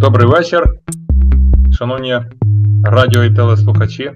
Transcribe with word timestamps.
Добрий 0.00 0.26
вечір, 0.26 0.62
шановні 1.72 2.20
радіо 2.84 3.24
і 3.24 3.34
телеслухачі. 3.34 4.12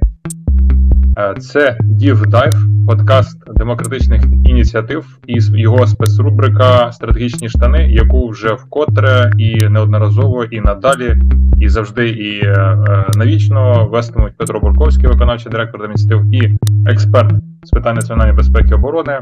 Е, 1.18 1.34
це 1.40 1.78
Дів 1.80 2.26
Дайв, 2.26 2.52
подкаст 2.86 3.54
демократичних 3.54 4.22
ініціатив 4.44 5.18
і 5.26 5.38
його 5.40 5.86
спецрубрика 5.86 6.92
Стратегічні 6.92 7.48
штани, 7.48 7.92
яку 7.92 8.28
вже 8.28 8.52
вкотре 8.52 9.32
і 9.38 9.68
неодноразово, 9.68 10.44
і 10.44 10.60
надалі, 10.60 11.16
і 11.58 11.68
завжди, 11.68 12.08
і 12.08 12.44
е, 12.44 12.52
е, 12.88 13.04
навічно 13.16 13.88
вестимуть 13.88 14.36
Петро 14.36 14.60
Бурковський, 14.60 15.08
виконавчий 15.08 15.52
директор 15.52 15.84
ініціатив, 15.84 16.34
і 16.34 16.56
експерт 16.86 17.32
з 17.62 17.70
питань 17.70 17.94
національної 17.94 18.36
безпеки 18.36 18.68
і 18.70 18.74
оборони 18.74 19.18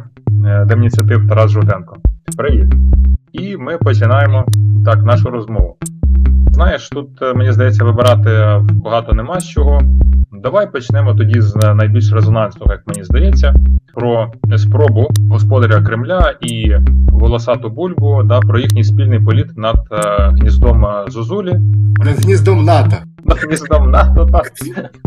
Демініціатив 0.67 1.29
Тарас 1.29 1.51
Жовтенко. 1.51 1.97
Привіт! 2.37 2.67
І 3.33 3.57
ми 3.57 3.79
починаємо 3.79 4.47
так 4.85 5.03
нашу 5.03 5.31
розмову. 5.31 5.77
Знаєш, 6.61 6.89
тут 6.89 7.09
мені 7.35 7.53
здається, 7.53 7.85
вибирати 7.85 8.61
багато 8.85 9.13
нема 9.13 9.41
з 9.41 9.49
чого. 9.49 9.81
Давай 10.33 10.73
почнемо 10.73 11.15
тоді 11.15 11.41
з 11.41 11.57
найбільш 11.75 12.13
резонансного, 12.13 12.73
як 12.73 12.83
мені 12.87 13.05
здається, 13.05 13.55
про 13.95 14.33
спробу 14.57 15.09
господаря 15.31 15.83
Кремля 15.83 16.35
і 16.41 16.77
волосату 17.09 17.71
бульбу 17.71 18.23
да, 18.23 18.41
про 18.41 18.59
їхній 18.59 18.85
спільний 18.85 19.21
політ 19.21 19.59
над 19.59 19.77
е, 19.93 20.31
гніздом 20.33 20.87
Зозулі. 21.09 21.53
Над 22.05 22.25
гніздом 22.25 22.65
НАТО. 22.65 22.97
Над 23.25 23.39
гніздом 23.39 23.91
НАТО, 23.91 24.29
так. 24.33 24.53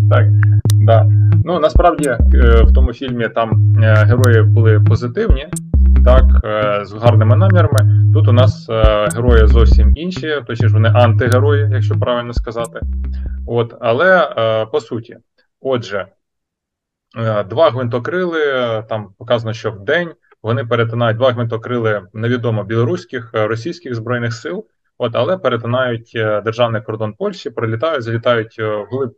так. 0.09 0.27
Да. 0.73 1.05
Ну 1.45 1.59
насправді 1.59 2.09
е, 2.09 2.63
в 2.63 2.73
тому 2.73 2.94
фільмі 2.94 3.27
там 3.35 3.75
е, 3.83 4.05
герої 4.08 4.44
були 4.44 4.80
позитивні, 4.80 5.47
так, 6.05 6.23
е, 6.43 6.85
з 6.85 6.93
гарними 6.93 7.35
намірами. 7.35 8.13
Тут 8.13 8.27
у 8.27 8.31
нас 8.31 8.70
герої 9.16 9.47
зовсім 9.47 9.94
інші, 9.95 10.41
точніше 10.47 10.73
вони 10.73 10.89
антигерої, 10.89 11.69
якщо 11.72 12.00
правильно 12.00 12.33
сказати. 12.33 12.80
От, 13.47 13.75
Але 13.80 14.30
по 14.72 14.80
суті, 14.80 15.17
отже, 15.61 16.08
два 17.50 17.69
гвинтокрили, 17.69 18.39
там 18.89 19.09
показано, 19.17 19.53
що 19.53 19.72
в 19.72 19.80
день 19.80 20.11
вони 20.44 20.66
перетинають 20.66 21.17
два 21.17 21.31
гвинтокрили 21.31 22.02
невідомо 22.13 22.63
білоруських, 22.63 23.30
російських 23.33 23.95
збройних 23.95 24.33
сил. 24.33 24.66
От, 24.97 25.16
але 25.16 25.38
перетинають 25.38 26.11
державний 26.44 26.81
кордон 26.81 27.13
Польщі, 27.13 27.50
прилітають, 27.50 28.03
залітають 28.03 28.59
вглиб 28.59 29.13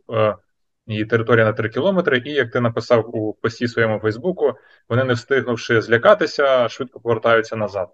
і 0.86 1.04
територія 1.04 1.44
на 1.44 1.52
3 1.52 1.68
кілометри. 1.68 2.22
І 2.24 2.30
як 2.30 2.50
ти 2.50 2.60
написав 2.60 3.16
у 3.16 3.32
пості 3.32 3.68
своєму 3.68 3.98
Фейсбуку, 3.98 4.54
вони 4.88 5.04
не 5.04 5.12
встигнувши 5.12 5.80
злякатися, 5.80 6.68
швидко 6.68 7.00
повертаються 7.00 7.56
назад. 7.56 7.88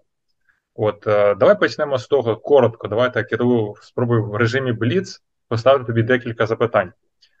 От 0.75 1.07
е, 1.07 1.35
давай 1.35 1.59
почнемо 1.59 1.97
з 1.97 2.07
того 2.07 2.35
коротко. 2.35 2.87
Давайте 2.87 3.25
я 3.31 3.37
спробую 3.81 4.25
в 4.25 4.35
режимі 4.35 4.71
Бліц 4.71 5.21
поставити 5.47 5.85
тобі 5.85 6.03
декілька 6.03 6.45
запитань. 6.45 6.91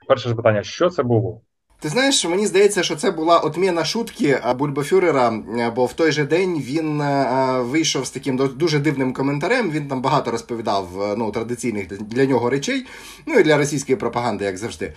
Перше 0.07 0.29
запитання: 0.29 0.63
що 0.63 0.89
це 0.89 1.03
було? 1.03 1.41
Ти 1.83 1.89
знаєш, 1.89 2.25
мені 2.25 2.47
здається, 2.47 2.83
що 2.83 2.95
це 2.95 3.11
була 3.11 3.39
отміна 3.39 3.85
шутки 3.85 4.41
Бульбафюрера, 4.55 5.33
бо 5.75 5.85
в 5.85 5.93
той 5.93 6.11
же 6.11 6.25
день 6.25 6.61
він 6.61 7.01
е, 7.01 7.59
вийшов 7.61 8.05
з 8.05 8.11
таким 8.11 8.37
дуже 8.55 8.79
дивним 8.79 9.13
коментарем. 9.13 9.71
Він 9.71 9.87
там 9.87 10.01
багато 10.01 10.31
розповідав 10.31 11.01
е, 11.01 11.15
ну, 11.17 11.31
традиційних 11.31 11.87
для 11.87 12.25
нього 12.25 12.49
речей, 12.49 12.85
ну 13.25 13.39
і 13.39 13.43
для 13.43 13.57
російської 13.57 13.95
пропаганди, 13.95 14.45
як 14.45 14.57
завжди. 14.57 14.93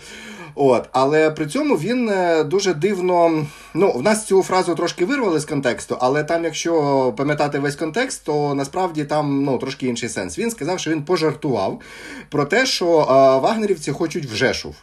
От, 0.59 0.89
Але 0.93 1.31
при 1.31 1.47
цьому 1.47 1.75
він 1.75 2.09
е, 2.09 2.45
дуже 2.45 2.75
дивно. 2.75 3.47
Ну, 3.75 3.93
в 3.93 4.03
нас 4.03 4.27
цю 4.27 4.43
фразу 4.43 4.75
трошки 4.75 5.05
вирвали 5.05 5.41
з 5.41 5.45
контексту, 5.45 5.97
але 6.01 6.25
там, 6.25 6.45
якщо 6.45 7.15
пам'ятати 7.17 7.59
весь 7.59 7.77
контекст, 7.77 8.25
то 8.25 8.55
насправді 8.55 9.05
там 9.05 9.45
ну, 9.45 9.59
трошки 9.59 9.87
інший 9.87 10.09
сенс. 10.09 10.39
Він 10.39 10.51
сказав, 10.51 10.81
що 10.81 10.91
він 10.91 11.03
пожартував 11.03 11.81
про 12.31 12.45
те, 12.45 12.67
що 12.67 12.87
вагнерівці 13.43 13.93
хочуть 13.93 14.27
в 14.27 14.35
Жешув. 14.35 14.75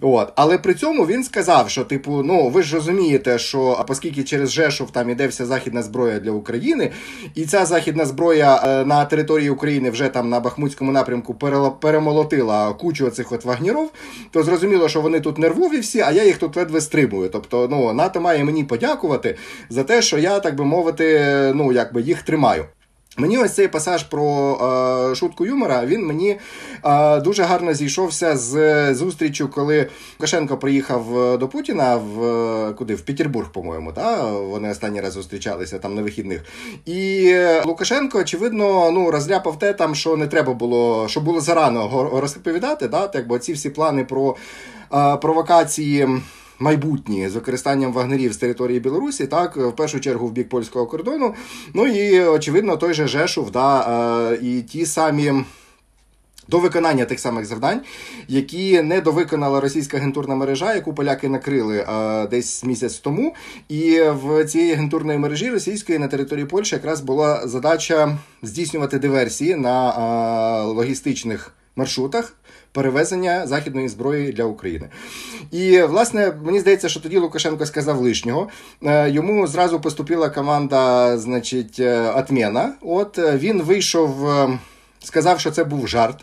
От. 0.00 0.32
Але 0.36 0.58
при 0.58 0.74
цьому 0.74 1.06
він 1.06 1.24
сказав, 1.24 1.70
що, 1.70 1.84
типу, 1.84 2.22
ну 2.22 2.48
ви 2.48 2.62
ж 2.62 2.74
розумієте, 2.74 3.38
що 3.38 3.84
оскільки 3.88 4.24
через 4.24 4.52
Жешов 4.52 4.90
там 4.90 5.10
іде 5.10 5.26
вся 5.26 5.46
західна 5.46 5.82
зброя 5.82 6.18
для 6.18 6.30
України, 6.30 6.90
і 7.34 7.44
ця 7.44 7.64
західна 7.64 8.06
зброя 8.06 8.62
е, 8.64 8.84
на 8.84 9.04
території 9.04 9.50
України 9.50 9.90
вже 9.90 10.08
там 10.08 10.28
на 10.28 10.40
Бахмутському 10.40 10.92
напрямку 10.92 11.34
перемолотила 11.80 12.72
кучу 12.72 13.06
оцих 13.06 13.32
от 13.32 13.44
вагніров, 13.44 13.90
то 14.30 14.42
зрозуміло, 14.42 14.88
що 14.88 15.00
вони 15.00 15.13
тут 15.20 15.38
нервові 15.38 15.78
всі, 15.78 16.00
а 16.00 16.10
я 16.10 16.24
їх 16.24 16.38
тут 16.38 16.56
ледве 16.56 16.80
стримую. 16.80 17.28
Тобто, 17.28 17.68
ну, 17.70 17.92
НАТО 17.92 18.20
має 18.20 18.44
мені 18.44 18.64
подякувати 18.64 19.36
за 19.70 19.84
те, 19.84 20.02
що 20.02 20.18
я, 20.18 20.40
так 20.40 20.56
би 20.56 20.64
мовити, 20.64 21.34
ну 21.54 21.72
якби 21.72 22.02
їх 22.02 22.22
тримаю. 22.22 22.64
Мені 23.16 23.38
ось 23.38 23.54
цей 23.54 23.68
пасаж 23.68 24.02
про 24.02 24.54
е, 25.10 25.14
шутку 25.14 25.46
юмора 25.46 25.86
він 25.86 26.06
мені 26.06 26.38
е, 26.84 27.20
дуже 27.20 27.42
гарно 27.42 27.74
зійшовся 27.74 28.36
з 28.36 28.94
зустрічю, 28.94 29.48
коли 29.48 29.88
Лукашенко 30.18 30.56
приїхав 30.56 31.18
е, 31.18 31.36
до 31.36 31.48
Путіна 31.48 31.96
в 31.96 32.24
е, 32.24 32.72
куди 32.72 32.94
в 32.94 33.00
Петербург, 33.00 33.52
по-моєму, 33.52 33.92
та 33.92 34.32
вони 34.32 34.70
останній 34.70 35.00
раз 35.00 35.12
зустрічалися 35.12 35.78
там 35.78 35.94
на 35.94 36.02
вихідних. 36.02 36.44
І 36.86 37.34
Лукашенко, 37.64 38.18
очевидно, 38.18 38.90
ну 38.90 39.10
розляпав 39.10 39.58
те, 39.58 39.72
там 39.72 39.94
що 39.94 40.16
не 40.16 40.26
треба 40.26 40.54
було, 40.54 41.08
що 41.08 41.20
було 41.20 41.40
зарано 41.40 42.10
розповідати. 42.12 42.88
Да, 42.88 43.06
так, 43.06 43.26
бо 43.26 43.38
ці 43.38 43.52
всі 43.52 43.70
плани 43.70 44.04
про 44.04 44.36
провокації 45.20 46.08
майбутні 46.58 47.28
з 47.28 47.34
використанням 47.34 47.92
вагнерів 47.92 48.32
з 48.32 48.36
території 48.36 48.80
Білорусі, 48.80 49.26
так 49.26 49.56
в 49.56 49.72
першу 49.72 50.00
чергу 50.00 50.26
в 50.26 50.32
бік 50.32 50.48
польського 50.48 50.86
кордону. 50.86 51.34
Ну 51.74 51.86
і 51.86 52.20
очевидно, 52.20 52.76
той 52.76 52.94
же 52.94 53.06
Жешув, 53.06 53.50
да, 53.50 53.80
е, 54.32 54.38
і 54.42 54.62
ті 54.62 54.86
самі. 54.86 55.32
До 56.48 56.58
виконання 56.58 57.04
тих 57.04 57.20
самих 57.20 57.46
завдань, 57.46 57.80
які 58.28 58.82
не 58.82 59.00
довиконала 59.00 59.60
російська 59.60 59.96
агентурна 59.96 60.34
мережа, 60.34 60.74
яку 60.74 60.94
поляки 60.94 61.28
накрили 61.28 61.84
а, 61.86 62.22
е, 62.24 62.26
десь 62.26 62.64
місяць 62.64 62.98
тому. 62.98 63.34
І 63.68 64.00
в 64.00 64.44
цієї 64.44 64.72
агентурної 64.72 65.18
мережі 65.18 65.50
російської 65.50 65.98
на 65.98 66.08
території 66.08 66.46
Польщі 66.46 66.74
якраз 66.74 67.00
була 67.00 67.48
задача 67.48 68.18
здійснювати 68.42 68.98
диверсії 68.98 69.56
на 69.56 69.90
а, 69.90 70.62
е, 70.62 70.64
логістичних 70.64 71.54
маршрутах 71.76 72.36
перевезення 72.72 73.46
західної 73.46 73.88
зброї 73.88 74.32
для 74.32 74.44
України. 74.44 74.88
І 75.50 75.82
власне 75.82 76.32
мені 76.44 76.60
здається, 76.60 76.88
що 76.88 77.00
тоді 77.00 77.18
Лукашенко 77.18 77.66
сказав 77.66 78.00
лишнього. 78.00 78.48
Е, 78.82 79.10
йому 79.10 79.46
зразу 79.46 79.80
поступила 79.80 80.30
команда, 80.30 81.18
значить, 81.18 81.80
Атмена. 81.80 82.64
Е, 82.64 82.72
От 82.80 83.18
е, 83.18 83.38
він 83.38 83.62
вийшов 83.62 84.28
сказав, 85.06 85.40
що 85.40 85.50
це 85.50 85.64
був 85.64 85.88
жарт. 85.88 86.16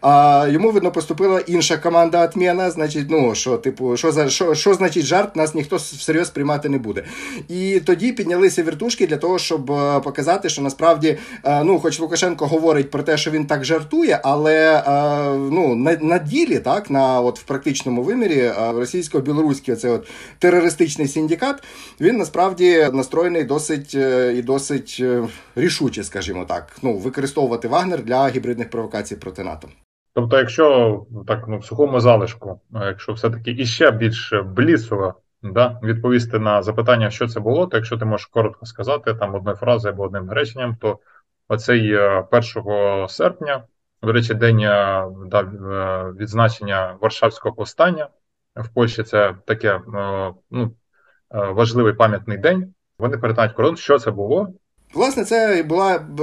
А 0.00 0.46
йому 0.50 0.70
видно 0.70 0.92
поступила 0.92 1.40
інша 1.40 1.76
команда 1.76 2.30
Атмена. 2.34 2.70
Значить, 2.70 3.06
ну 3.10 3.34
що, 3.34 3.56
типу, 3.56 3.96
що 3.96 4.12
за 4.12 4.28
що, 4.28 4.54
що 4.54 4.74
значить 4.74 5.04
жарт, 5.04 5.36
нас 5.36 5.54
ніхто 5.54 5.76
всерйоз 5.76 6.30
приймати 6.30 6.68
не 6.68 6.78
буде. 6.78 7.04
І 7.48 7.80
тоді 7.80 8.12
піднялися 8.12 8.62
віртушки 8.62 9.06
для 9.06 9.16
того, 9.16 9.38
щоб 9.38 9.70
е, 9.70 10.00
показати, 10.00 10.48
що 10.48 10.62
насправді, 10.62 11.18
е, 11.44 11.64
ну, 11.64 11.78
хоч 11.78 12.00
Лукашенко 12.00 12.46
говорить 12.46 12.90
про 12.90 13.02
те, 13.02 13.16
що 13.16 13.30
він 13.30 13.46
так 13.46 13.64
жартує, 13.64 14.20
але 14.24 14.76
е, 14.76 14.82
ну, 15.50 15.74
на, 15.74 15.96
на 16.00 16.18
ділі, 16.18 16.58
так, 16.58 16.90
на 16.90 17.20
от 17.20 17.38
в 17.38 17.42
практичному 17.42 18.02
вимірі, 18.02 18.52
російсько-білоруський 18.74 19.74
оце 19.74 19.90
от 19.90 20.08
терористичний 20.38 21.08
синдикат, 21.08 21.62
він 22.00 22.16
насправді 22.16 22.88
настроєний 22.92 23.44
досить 23.44 23.94
і 24.34 24.42
досить 24.42 25.02
рішуче, 25.56 26.04
скажімо 26.04 26.44
так, 26.48 26.76
ну, 26.82 26.96
використовувати 26.96 27.68
Вагнер 27.68 28.02
для 28.02 28.23
гібридних 28.28 28.70
провокацій 28.70 29.16
проти 29.16 29.44
НАТО. 29.44 29.68
Тобто, 30.14 30.38
якщо 30.38 31.06
так 31.26 31.44
ну 31.48 31.58
в 31.58 31.64
сухому 31.64 32.00
залишку, 32.00 32.60
якщо 32.72 33.12
все-таки 33.12 33.50
іще 33.50 33.90
більш 33.90 34.32
блісово 34.44 35.14
да, 35.42 35.80
відповісти 35.82 36.38
на 36.38 36.62
запитання, 36.62 37.10
що 37.10 37.28
це 37.28 37.40
було, 37.40 37.66
то 37.66 37.76
якщо 37.76 37.96
ти 37.96 38.04
можеш 38.04 38.26
коротко 38.26 38.66
сказати 38.66 39.14
там 39.14 39.34
одною 39.34 39.56
фразою 39.56 39.94
або 39.94 40.02
одним 40.02 40.30
реченням, 40.30 40.76
то 40.76 40.98
оцей 41.48 41.96
1 41.96 42.22
е, 42.66 43.06
серпня, 43.08 43.64
до 44.02 44.12
речі, 44.12 44.34
день 44.34 44.60
е, 44.60 45.06
да, 45.26 45.40
е, 45.40 46.12
відзначення 46.12 46.96
Варшавського 47.00 47.54
повстання 47.54 48.08
в 48.56 48.68
Польщі 48.68 49.02
це 49.02 49.34
таке 49.46 49.80
ну, 50.50 50.76
важливий 51.30 51.92
пам'ятний 51.92 52.38
день. 52.38 52.74
Вони 52.98 53.18
перетинають 53.18 53.52
кордон, 53.52 53.76
що 53.76 53.98
це 53.98 54.10
було, 54.10 54.48
Власне, 54.94 55.24
це 55.24 55.62
була 55.62 55.94
е, 55.94 56.22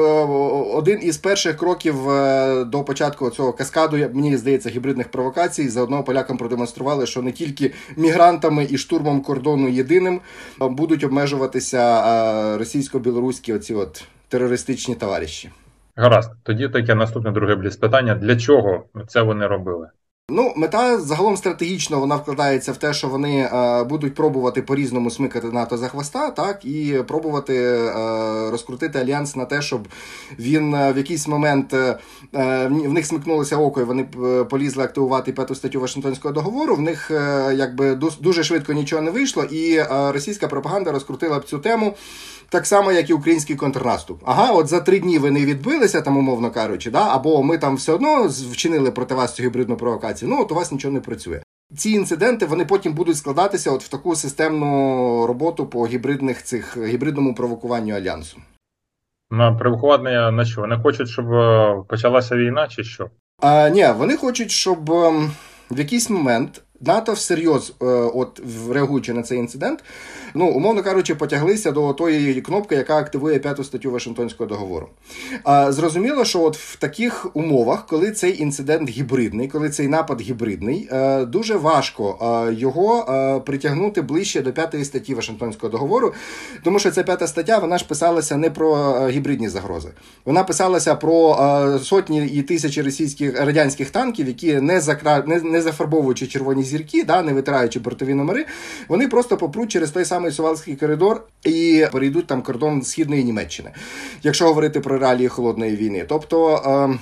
один 0.75 0.99
із 1.03 1.17
перших 1.17 1.57
кроків 1.57 2.09
е, 2.09 2.65
до 2.65 2.83
початку 2.83 3.29
цього 3.29 3.53
каскаду, 3.53 3.97
мені 3.97 4.37
здається, 4.37 4.69
гібридних 4.69 5.11
провокацій. 5.11 5.69
Заодно 5.69 6.03
полякам 6.03 6.37
продемонстрували, 6.37 7.05
що 7.05 7.21
не 7.21 7.31
тільки 7.31 7.73
мігрантами 7.97 8.67
і 8.69 8.77
штурмом 8.77 9.21
кордону 9.21 9.69
єдиним 9.69 10.21
будуть 10.59 11.03
обмежуватися 11.03 12.57
російсько-білоруські 12.57 13.53
оці 13.53 13.73
от 13.73 14.03
терористичні 14.27 14.95
товариші. 14.95 15.49
Гаразд, 15.95 16.31
тоді 16.43 16.69
таке 16.69 16.95
наступне 16.95 17.31
друге 17.31 17.55
бліз 17.55 17.75
питання: 17.75 18.15
для 18.15 18.35
чого 18.35 18.83
це 19.07 19.21
вони 19.21 19.47
робили? 19.47 19.87
Ну, 20.33 20.53
мета 20.55 20.99
загалом 20.99 21.37
стратегічно 21.37 21.99
вона 21.99 22.15
вкладається 22.15 22.71
в 22.71 22.77
те, 22.77 22.93
що 22.93 23.07
вони 23.07 23.39
е, 23.39 23.83
будуть 23.83 24.15
пробувати 24.15 24.61
по-різному 24.61 25.11
смикати 25.11 25.47
НАТО 25.47 25.77
за 25.77 25.87
хвоста, 25.87 26.29
так 26.29 26.65
і 26.65 27.03
пробувати 27.07 27.55
е, 27.55 27.91
розкрутити 28.51 28.99
альянс 28.99 29.35
на 29.35 29.45
те, 29.45 29.61
щоб 29.61 29.87
він 30.39 30.75
е, 30.75 30.93
в 30.93 30.97
якийсь 30.97 31.27
момент 31.27 31.73
е, 31.73 31.97
е, 32.35 32.67
в 32.67 32.93
них 32.93 33.05
смикнулося 33.05 33.57
око, 33.57 33.81
і 33.81 33.83
вони 33.83 34.03
полізли 34.49 34.83
активувати 34.83 35.31
п'яту 35.31 35.55
статтю 35.55 35.81
Вашингтонського 35.81 36.33
договору. 36.33 36.75
В 36.75 36.81
них 36.81 37.11
е, 37.11 37.53
якби 37.55 37.95
дуже 38.19 38.43
швидко 38.43 38.73
нічого 38.73 39.01
не 39.01 39.11
вийшло, 39.11 39.43
і 39.43 39.75
е, 39.75 39.87
російська 39.89 40.47
пропаганда 40.47 40.91
розкрутила 40.91 41.39
б 41.39 41.45
цю 41.45 41.59
тему 41.59 41.93
так 42.51 42.65
само, 42.65 42.91
як 42.91 43.09
і 43.09 43.13
український 43.13 43.55
контрнаступ. 43.55 44.21
Ага, 44.25 44.51
от 44.51 44.67
за 44.67 44.79
три 44.79 44.99
дні 44.99 45.19
ви 45.19 45.31
не 45.31 45.45
відбилися, 45.45 46.01
там, 46.01 46.17
умовно 46.17 46.51
кажучи, 46.51 46.91
да? 46.91 47.07
або 47.15 47.43
ми 47.43 47.57
там 47.57 47.75
все 47.75 47.93
одно 47.93 48.27
вчинили 48.51 48.91
проти 48.91 49.15
вас 49.15 49.35
цю 49.35 49.43
гібридну 49.43 49.77
провокацію. 49.77 50.29
Ну, 50.29 50.41
от 50.41 50.51
у 50.51 50.55
вас 50.55 50.71
нічого 50.71 50.93
не 50.93 50.99
працює. 50.99 51.41
Ці 51.77 51.89
інциденти 51.89 52.45
вони 52.45 52.65
потім 52.65 52.93
будуть 52.93 53.17
складатися 53.17 53.71
от 53.71 53.83
в 53.83 53.87
таку 53.87 54.15
системну 54.15 54.67
роботу 55.27 55.65
по 55.65 55.87
гібридних 55.87 56.43
цих 56.43 56.77
гібридному 56.77 57.35
провокуванню 57.35 57.95
альянсу. 57.95 58.37
На 59.29 59.53
провокування 59.53 60.31
на 60.31 60.45
що? 60.45 60.61
Вони 60.61 60.77
хочуть, 60.83 61.09
щоб 61.09 61.33
е, 61.33 61.83
почалася 61.87 62.35
війна, 62.35 62.67
чи 62.67 62.83
що? 62.83 63.09
А, 63.41 63.69
Ні, 63.69 63.87
вони 63.97 64.17
хочуть, 64.17 64.51
щоб 64.51 64.91
ем, 64.91 65.31
в 65.71 65.79
якийсь 65.79 66.09
момент 66.09 66.63
НАТО 66.81 67.13
всерйоз, 67.13 67.73
е, 67.81 67.85
от 67.85 68.41
реагуючи 68.71 69.13
на 69.13 69.23
цей 69.23 69.39
інцидент, 69.39 69.83
ну 70.33 70.47
умовно 70.47 70.83
кажучи, 70.83 71.15
потяглися 71.15 71.71
до 71.71 71.93
тої 71.93 72.41
кнопки, 72.41 72.75
яка 72.75 72.97
активує 72.97 73.39
п'яту 73.39 73.63
статтю 73.63 73.91
Вашингтонського 73.91 74.49
договору. 74.49 74.87
А 75.43 75.71
зрозуміло, 75.71 76.25
що 76.25 76.41
от 76.41 76.57
в 76.57 76.75
таких 76.75 77.27
умовах, 77.33 77.85
коли 77.85 78.11
цей 78.11 78.41
інцидент 78.41 78.89
гібридний, 78.89 79.47
коли 79.47 79.69
цей 79.69 79.87
напад 79.87 80.21
гібридний, 80.21 80.89
е, 80.91 81.25
дуже 81.25 81.55
важко 81.55 82.17
е, 82.49 82.53
його 82.53 83.41
притягнути 83.45 84.01
ближче 84.01 84.41
до 84.41 84.53
п'ятої 84.53 84.85
статті 84.85 85.13
Вашингтонського 85.13 85.71
договору, 85.71 86.13
тому 86.63 86.79
що 86.79 86.91
ця 86.91 87.03
п'ята 87.03 87.27
стаття 87.27 87.57
вона 87.57 87.77
ж 87.77 87.85
писалася 87.87 88.37
не 88.37 88.49
про 88.49 88.93
гібридні 89.09 89.49
загрози, 89.49 89.89
вона 90.25 90.43
писалася 90.43 90.95
про 90.95 91.79
сотні 91.83 92.27
і 92.27 92.41
тисячі 92.41 92.81
російських 92.81 93.41
радянських 93.41 93.89
танків, 93.89 94.27
які 94.27 94.53
не 94.53 94.81
закра... 94.81 95.23
не, 95.27 95.41
не 95.41 95.61
зафарбовуючи 95.61 96.27
червоні 96.27 96.63
зірки, 96.71 97.03
да, 97.03 97.21
не 97.21 97.33
витираючи 97.33 97.79
бортові 97.79 98.13
номери, 98.13 98.45
вони 98.87 99.07
просто 99.07 99.37
попруть 99.37 99.71
через 99.71 99.91
той 99.91 100.05
самий 100.05 100.31
Сувалський 100.31 100.75
коридор 100.75 101.23
і 101.43 101.85
перейдуть 101.91 102.27
там 102.27 102.41
кордон 102.41 102.81
східної 102.81 103.23
Німеччини, 103.23 103.71
якщо 104.23 104.45
говорити 104.45 104.79
про 104.79 104.97
реалії 104.97 105.27
холодної 105.27 105.75
війни. 105.75 106.05
Тобто. 106.09 106.55
Е, 106.93 106.99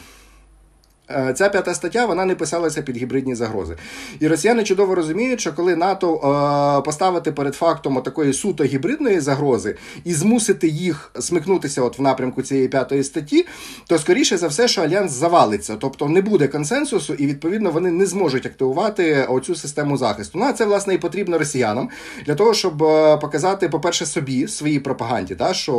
ця 1.36 1.50
п'ята 1.50 1.74
стаття 1.74 2.06
вона 2.06 2.26
не 2.26 2.36
писалася 2.36 2.82
під 2.82 2.98
гібридні 2.98 3.36
загрози. 3.36 3.76
І 4.20 4.28
росіяни 4.28 4.64
чудово 4.64 4.96
розуміють, 4.96 5.40
що 5.40 5.54
коли 5.54 5.76
НАТО 5.76 6.16
е, 6.16 6.82
поставити 6.82 7.32
перед 7.32 7.56
фактом 7.56 8.02
такої 8.02 8.34
суто 8.34 8.64
гібридної 8.64 9.20
загрози 9.20 9.76
і 10.04 10.14
змусити 10.14 10.68
їх 10.68 11.12
смикнутися 11.20 11.82
от 11.82 12.00
в 12.00 12.02
напрямку 12.02 12.42
цієї 12.42 12.68
п'ятої 12.68 13.04
статті, 13.04 13.46
то 13.88 14.00
скоріше 14.00 14.38
за 14.38 14.48
все, 14.48 14.68
що 14.68 14.82
альянс 14.82 15.12
завалиться, 15.12 15.76
тобто 15.80 16.10
не 16.10 16.22
буде 16.22 16.48
консенсусу, 16.48 17.14
і 17.14 17.28
відповідно 17.28 17.72
вони 17.72 17.92
не 17.92 18.06
зможуть 18.06 18.46
активувати 18.46 19.26
оцю 19.30 19.56
систему 19.56 19.98
захисту. 19.98 20.40
Ну 20.40 20.46
а 20.46 20.54
це 20.54 20.66
власне 20.66 20.94
і 20.94 20.98
потрібно 20.98 21.38
росіянам 21.38 21.90
для 22.26 22.36
того, 22.36 22.54
щоб 22.54 22.84
е, 22.84 23.18
показати, 23.18 23.70
по-перше, 23.70 24.06
собі 24.06 24.48
своїй 24.48 24.80
пропаганді, 24.80 25.36
та, 25.36 25.54
що 25.54 25.74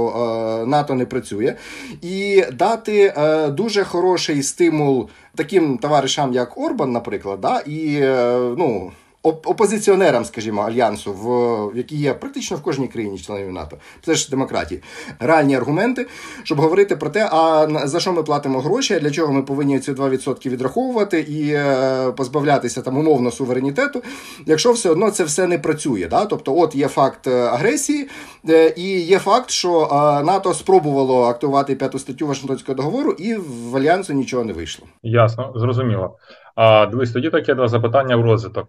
е, 0.62 0.66
НАТО 0.66 0.94
не 0.94 1.06
працює, 1.06 1.54
і 2.02 2.44
дати 2.52 3.14
е, 3.16 3.48
дуже 3.48 3.84
хороший 3.84 4.42
стимул 4.42 5.08
таким 5.40 5.78
товаришам, 5.78 6.32
як 6.32 6.58
Орбан, 6.58 6.92
наприклад, 6.92 7.40
да, 7.40 7.60
і 7.66 7.96
е, 8.00 8.38
ну 8.58 8.92
опозиціонерам, 9.22 10.24
скажімо, 10.24 10.62
альянсу, 10.62 11.12
в, 11.12 11.26
в 11.72 11.76
які 11.76 11.96
є 11.96 12.14
практично 12.14 12.56
в 12.56 12.62
кожній 12.62 12.88
країні 12.88 13.18
членів 13.18 13.52
НАТО, 13.52 13.76
це 14.02 14.14
ж 14.14 14.30
демократії, 14.30 14.82
реальні 15.18 15.56
аргументи, 15.56 16.06
щоб 16.42 16.60
говорити 16.60 16.96
про 16.96 17.10
те, 17.10 17.28
а 17.32 17.66
за 17.86 18.00
що 18.00 18.12
ми 18.12 18.22
платимо 18.22 18.60
гроші, 18.60 19.00
для 19.00 19.10
чого 19.10 19.32
ми 19.32 19.42
повинні 19.42 19.78
ці 19.78 19.92
2% 19.92 20.48
відраховувати 20.48 21.20
і 21.20 21.52
е, 21.52 22.12
позбавлятися 22.12 22.82
там 22.82 22.98
умовно 22.98 23.30
суверенітету, 23.30 24.02
якщо 24.46 24.72
все 24.72 24.90
одно 24.90 25.10
це 25.10 25.24
все 25.24 25.46
не 25.46 25.58
працює. 25.58 26.06
Да? 26.10 26.26
Тобто, 26.26 26.58
от 26.58 26.74
є 26.74 26.88
факт 26.88 27.26
е, 27.26 27.42
агресії, 27.42 28.08
е, 28.48 28.74
і 28.76 29.00
є 29.00 29.18
факт, 29.18 29.50
що 29.50 29.88
НАТО 30.24 30.54
спробувало 30.54 31.22
актувати 31.22 31.74
п'яту 31.74 31.98
статтю 31.98 32.26
Вашингтонського 32.26 32.76
договору, 32.76 33.12
і 33.12 33.34
в 33.34 33.76
альянсу 33.76 34.12
нічого 34.12 34.44
не 34.44 34.52
вийшло. 34.52 34.86
Ясно, 35.02 35.52
зрозуміло. 35.56 36.16
А 36.54 36.86
дивись, 36.86 37.12
тоді 37.12 37.30
таке 37.30 37.54
два 37.54 37.68
запитання 37.68 38.16
в 38.16 38.20
розвиток. 38.20 38.68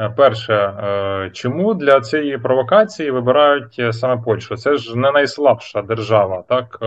Е, 0.00 0.08
перше, 0.08 0.54
е, 0.54 1.30
чому 1.32 1.74
для 1.74 2.00
цієї 2.00 2.38
провокації 2.38 3.10
вибирають 3.10 3.76
е, 3.78 3.92
саме 3.92 4.22
Польщу? 4.22 4.56
Це 4.56 4.76
ж 4.76 4.98
не 4.98 5.12
найслабша 5.12 5.82
держава, 5.82 6.44
так 6.48 6.78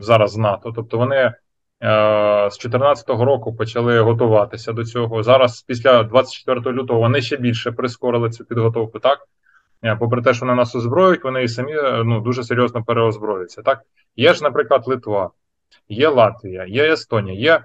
зараз 0.00 0.36
НАТО. 0.36 0.72
Тобто 0.76 0.98
вони 0.98 1.32
з 1.80 2.58
2014 2.58 3.08
року 3.08 3.54
почали 3.54 4.00
готуватися 4.00 4.72
до 4.72 4.84
цього. 4.84 5.22
Зараз, 5.22 5.62
після 5.62 6.02
24 6.02 6.76
лютого, 6.76 7.00
вони 7.00 7.20
ще 7.20 7.36
більше 7.36 7.72
прискорили 7.72 8.30
цю 8.30 8.44
підготовку. 8.44 8.98
Так, 8.98 9.18
попри 9.98 10.22
те, 10.22 10.34
що 10.34 10.46
вони 10.46 10.56
нас 10.56 10.74
озброюють, 10.74 11.24
вони 11.24 11.42
і 11.42 11.48
самі 11.48 11.74
ну 12.04 12.20
дуже 12.20 12.44
серйозно 12.44 12.84
переозброюються. 12.84 13.62
Так, 13.62 13.82
є 14.16 14.34
ж, 14.34 14.44
наприклад, 14.44 14.82
Литва, 14.86 15.30
є 15.88 16.08
Латвія, 16.08 16.64
є 16.64 16.92
Естонія, 16.92 17.40
є 17.40 17.60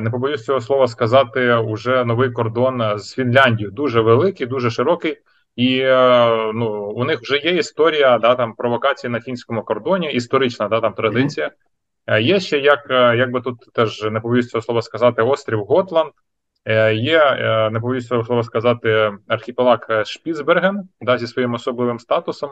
не 0.00 0.10
побоюсь 0.10 0.44
цього 0.44 0.60
слова 0.60 0.88
сказати, 0.88 1.54
уже 1.54 2.04
новий 2.04 2.30
кордон 2.30 2.98
з 2.98 3.14
Фінляндією. 3.14 3.70
Дуже 3.70 4.00
великий, 4.00 4.46
дуже 4.46 4.70
широкий, 4.70 5.18
і 5.56 5.78
е, 5.78 6.52
ну 6.54 6.92
у 6.96 7.04
них 7.04 7.20
вже 7.20 7.36
є 7.36 7.50
історія 7.50 8.18
да 8.18 8.34
там 8.34 8.54
провокації 8.54 9.10
на 9.10 9.20
фінському 9.20 9.62
кордоні, 9.62 10.12
історична 10.12 10.68
да 10.68 10.80
там 10.80 10.92
традиція. 10.92 11.46
Mm-hmm. 11.46 12.20
Є 12.20 12.40
ще 12.40 12.58
як 12.58 12.86
як 12.90 13.30
би 13.32 13.40
тут 13.40 13.56
теж 13.74 14.02
не 14.02 14.20
побоюсь 14.20 14.48
цього 14.48 14.62
слова 14.62 14.82
сказати, 14.82 15.22
острів 15.22 15.64
Готланд. 15.64 16.12
Є 16.92 17.38
не 17.72 17.80
побоюсь 17.80 18.06
цього 18.06 18.24
слова 18.24 18.42
сказати 18.42 19.12
архіпелаг 19.28 19.78
Шпіцберген 20.04 20.88
да, 21.00 21.18
зі 21.18 21.26
своїм 21.26 21.54
особливим 21.54 21.98
статусом. 21.98 22.50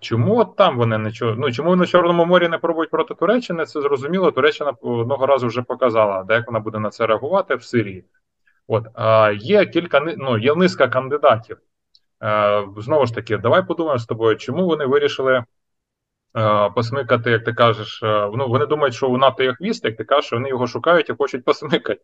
Чому 0.00 0.38
от 0.38 0.56
там 0.56 0.76
вони 0.76 0.98
не 0.98 1.12
ну 1.22 1.52
чому 1.52 1.76
на 1.76 1.86
Чорному 1.86 2.24
морі 2.24 2.48
не 2.48 2.58
пробують 2.58 2.90
проти 2.90 3.14
Туреччини? 3.14 3.66
Це 3.66 3.80
зрозуміло. 3.80 4.30
Туреччина 4.30 4.70
одного 4.80 5.26
разу 5.26 5.46
вже 5.46 5.62
показала, 5.62 6.24
де 6.24 6.34
як 6.34 6.46
вона 6.46 6.60
буде 6.60 6.78
на 6.78 6.90
це 6.90 7.06
реагувати 7.06 7.54
в 7.54 7.64
Сирії. 7.64 8.04
От 8.66 8.86
а, 8.94 9.32
є 9.36 9.66
кілька 9.66 10.00
ну, 10.00 10.38
є 10.38 10.54
низка 10.54 10.88
кандидатів. 10.88 11.58
А, 12.20 12.64
знову 12.76 13.06
ж 13.06 13.14
таки, 13.14 13.38
давай 13.38 13.66
подумаємо 13.66 13.98
з 13.98 14.06
тобою, 14.06 14.36
чому 14.36 14.66
вони 14.66 14.86
вирішили 14.86 15.44
а, 16.32 16.70
посмикати, 16.70 17.30
як 17.30 17.44
ти 17.44 17.52
кажеш. 17.52 18.00
ну 18.02 18.48
вони 18.48 18.66
думають, 18.66 18.94
що 18.94 19.08
у 19.08 19.16
НАТО 19.16 19.42
є 19.42 19.54
хвіст, 19.54 19.84
як 19.84 19.96
ти 19.96 20.04
кажеш, 20.04 20.24
що 20.26 20.36
вони 20.36 20.48
його 20.48 20.66
шукають 20.66 21.10
і 21.10 21.14
хочуть 21.18 21.44
посмикати. 21.44 22.00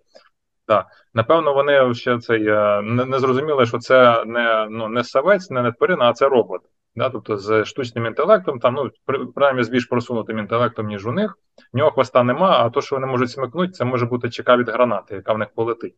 Так, 0.66 0.86
напевно, 1.14 1.54
вони 1.54 1.94
ще 1.94 2.18
цей 2.18 2.48
е, 2.48 2.82
не, 2.82 3.04
не 3.04 3.18
зрозуміли, 3.18 3.66
що 3.66 3.78
це 3.78 4.24
не 4.24 4.66
ну 4.70 4.88
не 4.88 5.04
савець, 5.04 5.50
не 5.50 5.62
нетперина, 5.62 6.10
а 6.10 6.12
це 6.12 6.28
робот. 6.28 6.62
Да, 6.96 7.10
Тобто 7.10 7.36
з 7.36 7.64
штучним 7.64 8.06
інтелектом, 8.06 8.58
там, 8.58 8.74
ну, 8.74 8.90
принаймні 9.34 9.62
з 9.62 9.68
більш 9.68 9.84
просунутим 9.84 10.38
інтелектом, 10.38 10.86
ніж 10.86 11.06
у 11.06 11.12
них, 11.12 11.38
в 11.72 11.76
нього 11.76 11.90
хвоста 11.90 12.22
нема, 12.22 12.50
а 12.50 12.70
то, 12.70 12.80
що 12.80 12.96
вони 12.96 13.06
можуть 13.06 13.30
смикнути, 13.30 13.72
це 13.72 13.84
може 13.84 14.06
бути 14.06 14.30
чека 14.30 14.56
від 14.56 14.68
гранати, 14.68 15.14
яка 15.14 15.32
в 15.32 15.38
них 15.38 15.48
полетить. 15.54 15.94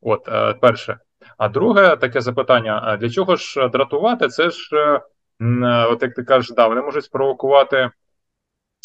От, 0.00 0.28
е, 0.28 0.54
перше. 0.54 0.98
А 1.38 1.48
друге 1.48 1.96
таке 1.96 2.20
запитання: 2.20 2.96
для 3.00 3.10
чого 3.10 3.36
ж 3.36 3.68
дратувати? 3.68 4.28
Це 4.28 4.50
ж, 4.50 4.76
е, 4.76 5.86
от 5.86 6.02
як 6.02 6.14
ти 6.14 6.22
кажеш, 6.22 6.50
да, 6.50 6.66
вони 6.66 6.82
можуть 6.82 7.04
спровокувати 7.04 7.90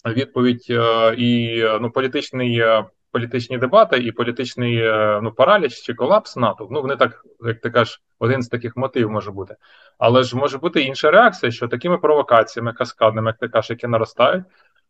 відповідь 0.05 0.65
е, 0.69 1.15
і 1.17 1.63
ну, 1.81 1.91
політичний 1.91 2.63
політичні 3.11 3.57
дебати 3.57 3.97
і 3.97 4.11
політичний 4.11 4.77
е, 4.77 5.19
ну, 5.23 5.31
параліч 5.31 5.81
чи 5.81 5.93
колапс 5.93 6.35
НАТО. 6.35 6.67
Ну 6.71 6.81
вони 6.81 6.95
так, 6.95 7.25
як 7.45 7.61
ти 7.61 7.69
кажеш, 7.69 8.01
один 8.19 8.41
з 8.41 8.47
таких 8.47 8.77
мотивів 8.77 9.11
може 9.11 9.31
бути. 9.31 9.55
Але 9.97 10.23
ж 10.23 10.37
може 10.37 10.57
бути 10.57 10.81
інша 10.81 11.11
реакція, 11.11 11.51
що 11.51 11.67
такими 11.67 11.97
провокаціями, 11.97 12.73
каскадними, 12.73 13.29
як 13.29 13.37
ти 13.37 13.47
кажеш, 13.47 13.69
які 13.69 13.87
наростають, 13.87 14.43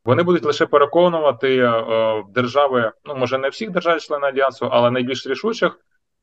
вони 0.05 0.23
будуть 0.23 0.45
лише 0.45 0.65
переконувати 0.65 1.57
е, 1.57 2.23
держави, 2.29 2.91
ну 3.05 3.15
може 3.15 3.37
не 3.37 3.49
всіх 3.49 3.71
держав 3.71 4.01
членів 4.01 4.25
альянсу, 4.25 4.67
але 4.71 4.91
найбільш 4.91 5.27
рішучих. 5.27 5.79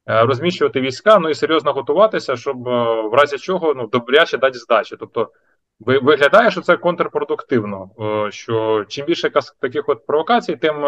Е, 0.08 0.22
розміщувати 0.22 0.80
війська, 0.80 1.18
ну 1.18 1.28
і 1.28 1.34
серйозно 1.34 1.72
готуватися, 1.72 2.36
щоб 2.36 2.68
е, 2.68 3.02
в 3.02 3.14
разі 3.14 3.38
чого 3.38 3.74
ну 3.74 3.86
добряче 3.86 4.38
дати 4.38 4.58
здачі. 4.58 4.96
Тобто 5.00 5.32
виглядає, 5.80 6.50
що 6.50 6.60
це 6.60 6.76
контрпродуктивно. 6.76 7.90
Що 8.30 8.84
чим 8.88 9.06
більше 9.06 9.30
таких 9.60 9.88
от 9.88 10.06
провокацій, 10.06 10.56
тим 10.56 10.86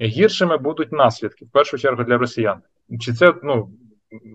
гіршими 0.00 0.56
будуть 0.56 0.92
наслідки 0.92 1.44
в 1.44 1.50
першу 1.50 1.78
чергу 1.78 2.04
для 2.04 2.18
росіян. 2.18 2.58
Чи 3.00 3.12
це 3.12 3.34
ну 3.42 3.70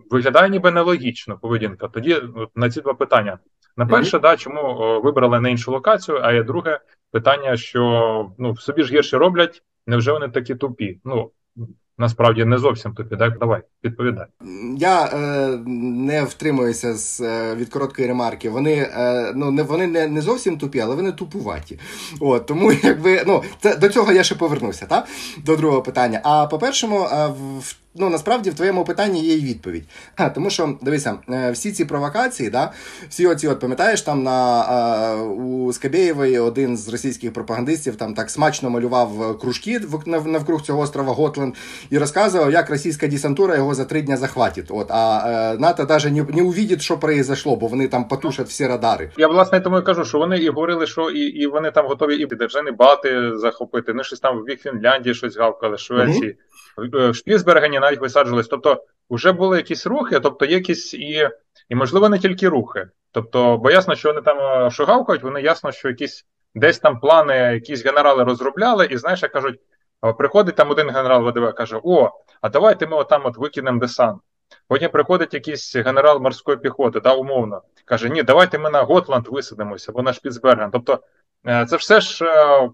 виглядає 0.09 0.49
ніби 0.49 0.71
нелогічно 0.71 1.37
поведінка? 1.37 1.87
Тоді 1.87 2.21
на 2.55 2.69
ці 2.69 2.81
два 2.81 2.93
питання. 2.93 3.39
На 3.77 3.85
перше, 3.85 4.17
mm-hmm. 4.17 4.21
да, 4.21 4.37
чому 4.37 5.01
вибрали 5.03 5.39
не 5.39 5.51
іншу 5.51 5.71
локацію, 5.71 6.19
а 6.21 6.33
є 6.33 6.43
друге 6.43 6.79
питання, 7.11 7.57
що 7.57 8.31
ну 8.37 8.55
собі 8.57 8.83
ж 8.83 8.93
гірше 8.93 9.17
роблять, 9.17 9.63
невже 9.87 10.11
вони 10.11 10.29
такі 10.29 10.55
тупі? 10.55 10.99
Ну 11.03 11.31
насправді 11.97 12.45
не 12.45 12.57
зовсім 12.57 12.93
тупі. 12.93 13.17
Так, 13.17 13.39
давай, 13.39 13.61
відповідай. 13.83 14.25
Я 14.77 15.05
е, 15.05 15.47
не 15.67 16.23
втримуюся 16.23 16.93
з 16.93 17.21
е, 17.21 17.55
від 17.55 17.69
короткої 17.69 18.07
ремарки. 18.07 18.49
Вони 18.49 18.73
е, 18.73 19.31
ну 19.35 19.51
не 19.51 19.63
вони 19.63 19.87
не, 19.87 20.07
не 20.07 20.21
зовсім 20.21 20.57
тупі, 20.57 20.79
але 20.79 20.95
вони 20.95 21.11
тупуваті. 21.11 21.79
От 22.19 22.45
тому, 22.45 22.71
якби 22.83 23.23
ну 23.27 23.43
це 23.61 23.75
до 23.75 23.89
цього 23.89 24.11
я 24.11 24.23
ще 24.23 24.35
повернуся, 24.35 24.85
та 24.85 25.05
до 25.45 25.55
другого 25.55 25.81
питання. 25.81 26.21
А 26.23 26.47
по 26.47 26.59
першому, 26.59 27.03
е, 27.03 27.27
в 27.59 27.82
ну 27.95 28.09
насправді 28.09 28.49
в 28.49 28.53
твоєму 28.53 28.83
питанні 28.83 29.25
є 29.25 29.33
й 29.33 29.45
відповідь. 29.45 29.83
А, 30.15 30.29
Тому 30.29 30.49
що 30.49 30.77
дивися, 30.81 31.17
е, 31.29 31.51
всі 31.51 31.71
ці 31.71 31.85
провокації, 31.85 32.49
да, 32.49 32.71
всі 33.09 33.27
оці, 33.27 33.47
от 33.47 33.59
пам'ятаєш, 33.59 34.01
там 34.01 34.23
на 34.23 34.31
а, 34.31 35.15
у 35.23 35.73
Скабєєвої 35.73 36.39
один 36.39 36.77
з 36.77 36.89
російських 36.89 37.33
пропагандистів 37.33 37.95
там 37.95 38.13
так 38.13 38.29
смачно 38.29 38.69
малював 38.69 39.39
кружки 39.39 39.81
навкруг 40.25 40.61
цього 40.61 40.81
острова 40.81 41.13
Готленд 41.13 41.55
і 41.89 41.97
розказував, 41.97 42.51
як 42.51 42.69
російська 42.69 43.07
десантура 43.07 43.55
його 43.55 43.73
за 43.73 43.85
три 43.85 44.01
дні 44.01 44.15
захватить. 44.15 44.65
От 44.69 44.91
а 44.91 45.23
е, 45.25 45.57
НАТО 45.57 45.85
навіть 45.89 46.05
не, 46.05 46.35
не 46.35 46.43
увидить, 46.43 46.81
що 46.81 46.97
произошло, 46.97 47.55
бо 47.55 47.67
вони 47.67 47.87
там 47.87 48.07
потушать 48.07 48.47
всі 48.47 48.67
радари. 48.67 49.11
Я 49.17 49.27
власне 49.27 49.59
тому 49.59 49.77
і 49.77 49.81
кажу, 49.81 50.05
що 50.05 50.17
вони 50.17 50.37
і 50.37 50.49
говорили, 50.49 50.87
що 50.87 51.09
і 51.09 51.19
і 51.19 51.47
вони 51.47 51.71
там 51.71 51.87
готові 51.87 52.15
і 52.15 52.25
державні 52.25 52.71
бати 52.71 53.37
захопити. 53.37 53.93
Ну 53.93 54.03
щось 54.03 54.19
там 54.19 54.43
в 54.47 54.55
Фінляндії 54.55 55.15
щось 55.15 55.37
гавкали, 55.37 55.77
Швеції. 55.77 56.29
Mm-hmm. 56.29 56.62
Е, 56.79 57.09
в 57.09 57.15
Шпіцбергені 57.15 57.79
навіть 57.79 57.99
висаджувались. 57.99 58.47
Тобто, 58.47 58.83
вже 59.09 59.31
були 59.31 59.57
якісь 59.57 59.87
рухи, 59.87 60.19
тобто 60.19 60.45
є 60.45 60.55
якісь 60.55 60.93
і, 60.93 61.29
і 61.69 61.75
можливо, 61.75 62.09
не 62.09 62.19
тільки 62.19 62.49
рухи. 62.49 62.87
Тобто, 63.11 63.57
бо 63.57 63.71
ясно, 63.71 63.95
що 63.95 64.09
вони 64.09 64.21
там 64.21 64.65
е, 64.65 64.71
шугавкають, 64.71 65.23
вони 65.23 65.41
ясно, 65.41 65.71
що 65.71 65.87
якісь 65.87 66.25
десь 66.55 66.79
там 66.79 66.99
плани, 66.99 67.35
якісь 67.35 67.85
генерали 67.85 68.23
розробляли, 68.23 68.85
і 68.85 68.97
знаєш, 68.97 69.23
як 69.23 69.31
кажуть, 69.31 69.59
приходить 70.17 70.55
там 70.55 70.71
один 70.71 70.89
генерал 70.89 71.29
ВДВ, 71.29 71.53
каже: 71.53 71.79
О, 71.83 72.09
а 72.41 72.49
давайте 72.49 72.87
ми 72.87 72.97
отам 72.97 73.21
от 73.25 73.37
викинемо 73.37 73.79
десант. 73.79 74.21
Потім 74.67 74.89
приходить 74.89 75.33
якийсь 75.33 75.75
генерал 75.75 76.19
морської 76.21 76.57
піхоти, 76.57 76.99
да, 76.99 77.13
умовно, 77.13 77.61
каже: 77.85 78.09
Ні, 78.09 78.23
давайте 78.23 78.59
ми 78.59 78.69
на 78.69 78.83
Готланд 78.83 79.27
висадимося 79.27 79.91
або 79.91 80.01
на 80.01 80.13
Шпіцберген. 80.13 80.71
Тобто, 80.71 80.99
е, 81.47 81.65
це 81.65 81.75
все 81.75 82.01
ж 82.01 82.25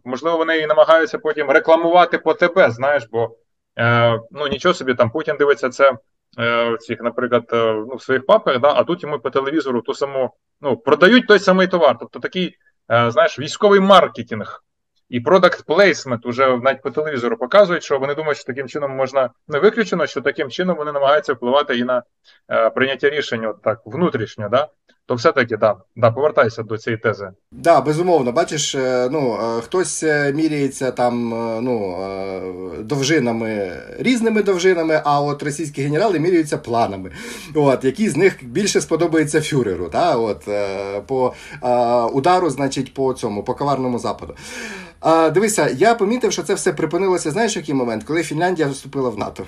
можливо 0.04 0.38
вони 0.38 0.58
і 0.58 0.68
намагаються 0.68 1.20
потім 1.20 1.50
рекламувати 1.50 2.18
по 2.18 2.34
тебе, 2.34 2.72
знаєш, 2.72 3.08
бо. 3.12 3.36
Е, 3.80 4.20
ну 4.32 4.48
нічого 4.48 4.74
собі 4.74 4.94
там 4.94 5.10
Путін 5.10 5.36
дивиться 5.40 5.70
це 5.70 5.94
е, 6.40 6.78
цих, 6.78 7.02
наприклад, 7.02 7.50
е, 7.54 7.74
ну, 7.74 7.96
в 7.96 8.02
своїх 8.02 8.26
папах, 8.26 8.60
да, 8.60 8.74
а 8.76 8.84
тут 8.84 9.04
йому 9.04 9.20
по 9.20 9.30
телевізору 9.30 9.82
ту 9.82 9.94
саму 9.94 10.34
ну, 10.62 10.78
продають 10.78 11.28
той 11.28 11.40
самий 11.40 11.68
товар. 11.68 11.98
Тобто 12.00 12.20
такий, 12.20 12.58
знаєш, 12.90 13.40
військовий 13.40 13.80
маркетинг 13.80 14.64
і 15.10 15.20
продакт 15.20 15.66
плейсмент 15.66 16.26
уже 16.26 16.58
навіть 16.58 16.82
по 16.82 16.92
телевізору 16.92 17.38
показують, 17.38 17.84
що 17.84 18.00
вони 18.00 18.16
думають, 18.16 18.38
що 18.38 18.46
таким 18.46 18.68
чином 18.68 18.92
можна 18.92 19.30
не 19.48 19.60
виключено, 19.60 20.08
що 20.08 20.22
таким 20.22 20.50
чином 20.50 20.78
вони 20.78 20.92
намагаються 20.92 21.34
впливати 21.34 21.78
і 21.78 21.84
на 21.84 22.04
е, 22.50 22.70
прийняття 22.70 23.10
рішень 23.10 23.54
так 23.64 23.82
внутрішньо. 23.86 24.50
Да? 24.50 24.68
То 25.10 25.16
все-таки 25.16 25.58
да, 25.58 25.76
да, 25.96 26.12
повертайся 26.12 26.64
до 26.64 26.78
цієї 26.78 26.98
тези. 26.98 27.28
Да, 27.52 27.82
безумовно, 27.82 28.32
бачиш, 28.32 28.76
е, 28.76 29.10
ну 29.12 29.40
е, 29.42 29.62
хтось 29.62 30.04
е, 30.04 30.34
міряється 30.34 30.92
там 30.92 31.30
ну, 31.62 31.98
довжинами 32.80 33.72
різними 34.00 34.44
довжинами, 34.44 35.02
а 35.06 35.22
от 35.22 35.44
російські 35.44 35.82
генерали 35.82 36.20
міряються 36.20 36.58
планами. 36.58 37.12
От, 37.56 37.84
Які 37.84 38.10
з 38.10 38.18
них 38.18 38.46
більше 38.46 38.82
сподобається 38.82 39.42
фюреру, 39.42 39.90
да, 39.92 40.16
от, 40.16 40.48
по 41.08 41.34
удару, 42.14 42.50
значить, 42.50 42.94
по 42.94 43.14
цьому, 43.14 43.44
по 43.44 43.54
коварному 43.54 44.00
западу. 44.00 44.34
Дивися, 45.34 45.70
я 45.78 45.96
помітив, 45.96 46.32
що 46.32 46.44
це 46.44 46.54
все 46.54 46.74
припинилося. 46.74 47.32
Знаєш, 47.32 47.56
який 47.56 47.76
момент, 47.76 48.04
коли 48.04 48.24
Фінляндія 48.24 48.68
вступила 48.68 49.10
в 49.10 49.18
НАТО. 49.18 49.46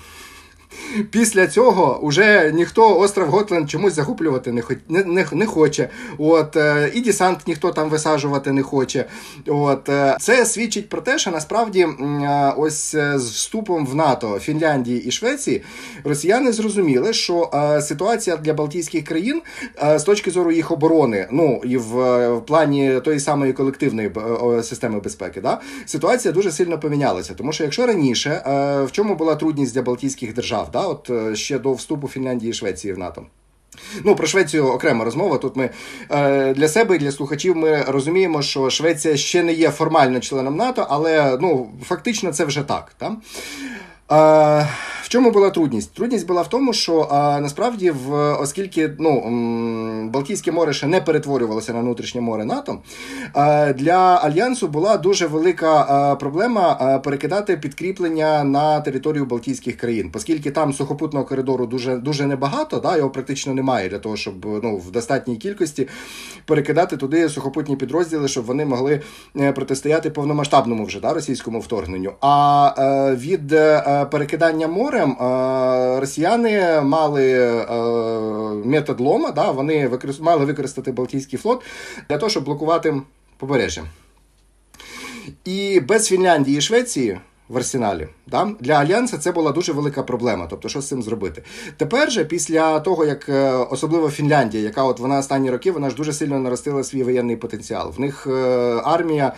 Після 1.11 1.47
цього 1.47 1.99
вже 2.03 2.51
ніхто 2.53 2.99
остров 2.99 3.29
Готленд 3.29 3.69
чомусь 3.69 3.93
загублювати 3.93 4.51
не 4.51 4.63
не, 4.89 5.03
не, 5.03 5.25
не 5.31 5.45
хоче. 5.45 5.89
От, 6.17 6.55
е, 6.55 6.91
І 6.93 7.01
десант 7.01 7.39
ніхто 7.47 7.71
там 7.71 7.89
висаджувати 7.89 8.51
не 8.51 8.63
хоче. 8.63 9.05
От, 9.47 9.89
е, 9.89 10.17
Це 10.19 10.45
свідчить 10.45 10.89
про 10.89 11.01
те, 11.01 11.17
що 11.17 11.31
насправді 11.31 11.79
е, 11.81 12.53
ось 12.57 12.91
з 12.95 13.31
вступом 13.31 13.87
в 13.87 13.95
НАТО 13.95 14.39
Фінляндії 14.39 15.03
і 15.03 15.11
Швеції 15.11 15.61
росіяни 16.03 16.51
зрозуміли, 16.51 17.13
що 17.13 17.49
ситуація 17.81 18.37
для 18.37 18.53
Балтійських 18.53 19.03
країн 19.03 19.41
з 19.95 20.03
точки 20.03 20.31
зору 20.31 20.51
їх 20.51 20.71
оборони, 20.71 21.27
ну 21.31 21.61
і 21.63 21.77
в, 21.77 22.27
в 22.37 22.45
плані 22.45 22.99
тої 23.03 23.19
самої 23.19 23.53
колективної 23.53 24.11
системи 24.63 24.99
безпеки, 24.99 25.41
да, 25.41 25.61
ситуація 25.85 26.33
дуже 26.33 26.51
сильно 26.51 26.79
помінялася. 26.79 27.33
Тому 27.33 27.51
що 27.51 27.63
якщо 27.63 27.85
раніше 27.85 28.41
в 28.87 28.91
чому 28.91 29.15
була 29.15 29.35
трудність 29.35 29.73
для 29.73 29.81
Балтійських 29.81 30.33
держав? 30.33 30.60
Да, 30.73 30.87
от 30.87 31.09
е, 31.09 31.35
ще 31.35 31.59
до 31.59 31.73
вступу 31.73 32.07
Фінляндії 32.07 32.49
і 32.49 32.53
Швеції 32.53 32.93
в 32.93 32.97
НАТО. 32.97 33.25
Ну, 34.03 34.15
про 34.15 34.27
Швецію 34.27 34.67
окрема 34.67 35.05
розмова. 35.05 35.37
Тут 35.37 35.55
ми 35.55 35.69
е, 36.11 36.53
для 36.53 36.67
себе 36.67 36.95
і 36.95 36.99
для 36.99 37.11
слухачів 37.11 37.55
ми 37.55 37.83
розуміємо, 37.87 38.41
що 38.41 38.69
Швеція 38.69 39.17
ще 39.17 39.43
не 39.43 39.53
є 39.53 39.69
формально 39.69 40.19
членом 40.19 40.55
НАТО, 40.55 40.87
але 40.89 41.37
ну, 41.41 41.71
фактично 41.83 42.33
це 42.33 42.45
вже 42.45 42.61
так. 42.63 42.91
Так? 44.11 44.67
Е, 44.67 44.91
чому 45.11 45.31
була 45.31 45.49
трудність? 45.49 45.93
Трудність 45.93 46.27
була 46.27 46.41
в 46.41 46.49
тому, 46.49 46.73
що 46.73 47.07
а, 47.11 47.39
насправді, 47.39 47.91
в 47.91 48.13
оскільки 48.33 48.89
ну, 48.99 50.09
Балтійське 50.13 50.51
море 50.51 50.73
ще 50.73 50.87
не 50.87 51.01
перетворювалося 51.01 51.73
на 51.73 51.79
внутрішнє 51.79 52.21
море 52.21 52.45
НАТО, 52.45 52.77
а, 53.33 53.73
для 53.73 54.15
альянсу 54.23 54.67
була 54.67 54.97
дуже 54.97 55.27
велика 55.27 55.85
а, 55.89 56.15
проблема 56.15 56.77
а, 56.79 56.99
перекидати 56.99 57.57
підкріплення 57.57 58.43
на 58.43 58.81
територію 58.81 59.25
Балтійських 59.25 59.77
країн, 59.77 60.11
оскільки 60.13 60.51
там 60.51 60.73
сухопутного 60.73 61.25
коридору 61.25 61.65
дуже 61.65 61.97
дуже 61.97 62.25
небагато, 62.25 62.79
да, 62.79 62.97
його 62.97 63.09
практично 63.09 63.53
немає 63.53 63.89
для 63.89 63.99
того, 63.99 64.17
щоб 64.17 64.45
ну, 64.63 64.77
в 64.77 64.91
достатній 64.91 65.35
кількості 65.37 65.87
перекидати 66.45 66.97
туди 66.97 67.29
сухопутні 67.29 67.75
підрозділи, 67.75 68.27
щоб 68.27 68.45
вони 68.45 68.65
могли 68.65 69.01
е, 69.39 69.51
протистояти 69.51 70.09
повномасштабному 70.09 70.85
вже 70.85 70.99
да, 70.99 71.13
російському 71.13 71.59
вторгненню. 71.59 72.11
А 72.21 72.73
е, 72.77 73.15
від 73.15 73.53
е, 73.53 74.00
перекидання 74.05 74.67
морем 74.67 75.15
росіяни 75.99 76.81
мали 76.81 77.51
метод 78.65 78.99
лома, 78.99 79.31
да, 79.31 79.51
вони 79.51 79.89
мали 80.19 80.45
використати 80.45 80.91
Балтійський 80.91 81.39
флот 81.39 81.63
для 82.09 82.17
того, 82.17 82.29
щоб 82.29 82.43
блокувати 82.43 83.01
побережжя. 83.37 83.83
І 85.45 85.79
без 85.79 86.07
Фінляндії 86.07 86.57
і 86.57 86.61
Швеції. 86.61 87.19
В 87.51 87.57
арсеналі 87.57 88.07
да? 88.27 88.51
для 88.59 88.73
альянсу 88.73 89.17
це 89.17 89.31
була 89.31 89.51
дуже 89.51 89.73
велика 89.73 90.03
проблема. 90.03 90.47
Тобто, 90.49 90.69
що 90.69 90.81
з 90.81 90.87
цим 90.87 91.03
зробити? 91.03 91.43
Тепер 91.77 92.11
же, 92.11 92.25
після 92.25 92.79
того, 92.79 93.05
як 93.05 93.29
е, 93.29 93.51
особливо 93.51 94.09
Фінляндія, 94.09 94.63
яка 94.63 94.83
от 94.83 94.99
вона 94.99 95.19
останні 95.19 95.51
роки 95.51 95.71
вона 95.71 95.89
ж 95.89 95.95
дуже 95.95 96.13
сильно 96.13 96.39
наростила 96.39 96.83
свій 96.83 97.03
воєнний 97.03 97.35
потенціал. 97.35 97.93
В 97.97 97.99
них 97.99 98.27
е, 98.27 98.31
армія 98.83 99.33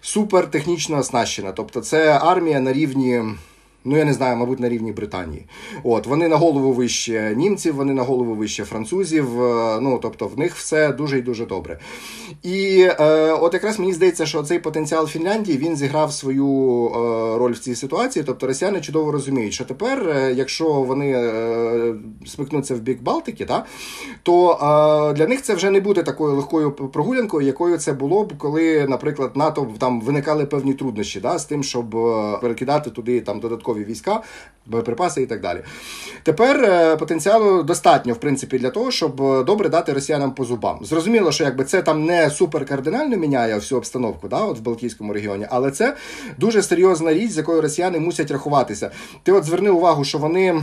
супер 0.00 0.50
технічно 0.50 0.98
оснащена. 0.98 1.52
Тобто, 1.52 1.80
це 1.80 2.18
армія 2.22 2.60
на 2.60 2.72
рівні. 2.72 3.22
Ну, 3.84 3.96
я 3.96 4.04
не 4.04 4.12
знаю, 4.12 4.36
мабуть, 4.36 4.60
на 4.60 4.68
рівні 4.68 4.92
Британії. 4.92 5.46
От 5.82 6.06
вони 6.06 6.28
на 6.28 6.36
голову 6.36 6.72
вище 6.72 7.34
німців, 7.36 7.74
вони 7.74 7.92
на 7.92 8.02
голову 8.02 8.34
вище 8.34 8.64
французів. 8.64 9.42
Е, 9.42 9.80
ну 9.80 9.98
тобто, 10.02 10.26
в 10.26 10.38
них 10.38 10.56
все 10.56 10.92
дуже 10.92 11.18
і 11.18 11.22
дуже 11.22 11.46
добре. 11.46 11.78
І 12.42 12.88
е, 13.00 13.32
от 13.32 13.54
якраз 13.54 13.78
мені 13.78 13.92
здається, 13.92 14.26
що 14.26 14.42
цей 14.42 14.58
потенціал 14.58 15.06
Фінляндії 15.06 15.58
він 15.58 15.76
зіграв 15.76 16.12
свою 16.12 16.86
е, 16.86 17.38
роль 17.38 17.52
в 17.52 17.58
цій 17.58 17.74
ситуації. 17.74 18.24
Тобто 18.26 18.46
росіяни 18.46 18.80
чудово 18.80 19.12
розуміють, 19.12 19.52
що 19.52 19.64
тепер, 19.64 20.08
е, 20.08 20.32
якщо 20.36 20.64
вони 20.72 21.12
е, 21.12 21.94
смикнуться 22.26 22.74
в 22.74 22.78
бік 22.78 23.02
Балтики, 23.02 23.44
та, 23.44 23.64
то 24.22 24.54
для 25.16 25.26
них 25.26 25.42
це 25.42 25.54
вже 25.54 25.70
не 25.70 25.80
буде 25.80 26.02
такою 26.02 26.34
легкою 26.34 26.72
прогулянкою, 26.72 27.46
якою 27.46 27.78
це 27.78 27.92
було 27.92 28.24
б, 28.24 28.32
коли, 28.38 28.86
наприклад, 28.88 29.30
НАТО 29.34 29.68
там 29.78 30.00
виникали 30.00 30.46
певні 30.46 30.74
труднощі 30.74 31.20
да, 31.20 31.38
з 31.38 31.44
тим, 31.44 31.62
щоб 31.62 31.90
перекидати 32.40 32.90
туди 32.90 33.20
там 33.20 33.40
додаткові 33.40 33.73
додаткові 33.74 33.84
війська, 33.84 34.22
боєприпаси 34.66 35.22
і 35.22 35.26
так 35.26 35.40
далі. 35.40 35.60
Тепер 36.22 36.64
е, 36.64 36.96
потенціалу 36.96 37.62
достатньо, 37.62 38.14
в 38.14 38.16
принципі, 38.16 38.58
для 38.58 38.70
того, 38.70 38.90
щоб 38.90 39.22
е, 39.22 39.44
добре 39.44 39.68
дати 39.68 39.92
росіянам 39.92 40.34
по 40.34 40.44
зубам. 40.44 40.78
Зрозуміло, 40.82 41.32
що 41.32 41.44
якби 41.44 41.64
це 41.64 41.82
там 41.82 42.04
не 42.04 42.30
супер 42.30 42.66
кардинально 42.66 43.16
міняє 43.16 43.54
всю 43.54 43.78
обстановку 43.78 44.28
да, 44.28 44.38
от 44.38 44.58
в 44.58 44.62
Балтійському 44.62 45.12
регіоні, 45.12 45.46
але 45.50 45.70
це 45.70 45.96
дуже 46.38 46.62
серйозна 46.62 47.14
річ, 47.14 47.30
з 47.30 47.36
якою 47.36 47.60
росіяни 47.60 48.00
мусять 48.00 48.30
рахуватися. 48.30 48.90
Ти 49.22 49.32
от 49.32 49.44
зверни 49.44 49.70
увагу, 49.70 50.04
що 50.04 50.18
вони. 50.18 50.62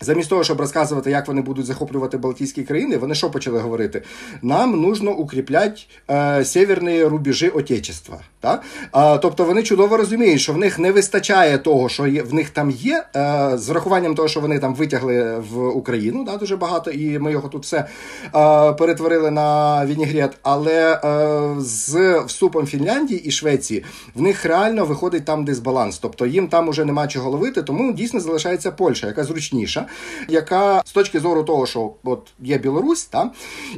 Замість 0.00 0.30
того, 0.30 0.44
щоб 0.44 0.60
розказувати, 0.60 1.10
як 1.10 1.28
вони 1.28 1.40
будуть 1.40 1.66
захоплювати 1.66 2.18
Балтійські 2.18 2.62
країни, 2.62 2.96
вони 2.96 3.14
що 3.14 3.30
почали 3.30 3.58
говорити? 3.58 4.02
Нам 4.42 4.80
нужно 4.80 5.10
укріпляти 5.10 5.80
е, 6.10 6.44
северні 6.44 7.04
рубежі 7.04 7.48
Отечества. 7.48 8.18
Та? 8.40 8.62
А, 8.92 9.18
Тобто 9.18 9.44
вони 9.44 9.62
чудово 9.62 9.96
розуміють, 9.96 10.40
що 10.40 10.52
в 10.52 10.58
них 10.58 10.78
не 10.78 10.92
вистачає 10.92 11.58
того, 11.58 11.88
що 11.88 12.06
є, 12.06 12.22
в 12.22 12.34
них 12.34 12.50
там 12.50 12.70
є, 12.70 13.04
е, 13.16 13.50
з 13.54 13.68
врахуванням 13.68 14.14
того, 14.14 14.28
що 14.28 14.40
вони 14.40 14.58
там 14.58 14.74
витягли 14.74 15.42
в 15.50 15.68
Україну 15.68 16.24
да, 16.24 16.36
дуже 16.36 16.56
багато, 16.56 16.90
і 16.90 17.18
ми 17.18 17.32
його 17.32 17.48
тут 17.48 17.62
все 17.62 17.76
е, 17.76 18.72
перетворили 18.72 19.30
на 19.30 19.86
Вінігрет. 19.86 20.38
Але 20.42 21.00
е, 21.04 21.60
з 21.60 22.18
вступом 22.26 22.66
Фінляндії 22.66 23.24
і 23.24 23.30
Швеції 23.30 23.84
в 24.14 24.22
них 24.22 24.44
реально 24.44 24.84
виходить 24.84 25.24
там 25.24 25.44
дисбаланс. 25.44 25.98
Тобто 25.98 26.26
їм 26.26 26.48
там 26.48 26.68
уже 26.68 26.84
нема 26.84 27.06
чого 27.06 27.30
ловити, 27.30 27.62
тому 27.62 27.92
дійсно 27.92 28.20
залишається 28.20 28.70
Польща, 28.70 29.06
яка 29.06 29.24
зручніша, 29.24 29.86
яка 30.28 30.82
з 30.84 30.92
точки 30.92 31.20
зору 31.20 31.44
того, 31.44 31.66
що 31.66 31.92
от 32.04 32.28
є 32.40 32.58
Білорусь, 32.58 33.04
та, 33.04 33.30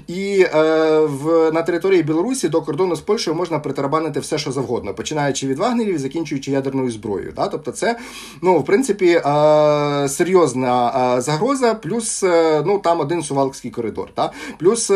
і 0.06 0.46
е, 0.54 1.00
в, 1.00 1.50
на 1.52 1.62
території 1.62 2.02
Білорусі 2.02 2.48
до 2.48 2.62
кордону 2.62 2.96
з 2.96 3.00
Польщею 3.00 3.36
можна 3.36 3.58
притарабанити 3.58 4.20
все, 4.20 4.38
що 4.38 4.52
завгодно, 4.52 4.94
починаючи 4.94 5.46
від 5.46 5.58
вагнерів, 5.58 5.98
закінчуючи 5.98 6.50
ядерною 6.50 6.90
зброєю. 6.90 7.32
Да? 7.36 7.48
Тобто, 7.48 7.72
це 7.72 7.98
ну, 8.42 8.58
в 8.58 8.64
принципі 8.64 9.22
е, 9.26 10.08
серйозна 10.08 10.92
е, 11.16 11.20
загроза, 11.20 11.74
плюс 11.74 12.22
е, 12.22 12.62
ну, 12.66 12.78
там 12.78 13.00
один 13.00 13.22
сувалкський 13.22 13.70
коридор. 13.70 14.08
Да? 14.16 14.32
Плюс 14.58 14.90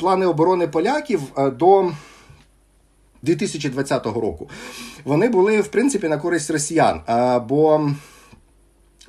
плани 0.00 0.26
оборони 0.26 0.66
поляків 0.66 1.20
до. 1.58 1.90
2020 3.22 4.06
року 4.06 4.48
вони 5.04 5.28
були 5.28 5.60
в 5.60 5.68
принципі 5.68 6.08
на 6.08 6.18
користь 6.18 6.50
росіян, 6.50 7.00
бо 7.48 7.90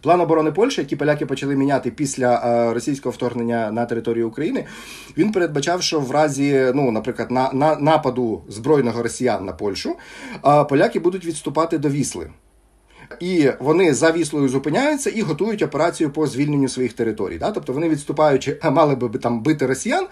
План 0.02 0.22
оборони 0.22 0.52
Польщі, 0.52 0.82
який 0.82 0.98
поляки 0.98 1.26
почали 1.26 1.56
міняти 1.56 1.92
після 1.92 2.36
е, 2.36 2.74
російського 2.74 3.14
вторгнення 3.14 3.72
на 3.72 3.86
територію 3.86 4.28
України, 4.28 4.66
він 5.18 5.32
передбачав, 5.32 5.82
що 5.82 6.00
в 6.00 6.12
разі, 6.12 6.72
ну, 6.76 6.92
наприклад, 6.92 7.32
на, 7.32 7.50
на 7.54 7.76
нападу 7.76 8.42
збройного 8.48 9.04
росіян 9.04 9.46
на 9.46 9.54
Польщу, 9.54 9.96
е, 10.46 10.64
поляки 10.64 11.00
будуть 11.00 11.26
відступати 11.26 11.78
до 11.78 11.90
Вісли. 11.90 12.30
І 13.20 13.50
вони 13.60 13.94
за 13.94 14.12
віслою 14.12 14.50
зупиняються 14.50 15.10
і 15.10 15.22
готують 15.22 15.62
операцію 15.62 16.10
по 16.10 16.28
звільненню 16.28 16.68
своїх 16.68 16.94
територій. 16.94 17.38
Да? 17.38 17.52
Тобто 17.52 17.74
вони 17.74 17.90
відступаючи, 17.90 18.58
мали 18.72 18.96
би 18.96 19.20
там 19.20 19.42
бити 19.44 19.66
росіян 19.66 20.08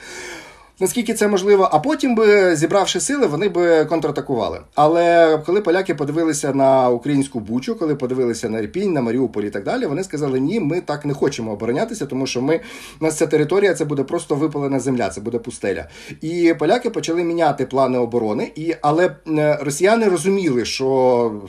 наскільки 0.79 1.13
це 1.13 1.27
можливо, 1.27 1.69
а 1.71 1.79
потім 1.79 2.15
би, 2.15 2.55
зібравши 2.55 2.99
сили, 2.99 3.27
вони 3.27 3.49
би 3.49 3.85
контратакували. 3.85 4.59
Але 4.75 5.37
коли 5.45 5.61
поляки 5.61 5.95
подивилися 5.95 6.53
на 6.53 6.89
українську 6.89 7.39
бучу, 7.39 7.75
коли 7.75 7.95
подивилися 7.95 8.49
на 8.49 8.59
Ірпінь, 8.59 8.93
на 8.93 9.01
Маріуполь 9.01 9.43
і 9.43 9.49
так 9.49 9.63
далі, 9.63 9.85
вони 9.85 10.03
сказали: 10.03 10.39
ні, 10.39 10.59
ми 10.59 10.81
так 10.81 11.05
не 11.05 11.13
хочемо 11.13 11.51
оборонятися, 11.51 12.05
тому 12.05 12.27
що 12.27 12.41
ми 12.41 12.59
у 13.01 13.05
нас 13.05 13.17
ця 13.17 13.27
територія 13.27 13.73
це 13.73 13.85
буде 13.85 14.03
просто 14.03 14.35
випалена 14.35 14.79
земля, 14.79 15.09
це 15.09 15.21
буде 15.21 15.39
пустеля. 15.39 15.89
І 16.21 16.53
поляки 16.59 16.89
почали 16.89 17.23
міняти 17.23 17.65
плани 17.65 17.97
оборони, 17.97 18.51
і 18.55 18.75
але 18.81 19.15
е, 19.27 19.57
росіяни 19.61 20.09
розуміли, 20.09 20.65
що. 20.65 21.41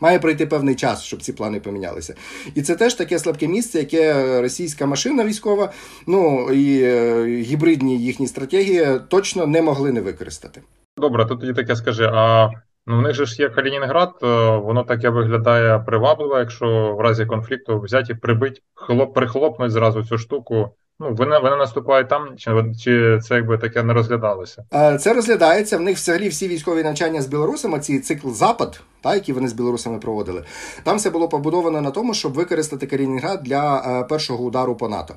Має 0.00 0.18
пройти 0.18 0.46
певний 0.46 0.74
час, 0.74 1.02
щоб 1.02 1.22
ці 1.22 1.32
плани 1.32 1.60
помінялися. 1.60 2.14
І 2.54 2.62
це 2.62 2.76
теж 2.76 2.94
таке 2.94 3.18
слабке 3.18 3.48
місце, 3.48 3.78
яке 3.78 4.40
російська 4.40 4.86
машина 4.86 5.24
військова, 5.24 5.72
ну 6.06 6.50
і 6.52 6.82
е, 6.82 7.26
гібридні 7.26 7.98
їхні 7.98 8.26
стратегії 8.26 9.00
точно 9.08 9.46
не 9.46 9.62
могли 9.62 9.92
не 9.92 10.00
використати. 10.00 10.62
Добре, 10.96 11.26
тут 11.26 11.40
тоді 11.40 11.52
таке 11.52 11.76
скажи. 11.76 12.10
А 12.14 12.50
ну 12.86 12.98
в 12.98 13.02
них 13.02 13.14
же 13.14 13.26
ж 13.26 13.42
є 13.42 13.48
Калінінград, 13.48 14.12
е, 14.22 14.26
воно 14.56 14.84
таке 14.84 15.08
виглядає 15.08 15.78
привабливо, 15.78 16.38
якщо 16.38 16.94
в 16.98 17.00
разі 17.00 17.26
конфлікту 17.26 17.80
взяти, 17.80 18.14
прибить, 18.14 18.62
хлоп, 18.74 19.14
прихлопнуть 19.14 19.70
зразу 19.70 20.04
цю 20.04 20.18
штуку. 20.18 20.70
Ну, 21.00 21.14
вони 21.14 21.38
вони 21.38 21.56
наступають 21.56 22.08
там, 22.08 22.28
чи 22.36 22.50
чи 22.84 23.18
це 23.22 23.34
якби 23.34 23.58
таке 23.58 23.82
не 23.82 23.92
розглядалося? 23.92 24.64
Е, 24.74 24.98
це 24.98 25.14
розглядається. 25.14 25.78
В 25.78 25.80
них 25.80 25.96
взагалі 25.96 26.28
всі 26.28 26.48
військові 26.48 26.82
навчання 26.82 27.22
з 27.22 27.26
білорусами. 27.26 27.80
Ці 27.80 27.98
цикл 28.00 28.30
запад 28.30 28.80
та, 29.00 29.14
які 29.14 29.32
вони 29.32 29.48
з 29.48 29.52
білорусами 29.52 29.98
проводили. 29.98 30.44
Там 30.82 30.96
все 30.96 31.10
було 31.10 31.28
побудовано 31.28 31.80
на 31.80 31.90
тому, 31.90 32.14
щоб 32.14 32.32
використати 32.32 32.86
Калінінград 32.86 33.40
для 33.42 33.82
е, 34.00 34.04
першого 34.04 34.44
удару 34.44 34.74
по 34.74 34.88
НАТО. 34.88 35.14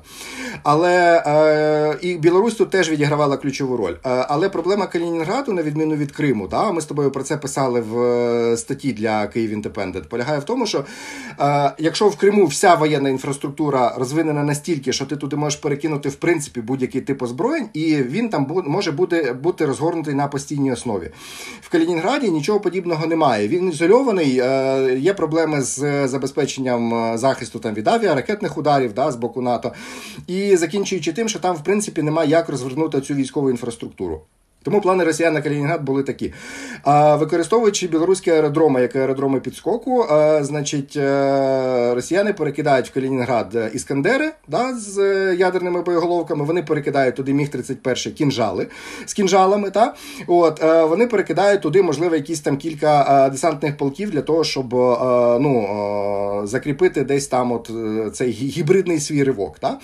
Але 0.62 1.22
е, 1.26 1.98
і 2.02 2.16
Білорусь 2.16 2.54
тут 2.54 2.70
теж 2.70 2.90
відігравала 2.90 3.36
ключову 3.36 3.76
роль. 3.76 3.92
Е, 3.92 4.26
але 4.28 4.48
проблема 4.48 4.86
Калінінграду, 4.86 5.52
на 5.52 5.62
відміну 5.62 5.94
від 5.94 6.12
Криму, 6.12 6.48
та, 6.48 6.72
ми 6.72 6.80
з 6.80 6.84
тобою 6.84 7.10
про 7.10 7.22
це 7.22 7.36
писали 7.36 7.80
в 7.80 7.98
е, 7.98 8.56
статті 8.56 8.92
для 8.92 9.26
Київ 9.26 9.50
Індепендент, 9.50 10.08
полягає 10.08 10.38
в 10.38 10.44
тому, 10.44 10.66
що 10.66 10.84
е, 11.40 11.72
якщо 11.78 12.08
в 12.08 12.16
Криму 12.16 12.46
вся 12.46 12.74
воєнна 12.74 13.08
інфраструктура 13.08 13.94
розвинена 13.98 14.42
настільки, 14.42 14.92
що 14.92 15.06
ти 15.06 15.16
туди 15.16 15.36
можеш 15.36 15.60
перекинути 15.60 16.08
в 16.08 16.14
принципі 16.14 16.60
будь-який 16.60 17.00
тип 17.00 17.22
озброєнь, 17.22 17.68
і 17.74 17.94
він 17.96 18.28
там 18.28 18.44
бу 18.44 18.62
може 18.66 18.92
бути, 18.92 19.32
бути 19.42 19.66
розгорнутий 19.66 20.14
на 20.14 20.28
постійній 20.28 20.72
основі. 20.72 21.10
В 21.60 21.68
Калінінграді 21.68 22.30
нічого 22.30 22.60
подібного 22.60 23.06
немає. 23.06 23.48
Він 23.48 23.72
ізольований. 23.74 24.38
Е, 24.38 24.98
є 24.98 25.14
проблеми 25.14 25.62
з 25.62 26.08
забезпеченням 26.08 26.94
е, 26.94 27.18
захисту 27.18 27.58
там 27.58 27.74
від 27.74 27.88
авіаракетних 27.88 28.58
ударів 28.58 28.92
да, 28.94 29.12
з 29.12 29.16
боку 29.16 29.42
НАТО. 29.42 29.72
І 30.26 30.56
закінчуючи 30.56 31.12
тим, 31.12 31.28
що 31.28 31.38
там, 31.38 31.56
в 31.56 31.64
принципі, 31.64 32.02
немає 32.02 32.30
як 32.30 32.48
розвернути 32.48 33.00
цю 33.00 33.14
військову 33.14 33.50
інфраструктуру. 33.50 34.20
Тому 34.64 34.80
плани 34.80 35.04
росіян 35.04 35.34
на 35.34 35.42
Калінінград 35.42 35.82
були 35.82 36.02
такі. 36.02 36.32
А, 36.82 37.16
Використовуючи 37.16 37.86
білоруські 37.86 38.30
аеродроми, 38.30 38.80
як 38.80 38.96
аеродроми 38.96 39.40
підскоку, 39.40 40.02
а, 40.02 40.44
значить, 40.44 40.96
е, 40.96 41.94
росіяни 41.94 42.32
перекидають 42.32 42.88
в 42.88 42.94
Калінінград 42.94 43.70
іскандери 43.74 44.32
да, 44.48 44.74
з 44.74 44.98
ядерними 45.34 45.82
боєголовками. 45.82 46.44
Вони 46.44 46.62
перекидають 46.62 47.14
туди 47.14 47.34
міг 47.34 47.48
31 47.48 48.12
кінжали 48.12 48.66
з 49.06 49.12
кінжалами. 49.12 49.70
Та? 49.70 49.94
От, 50.26 50.64
е, 50.64 50.84
Вони 50.84 51.06
перекидають 51.06 51.60
туди, 51.60 51.82
можливо, 51.82 52.14
якісь 52.14 52.40
там 52.40 52.56
кілька 52.56 53.28
десантних 53.32 53.76
полків 53.76 54.10
для 54.10 54.22
того, 54.22 54.44
щоб 54.44 54.74
ну, 55.40 56.40
закріпити 56.44 57.04
десь 57.04 57.26
там 57.26 57.52
от 57.52 57.70
цей 58.12 58.30
гібридний 58.30 59.00
свій 59.00 59.24
ривок. 59.24 59.58
Та? 59.58 59.78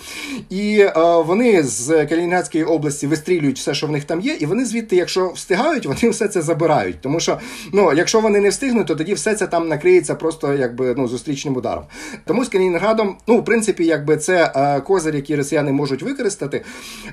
І 0.49 0.85
вони 1.25 1.63
з 1.63 2.05
Калінінградської 2.05 2.63
області 2.63 3.07
вистрілюють 3.07 3.57
все, 3.57 3.73
що 3.73 3.87
в 3.87 3.91
них 3.91 4.03
там 4.03 4.21
є, 4.21 4.33
і 4.33 4.45
вони 4.45 4.65
звідти, 4.71 4.95
якщо 4.95 5.27
встигають, 5.27 5.85
вони 5.85 6.09
все 6.09 6.27
це 6.27 6.41
забирають. 6.41 7.01
Тому 7.01 7.19
що, 7.19 7.39
ну, 7.73 7.93
якщо 7.93 8.19
вони 8.19 8.39
не 8.39 8.49
встигнуть, 8.49 8.87
то 8.87 8.95
тоді 8.95 9.13
все 9.13 9.35
це 9.35 9.47
там 9.47 9.67
накриється 9.67 10.15
просто 10.15 10.53
якби 10.53 10.93
ну, 10.97 11.07
зустрічним 11.07 11.55
ударом. 11.55 11.83
Тому 12.25 12.45
з 12.45 12.49
Калінінградом, 12.49 13.17
ну, 13.27 13.37
в 13.37 13.45
принципі, 13.45 13.85
якби 13.85 14.17
це 14.17 14.51
е, 14.55 14.81
козир, 14.81 15.15
який 15.15 15.35
росіяни 15.35 15.71
можуть 15.71 16.03
використати, 16.03 16.61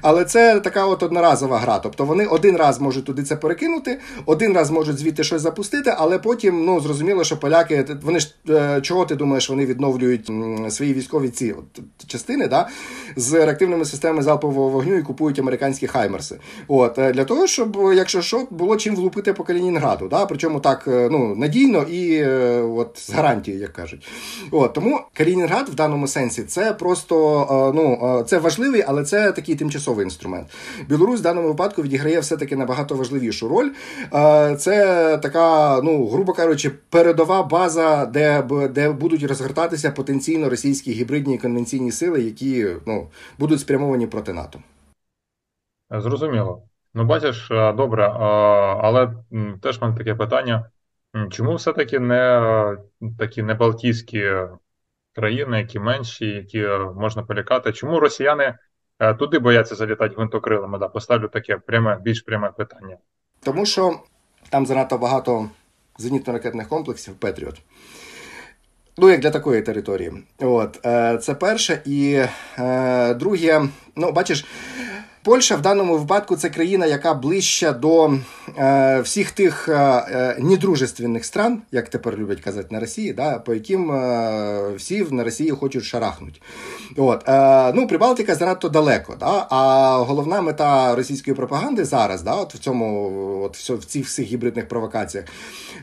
але 0.03 0.25
це 0.25 0.61
така 0.61 0.87
от 0.87 1.03
одноразова 1.03 1.59
гра. 1.59 1.79
Тобто 1.79 2.05
вони 2.05 2.27
один 2.27 2.57
раз 2.57 2.81
можуть 2.81 3.05
туди 3.05 3.23
це 3.23 3.37
перекинути, 3.37 4.01
один 4.27 4.53
раз 4.53 4.71
можуть 4.71 4.99
звідти 4.99 5.25
щось 5.25 5.43
запустити, 5.43 5.95
але 5.97 6.19
потім 6.19 6.65
ну, 6.65 6.81
зрозуміло, 6.81 7.25
що 7.25 7.37
поляки, 7.37 7.85
вони 8.03 8.21
ж 8.21 8.35
е, 8.49 8.81
чого 8.81 9.05
ти 9.05 9.15
думаєш, 9.15 9.51
вони 9.51 9.67
відновлюють 9.67 10.31
м, 10.31 10.71
свої 10.71 10.95
військові 10.95 11.29
ці 11.29 11.53
от, 11.53 11.81
частини 12.07 12.49
да, 12.49 12.69
з 13.17 13.33
реактивними 13.33 13.85
системами 13.85 14.23
залпового 14.23 14.69
вогню 14.69 14.95
і 14.99 15.03
купують 15.03 15.39
американські 15.39 15.87
хаймерси. 15.87 16.39
От, 16.69 16.99
е, 16.99 17.13
Для 17.13 17.25
того, 17.25 17.47
щоб, 17.49 17.79
якщо 17.95 18.23
що, 18.23 18.47
було 18.51 18.77
чим 18.77 18.97
влупити 18.97 19.33
по 19.33 19.45
Калінінграду. 19.45 20.09
Да? 20.09 20.27
Причому 20.27 20.61
так 20.61 20.85
е, 20.89 21.09
ну, 21.13 21.35
надійно 21.37 21.83
і 21.83 22.15
е, 22.15 22.63
от, 22.63 22.99
з 22.99 23.11
гарантією, 23.11 23.63
як 23.63 23.73
кажуть. 23.73 24.09
От, 24.51 24.73
Тому 24.73 25.01
Калінінград 25.13 25.69
в 25.69 25.75
даному 25.75 26.09
сенсі 26.09 26.43
це 26.43 26.73
просто 26.73 27.43
е, 27.51 27.77
ну, 27.77 28.23
це 28.27 28.39
важливий, 28.39 28.85
але 28.87 29.05
це 29.05 29.33
такий 29.33 29.55
тимчасовий 29.55 30.05
інструмент. 30.05 30.47
Білорусь 30.89 31.21
в 31.21 31.23
даному 31.23 31.49
випадку 31.49 31.83
відіграє 31.83 32.21
все-таки 32.21 32.57
набагато 32.57 32.95
важливішу 32.95 33.49
роль. 33.49 33.71
Це 34.57 35.19
така, 35.23 35.81
ну, 35.83 36.09
грубо 36.09 36.33
кажучи, 36.33 36.71
передова 36.91 37.43
база, 37.43 38.07
де 38.07 38.43
де 38.75 38.91
будуть 38.91 39.23
розгортатися 39.23 39.91
потенційно 39.91 40.51
російські 40.51 40.93
гібридні 40.93 41.35
і 41.35 41.39
конвенційні 41.39 41.93
сили, 41.93 42.23
які 42.23 42.67
ну, 42.87 43.09
будуть 43.39 43.61
спрямовані 43.61 44.07
проти 44.07 44.33
НАТО. 44.33 44.59
Зрозуміло. 45.91 46.68
Ну, 46.95 47.05
бачиш, 47.05 47.51
е, 47.51 47.73
добре, 47.73 48.07
е, 48.07 48.11
але 48.81 49.15
теж 49.63 49.81
мене 49.81 49.97
таке 49.97 50.15
питання: 50.15 50.71
чому 51.31 51.55
все-таки 51.55 51.99
не 51.99 52.77
такі 53.19 53.43
не 53.43 53.55
Балтійські 53.55 54.33
країни, 55.15 55.59
які 55.59 55.79
менші, 55.79 56.27
які 56.27 56.59
е, 56.59 56.79
можна 56.79 57.23
полякати? 57.23 57.73
Чому 57.73 58.01
росіяни 58.01 58.59
туди 59.19 59.39
бояться 59.39 59.75
залітати 59.75 60.15
гвинтокрилами? 60.15 60.79
Да, 60.79 60.89
Поставлю 60.89 61.29
таке 61.29 61.57
пряме, 61.57 61.99
більш 62.03 62.23
пряме 62.23 62.51
питання. 62.51 62.97
Тому 63.41 63.67
що 63.67 64.01
там 64.51 64.67
занадто 64.67 64.99
багато 64.99 65.51
зенітно-ракетних 65.99 66.69
комплексів 66.69 67.15
Петріот. 67.15 67.63
Ну, 68.97 69.11
як 69.11 69.21
для 69.21 69.31
такої 69.31 69.63
території. 69.63 70.13
От, 70.39 70.79
Це 71.23 71.35
перше. 71.41 71.83
І 71.85 72.23
друге, 73.19 73.69
ну, 73.97 74.13
бачиш. 74.13 74.45
Польща 75.29 75.57
в 75.57 75.63
даному 75.63 75.99
випадку 75.99 76.37
це 76.37 76.49
країна, 76.49 76.87
яка 76.87 77.15
ближча 77.15 77.73
до 77.73 78.15
е, 78.59 79.01
всіх 79.01 79.31
тих 79.31 79.69
е, 79.69 79.73
е, 79.75 80.37
недружественних 80.39 81.25
стран, 81.25 81.63
як 81.73 81.89
тепер 81.89 82.17
люблять 82.17 82.41
казати 82.41 82.69
на 82.71 82.81
Росії, 82.81 83.13
да, 83.13 83.39
по 83.39 83.55
яким 83.55 83.93
е, 83.93 84.73
всі 84.77 85.07
на 85.11 85.25
Росії 85.25 85.51
хочуть 85.51 85.85
шарахнути. 85.85 86.41
От, 86.97 87.29
е, 87.29 87.73
ну, 87.73 87.87
Прибалтика 87.87 88.35
занадто 88.35 88.69
далеко. 88.69 89.17
Да, 89.21 89.47
А 89.51 89.97
головна 89.99 90.41
мета 90.41 90.95
російської 90.95 91.37
пропаганди 91.37 91.85
зараз, 91.85 92.23
да, 92.23 92.35
от 92.35 92.55
в 92.55 92.59
цьому, 92.59 93.43
от 93.45 93.57
в 93.57 93.85
цих 93.85 94.07
всіх 94.07 94.27
гібридних 94.27 94.69
провокаціях, 94.69 95.27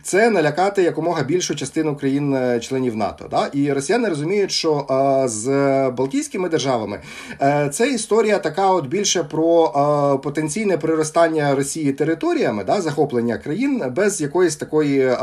це 0.04 0.30
налякати 0.30 0.84
якомога 0.84 1.24
більшу 1.24 1.56
частину 1.56 1.96
країн-членів 1.96 2.96
НАТО. 2.96 3.28
Да? 3.32 3.50
І 3.54 3.74
росіяни 3.74 4.10
розуміють, 4.10 4.52
що 4.52 4.88
е, 4.90 5.28
з 5.28 5.50
Балтійськими 5.90 6.50
державами 6.50 7.00
е, 7.42 7.70
це 7.74 7.92
історія 7.92 8.40
така, 8.40 8.70
от 8.70 8.88
більше 8.88 9.24
про 9.36 9.66
е, 9.66 10.18
потенційне 10.24 10.78
приростання 10.78 11.56
Росії 11.56 11.92
територіями, 11.92 12.64
да, 12.64 12.82
захоплення 12.82 13.38
країн 13.38 13.84
без 13.96 14.22
якоїсь 14.22 14.56
такої 14.56 15.00
е, 15.00 15.16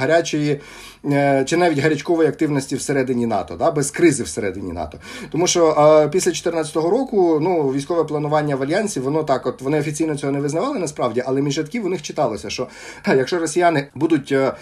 гарячої. 0.00 0.60
Е, 1.12 1.44
чи 1.44 1.56
навіть 1.56 1.78
гарячкової 1.78 2.28
активності 2.28 2.76
всередині 2.76 3.26
НАТО, 3.26 3.56
да, 3.58 3.70
без 3.70 3.90
кризи 3.90 4.22
всередині 4.22 4.72
НАТО. 4.72 4.98
Тому 5.30 5.46
що 5.46 5.66
а, 5.66 6.08
після 6.08 6.30
2014 6.30 6.76
року 6.76 7.38
ну, 7.42 7.72
військове 7.72 8.04
планування 8.04 8.56
в 8.56 8.62
альянсі, 8.62 9.00
воно 9.00 9.22
так, 9.22 9.46
от 9.46 9.62
вони 9.62 9.80
офіційно 9.80 10.16
цього 10.16 10.32
не 10.32 10.40
визнавали 10.40 10.78
насправді, 10.78 11.22
але 11.26 11.42
між 11.42 11.58
рядків 11.58 11.86
у 11.86 11.88
них 11.88 12.02
читалося, 12.02 12.50
що 12.50 12.68
якщо 13.06 13.38
росіяни 13.38 13.88
будуть 13.94 14.32
е, 14.32 14.52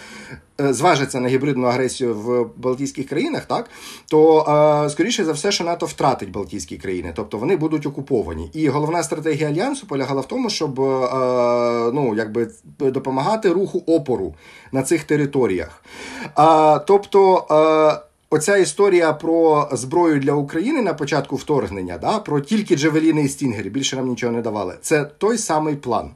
Е, 0.61 0.73
зважиться 0.73 1.19
на 1.19 1.27
гібридну 1.27 1.67
агресію 1.67 2.15
в 2.15 2.49
Балтійських 2.57 3.07
країнах, 3.07 3.45
так 3.45 3.69
то 4.09 4.39
е, 4.85 4.89
скоріше 4.89 5.25
за 5.25 5.31
все, 5.31 5.51
що 5.51 5.63
НАТО 5.63 5.85
втратить 5.85 6.31
Балтійські 6.31 6.77
країни, 6.77 7.13
тобто 7.15 7.37
вони 7.37 7.55
будуть 7.55 7.85
окуповані. 7.85 8.49
І 8.53 8.69
головна 8.69 9.03
стратегія 9.03 9.49
альянсу 9.49 9.87
полягала 9.87 10.21
в 10.21 10.27
тому, 10.27 10.49
щоб 10.49 10.81
е, 10.81 11.91
ну 11.93 12.15
якби 12.17 12.47
допомагати 12.79 13.49
руху 13.49 13.83
опору 13.87 14.35
на 14.71 14.83
цих 14.83 15.03
територіях. 15.03 15.83
Тобто 16.87 17.45
оця 18.29 18.57
історія 18.57 19.13
про 19.13 19.69
зброю 19.71 20.19
для 20.19 20.33
України 20.33 20.81
на 20.81 20.93
початку 20.93 21.35
вторгнення, 21.35 21.97
да, 21.97 22.19
про 22.19 22.41
тільки 22.41 22.75
Джевеліни 22.75 23.21
і 23.21 23.29
Стінгері, 23.29 23.69
більше 23.69 23.95
нам 23.95 24.07
нічого 24.07 24.33
не 24.33 24.41
давали. 24.41 24.75
Це 24.81 25.03
той 25.03 25.37
самий 25.37 25.75
план. 25.75 26.11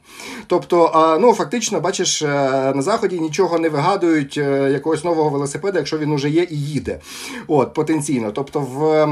Тобто, 0.48 1.18
ну 1.22 1.34
фактично, 1.34 1.80
бачиш, 1.80 2.22
е, 2.22 2.28
на 2.76 2.82
заході 2.82 3.20
нічого 3.20 3.60
не 3.60 3.70
вигадують 3.70 4.38
е, 4.38 4.72
якогось 4.72 5.04
нового 5.04 5.30
велосипеда, 5.30 5.80
якщо 5.80 5.98
він 5.98 6.12
уже 6.12 6.30
є 6.30 6.48
і 6.50 6.58
їде. 6.58 7.00
От 7.48 7.74
потенційно. 7.74 8.32
Тобто, 8.32 8.60
в 8.60 9.08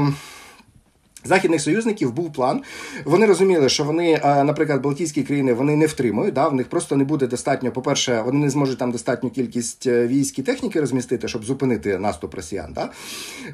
західних 1.24 1.60
союзників 1.60 2.12
був 2.12 2.32
план. 2.32 2.62
Вони 3.04 3.26
розуміли, 3.26 3.68
що 3.68 3.84
вони, 3.84 4.20
наприклад, 4.24 4.82
Балтійські 4.82 5.22
країни 5.22 5.52
вони 5.52 5.76
не 5.76 5.86
втримують. 5.86 6.34
Да, 6.34 6.48
В 6.48 6.54
них 6.54 6.68
просто 6.68 6.96
не 6.96 7.04
буде 7.04 7.26
достатньо. 7.26 7.72
По 7.72 7.82
перше, 7.82 8.22
вони 8.24 8.38
не 8.38 8.50
зможуть 8.50 8.78
там 8.78 8.92
достатню 8.92 9.30
кількість 9.30 9.86
е, 9.86 10.06
військ 10.06 10.38
і 10.38 10.42
техніки 10.42 10.80
розмістити, 10.80 11.28
щоб 11.28 11.44
зупинити 11.44 11.98
наступ 11.98 12.34
росіян. 12.34 12.72
Да? 12.74 12.90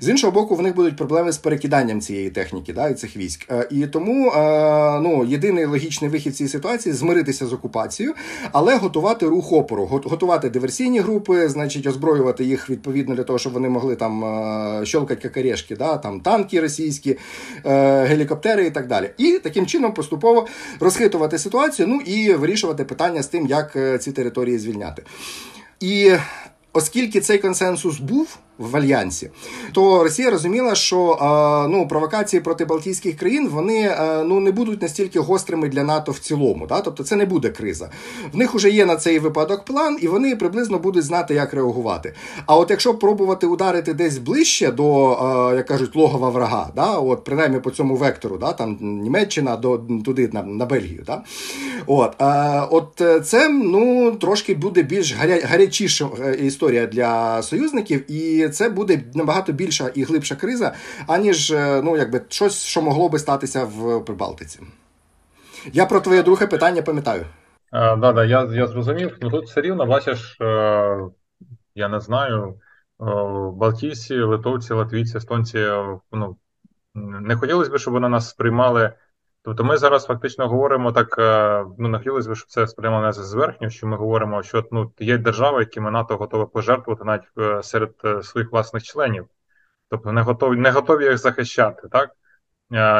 З 0.00 0.09
іншого 0.09 0.33
боку, 0.33 0.55
в 0.55 0.62
них 0.62 0.74
будуть 0.74 0.96
проблеми 0.96 1.33
з 1.33 1.38
перекиданням 1.38 2.00
цієї 2.00 2.31
техніки, 2.31 2.72
да, 2.72 2.88
і 2.88 2.94
цих 2.94 3.16
військ. 3.16 3.46
Е, 3.50 3.68
і 3.70 3.87
тому 3.87 4.31
е, 4.31 5.00
ну, 5.00 5.24
єдиний 5.24 5.64
логічний 5.64 6.11
вихід 6.11 6.37
цій 6.37 6.48
ситуації 6.48 6.92
змиритися 6.92 7.46
з 7.46 7.53
окупацією, 7.53 8.14
але 8.53 8.77
готувати 8.77 9.27
рух 9.27 9.53
опору, 9.53 9.87
готувати 9.87 10.50
диверсійні 10.50 11.00
групи, 11.00 11.48
значить, 11.48 11.87
озброювати 11.87 12.44
їх 12.44 12.70
відповідно 12.70 13.14
для 13.14 13.24
того, 13.24 13.38
щоб 13.38 13.53
вони 13.53 13.68
могли 13.68 13.96
там 13.96 14.24
щелкати 14.87 15.29
какарешки, 15.29 15.77
да, 15.77 15.96
там 15.96 16.20
танки 16.20 16.61
російські. 16.61 17.16
Е, 17.67 18.05
гелікоптери 18.05 18.67
і 18.67 18.71
так 18.71 18.87
далі. 18.87 19.11
І 19.19 19.38
таким 19.43 19.67
чином 19.67 19.95
поступово 19.95 20.47
розхитувати 20.81 21.38
ситуацію, 21.38 21.88
ну 21.88 22.01
і 22.01 22.33
вирішувати 22.33 22.85
питання 22.85 23.23
з 23.23 23.27
тим, 23.27 23.47
як 23.47 23.77
е, 23.77 23.99
ці 23.99 24.12
території 24.12 24.59
звільняти. 24.59 25.03
І 25.81 26.12
оскільки 26.73 27.21
цей 27.21 27.38
консенсус 27.38 27.99
був 27.99 28.38
в 28.59 28.77
альянсі, 28.77 29.31
то 29.73 30.03
Росія 30.05 30.31
розуміла, 30.31 30.75
що 30.75 31.19
ну 31.71 31.88
провокації 31.88 32.40
проти 32.40 32.64
Балтійських 32.64 33.17
країн 33.17 33.49
вони 33.49 33.97
ну 34.25 34.40
не 34.40 34.53
будуть 34.53 34.83
настільки 34.83 35.21
гострими 35.21 35.69
для 35.69 35.85
НАТО 35.85 36.12
в 36.12 36.19
цілому. 36.19 36.67
Да? 36.67 36.81
Тобто 36.81 37.05
це 37.05 37.17
не 37.17 37.27
буде 37.27 37.49
криза. 37.49 37.90
В 38.33 38.37
них 38.37 38.55
вже 38.55 38.71
є 38.71 38.87
на 38.87 38.97
цей 38.97 39.19
випадок 39.19 39.64
план, 39.64 39.99
і 40.01 40.09
вони 40.09 40.37
приблизно 40.37 40.79
будуть 40.79 41.05
знати, 41.05 41.35
як 41.35 41.55
реагувати. 41.55 42.14
А 42.47 42.57
от 42.57 42.71
якщо 42.71 42.95
пробувати 42.95 43.47
ударити 43.47 43.95
десь 43.95 44.19
ближче 44.19 44.71
до 44.73 45.19
як 45.57 45.67
кажуть 45.67 45.97
логова 45.97 46.31
врага, 46.31 46.71
да? 46.77 46.99
от 46.99 47.25
принаймні 47.25 47.61
по 47.61 47.71
цьому 47.71 47.97
вектору, 47.97 48.37
да? 48.38 48.53
там 48.53 48.79
Німеччина 48.81 49.57
до 49.57 49.79
туди 50.05 50.31
на 50.33 50.43
на 50.43 50.67
Бельгію, 50.67 51.05
да? 51.07 51.23
от 51.87 52.14
от 52.71 53.27
це 53.27 53.49
ну 53.49 54.12
трошки 54.12 54.55
буде 54.55 54.83
більш 54.83 55.14
гаря, 55.14 55.40
гарячіша 55.43 56.09
е, 56.25 56.35
історія 56.35 56.87
для 56.87 57.43
союзників 57.43 58.11
і 58.11 58.43
це 58.48 58.68
буде 58.68 59.00
набагато 59.14 59.52
більша 59.52 59.90
і 59.94 60.02
глибша 60.02 60.37
криза, 60.37 60.74
аніж 61.07 61.50
е, 61.50 61.83
ну, 61.85 61.96
якби 61.96 62.20
щось, 62.28 62.62
що 62.62 62.83
могло 62.83 63.09
би 63.09 63.18
статися 63.18 63.64
в 63.64 64.04
Прибалтиці. 64.04 64.61
Я 65.72 65.87
про 65.87 66.00
твоє 66.00 66.22
друге 66.22 66.46
питання 66.46 66.83
пам'ятаю. 66.83 67.26
Так, 67.72 68.00
да, 68.00 68.12
да, 68.12 68.24
я 68.24 68.48
я 68.52 68.66
зрозумів. 68.66 69.18
Ну 69.20 69.30
тут 69.30 69.44
все 69.44 69.61
рівно, 69.61 69.87
бачиш, 69.87 70.37
е, 70.40 70.98
я 71.74 71.88
не 71.88 72.00
знаю, 72.00 72.48
е, 72.48 73.04
Балтійці, 73.52 74.14
литовці, 74.14 74.72
латвійці, 74.72 75.16
естонці, 75.16 75.66
ну, 76.12 76.37
не 76.94 77.37
хотілося 77.37 77.70
б, 77.70 77.78
щоб 77.78 77.94
вони 77.94 78.09
нас 78.09 78.30
сприймали. 78.30 78.92
Тобто 79.44 79.64
ми 79.64 79.76
зараз 79.76 80.07
фактично 80.07 80.48
говоримо 80.48 80.92
так, 80.92 81.14
ну 81.78 81.88
не 81.88 81.98
хотілося 81.98 82.30
б, 82.30 82.35
щоб 82.37 82.48
це 82.48 82.66
сприймали 82.66 83.02
нас 83.02 83.16
зверхньо, 83.18 83.70
що 83.70 83.87
ми 83.87 83.96
говоримо, 83.96 84.42
що 84.42 84.64
ну, 84.72 84.92
є 84.98 85.18
держави, 85.18 85.61
якими 85.61 85.90
НАТО 85.90 86.16
готове 86.16 86.46
пожертвувати 86.46 87.04
навіть 87.04 87.64
серед 87.66 87.90
своїх 88.22 88.52
власних 88.52 88.83
членів. 88.83 89.26
Тобто 89.90 90.12
не 90.12 90.22
готові 90.22 90.57
не 90.57 90.70
готові 90.70 91.04
їх 91.04 91.18
захищати, 91.18 91.88
так? 91.88 92.11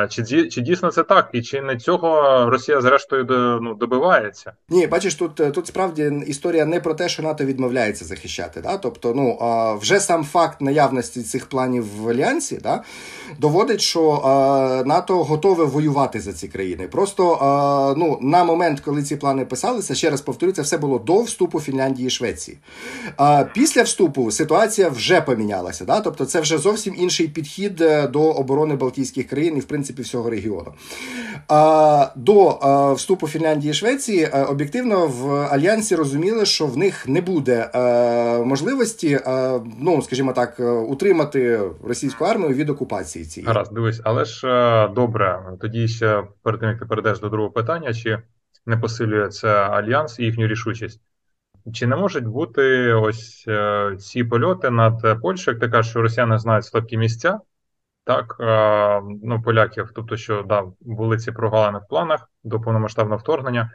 Чи 0.09 0.49
чи 0.49 0.61
дійсно 0.61 0.91
це 0.91 1.03
так, 1.03 1.29
і 1.33 1.43
чи 1.43 1.61
не 1.61 1.77
цього 1.77 2.45
Росія 2.51 2.81
зрештою 2.81 3.25
ну, 3.63 3.75
добивається? 3.75 4.53
Ні, 4.69 4.87
бачиш, 4.87 5.15
тут 5.15 5.41
е, 5.41 5.51
тут 5.51 5.67
справді 5.67 6.13
історія 6.27 6.65
не 6.65 6.81
про 6.81 6.95
те, 6.95 7.09
що 7.09 7.23
НАТО 7.23 7.45
відмовляється 7.45 8.05
захищати. 8.05 8.61
Да? 8.61 8.77
Тобто, 8.77 9.13
ну 9.15 9.39
вже 9.81 10.01
сам 10.01 10.25
факт 10.25 10.61
наявності 10.61 11.23
цих 11.23 11.47
планів 11.47 12.03
в 12.03 12.09
альянсі 12.09 12.61
да, 12.63 12.83
доводить, 13.39 13.81
що 13.81 14.03
НАТО 14.87 15.25
готове 15.25 15.65
воювати 15.65 16.21
за 16.21 16.33
ці 16.33 16.49
країни. 16.49 16.89
Просто 16.89 17.95
ну, 17.99 18.19
на 18.21 18.45
момент, 18.45 18.81
коли 18.81 19.03
ці 19.03 19.17
плани 19.17 19.45
писалися, 19.45 19.95
ще 19.95 20.11
раз 20.11 20.21
повторю, 20.21 20.53
це 20.53 20.63
все 20.63 20.79
було 20.79 20.99
до 20.99 21.23
вступу 21.23 21.61
Фінляндії 21.61 22.07
і 22.07 22.11
Швеції. 22.11 22.59
Після 23.55 23.83
вступу 23.83 24.31
ситуація 24.31 24.89
вже 24.89 25.21
помінялася. 25.21 25.85
Да? 25.85 26.01
Тобто, 26.01 26.25
це 26.25 26.41
вже 26.41 26.59
зовсім 26.59 26.95
інший 26.99 27.29
підхід 27.29 27.81
е, 27.81 28.09
до 28.09 28.23
оборони 28.23 28.77
Балтійських 28.77 29.29
країн 29.29 29.57
в 29.65 29.69
принципі 29.69 30.03
всього 30.03 30.31
регіону. 30.31 30.73
А, 31.49 32.07
До 32.17 32.59
вступу 32.97 33.29
Фінляндії 33.29 33.71
і 33.71 33.75
Швеції 33.75 34.29
а, 34.33 34.45
об'єктивно 34.45 35.07
в 35.07 35.31
альянсі 35.31 35.97
розуміли, 35.97 36.47
що 36.47 36.67
в 36.67 36.77
них 36.77 37.09
не 37.09 37.21
буде 37.21 37.71
а, 37.75 38.43
можливості, 38.45 39.21
а, 39.27 39.61
ну 39.81 40.03
скажімо 40.03 40.33
так, 40.33 40.61
утримати 40.89 41.61
російську 41.85 42.25
армію 42.25 42.55
від 42.55 42.71
окупації 42.71 43.25
цієї. 43.25 43.49
Гаразд, 43.49 43.75
дивись, 43.75 44.01
але 44.05 44.25
ж 44.25 44.47
добре, 44.95 45.43
тоді 45.61 45.89
ще 45.89 46.23
перед 46.43 46.61
тим 46.61 46.69
як 46.69 46.79
ти 46.79 46.85
перейдеш 46.87 47.21
до 47.21 47.29
другого 47.29 47.53
питання, 47.53 47.95
чи 47.95 48.19
не 48.67 48.77
посилює 48.77 49.29
це 49.29 49.49
альянс 49.49 50.19
і 50.19 50.25
їхню 50.25 50.47
рішучість. 50.47 51.01
Чи 51.73 51.87
не 51.87 51.97
можуть 51.97 52.27
бути 52.27 52.93
ось 52.93 53.45
е, 53.49 53.97
ці 53.99 54.25
польоти 54.25 54.71
над 54.71 55.21
Польщею, 55.23 55.55
як 55.55 55.61
ти 55.61 55.69
кажеш, 55.69 55.91
що 55.91 56.03
росіяни 56.03 56.39
знають 56.39 56.65
слабкі 56.65 56.97
місця, 56.97 57.41
так, 58.05 58.37
ну, 59.23 59.43
поляків, 59.45 59.91
тобто, 59.95 60.17
що 60.17 60.43
да, 60.43 60.65
були 60.81 61.19
ці 61.19 61.33
прогалини 61.33 61.79
в 61.79 61.89
планах 61.89 62.29
до 62.45 62.61
повномасштабного 62.61 63.19
вторгнення. 63.19 63.71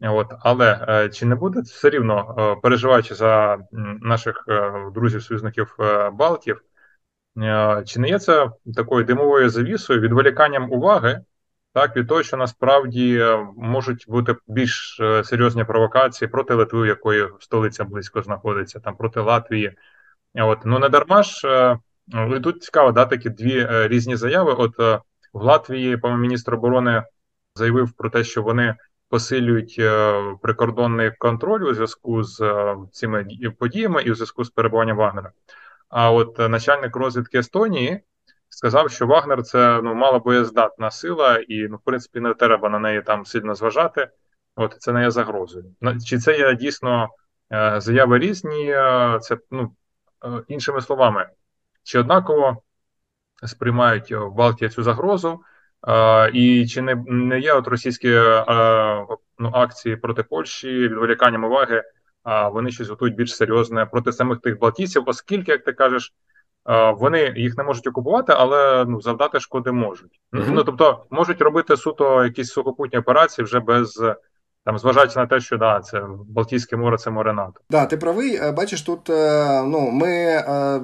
От, 0.00 0.32
Але 0.40 0.86
е, 0.88 1.08
чи 1.08 1.26
не 1.26 1.34
буде 1.34 1.60
все 1.60 1.90
рівно, 1.90 2.36
е, 2.38 2.60
переживаючи 2.62 3.14
за 3.14 3.58
наших 4.00 4.44
е, 4.48 4.72
друзів-союзників 4.94 5.76
Балтів, 6.12 6.62
чи 7.86 8.00
не 8.00 8.08
є 8.08 8.18
це 8.18 8.50
такою 8.76 9.04
димовою 9.04 9.50
завісою, 9.50 10.00
відволіканням 10.00 10.72
уваги, 10.72 11.20
так, 11.72 11.96
від 11.96 12.08
того, 12.08 12.22
що 12.22 12.36
насправді 12.36 13.26
можуть 13.56 14.04
бути 14.08 14.36
більш 14.46 15.00
серйозні 15.24 15.64
провокації 15.64 16.28
проти 16.28 16.54
Литви, 16.54 16.88
якої 16.88 17.28
столиця 17.40 17.84
близько 17.84 18.22
знаходиться, 18.22 18.80
там 18.80 18.96
проти 18.96 19.20
Латвії? 19.20 19.76
От, 20.34 20.58
Ну 20.64 20.78
не 20.78 20.88
дарма 20.88 21.22
ж. 21.22 21.78
Ну, 22.12 22.36
і 22.36 22.40
тут 22.40 22.62
цікаво, 22.62 22.92
да, 22.92 23.04
такі 23.04 23.30
дві 23.30 23.58
е, 23.58 23.88
різні 23.88 24.16
заяви. 24.16 24.52
От 24.52 24.80
е, 24.80 25.00
в 25.32 25.42
Латвії, 25.42 25.96
по 25.96 26.10
міністр 26.10 26.54
оборони 26.54 27.02
заявив 27.54 27.92
про 27.92 28.10
те, 28.10 28.24
що 28.24 28.42
вони 28.42 28.74
посилюють 29.08 29.76
е, 29.78 30.22
прикордонний 30.42 31.10
контроль 31.18 31.62
у 31.62 31.74
зв'язку 31.74 32.22
з 32.22 32.66
цими 32.92 33.26
подіями 33.58 34.02
і 34.02 34.10
у 34.10 34.14
зв'язку 34.14 34.44
з 34.44 34.50
перебуванням 34.50 34.96
Вагнера. 34.96 35.32
А 35.88 36.12
от 36.12 36.38
начальник 36.38 36.96
розвідки 36.96 37.38
Естонії 37.38 38.00
сказав, 38.48 38.90
що 38.90 39.06
Вагнер 39.06 39.42
це 39.42 39.80
ну 39.82 39.94
малобоєздатна 39.94 40.90
сила, 40.90 41.38
і 41.48 41.68
ну, 41.68 41.76
в 41.76 41.80
принципі 41.84 42.20
не 42.20 42.34
треба 42.34 42.68
на 42.68 42.78
неї 42.78 43.02
там 43.02 43.26
сильно 43.26 43.54
зважати. 43.54 44.08
От 44.56 44.76
це 44.78 44.92
не 44.92 45.02
є 45.02 45.10
загрозою. 45.10 45.64
Чи 46.06 46.18
це 46.18 46.38
є 46.38 46.54
дійсно 46.54 47.08
заяви 47.76 48.18
різні? 48.18 48.66
Це 49.20 49.38
ну 49.50 49.72
іншими 50.48 50.80
словами, 50.80 51.26
чи 51.88 51.98
однаково 51.98 52.62
сприймають 53.44 54.12
в 54.12 54.30
Балтії 54.30 54.68
цю 54.68 54.82
загрозу? 54.82 55.40
І 56.32 56.66
чи 56.66 56.82
не 56.82 56.94
не 57.06 57.40
є 57.40 57.52
от 57.52 57.68
російські 57.68 58.08
ну, 59.38 59.50
акції 59.52 59.96
проти 59.96 60.22
Польщі 60.22 60.68
відволіканням 60.68 61.44
уваги? 61.44 61.82
А 62.22 62.48
вони 62.48 62.70
щось 62.70 62.88
готують 62.88 63.14
більш 63.14 63.36
серйозне 63.36 63.86
проти 63.86 64.12
самих 64.12 64.40
тих 64.40 64.58
Балтійців, 64.58 65.02
оскільки, 65.06 65.52
як 65.52 65.64
ти 65.64 65.72
кажеш, 65.72 66.14
вони 66.94 67.34
їх 67.36 67.56
не 67.56 67.64
можуть 67.64 67.86
окупувати, 67.86 68.32
але 68.36 68.84
ну 68.88 69.00
завдати 69.00 69.40
шкоди 69.40 69.72
можуть. 69.72 70.20
Mm-hmm. 70.32 70.50
Ну 70.50 70.64
тобто 70.64 71.06
можуть 71.10 71.42
робити 71.42 71.76
суто 71.76 72.24
якісь 72.24 72.52
сухопутні 72.52 72.98
операції 72.98 73.44
вже 73.44 73.60
без 73.60 74.02
там, 74.68 74.78
зважаючи 74.78 75.18
на 75.18 75.26
те, 75.26 75.40
що 75.40 75.56
да, 75.56 75.80
це 75.80 76.02
Балтійське 76.28 76.76
море, 76.76 76.96
це 76.96 77.10
море 77.10 77.32
НАТО. 77.32 77.60
Да, 77.70 77.86
ти 77.86 77.96
правий. 77.96 78.36
Е, 78.36 78.52
бачиш, 78.52 78.82
тут 78.82 79.10
е, 79.10 79.62
ну 79.62 79.90
ми 79.90 80.08
е, 80.08 80.80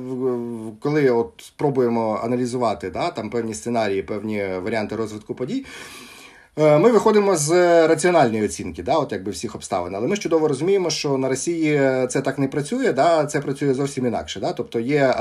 коли 0.83 1.11
от 1.11 1.33
спробуємо 1.37 2.20
аналізувати 2.25 2.90
да, 2.90 3.11
там 3.11 3.31
певні 3.31 3.55
сценарії, 3.55 4.03
певні 4.03 4.44
варіанти 4.62 4.97
розвитку 4.97 5.35
подій. 5.35 5.66
Е, 6.59 6.79
ми 6.79 6.90
виходимо 6.90 7.37
з 7.37 7.51
раціональної 7.87 8.45
оцінки, 8.45 8.83
да, 8.83 8.95
от 8.95 9.12
якби 9.12 9.33
всіх 9.33 9.55
обставин. 9.55 9.95
Але 9.95 10.09
ми 10.09 10.17
чудово 10.17 10.49
розуміємо, 10.49 10.90
що 10.90 11.19
на 11.19 11.29
Росії 11.29 11.79
це 12.09 12.21
так 12.21 12.38
не 12.38 12.49
працює, 12.49 12.93
да, 12.93 13.27
це 13.27 13.40
працює 13.40 13.75
зовсім 13.75 14.07
інакше. 14.07 14.40
Да? 14.40 14.53
Тобто 14.53 14.81
є 14.81 15.01
е, 15.01 15.14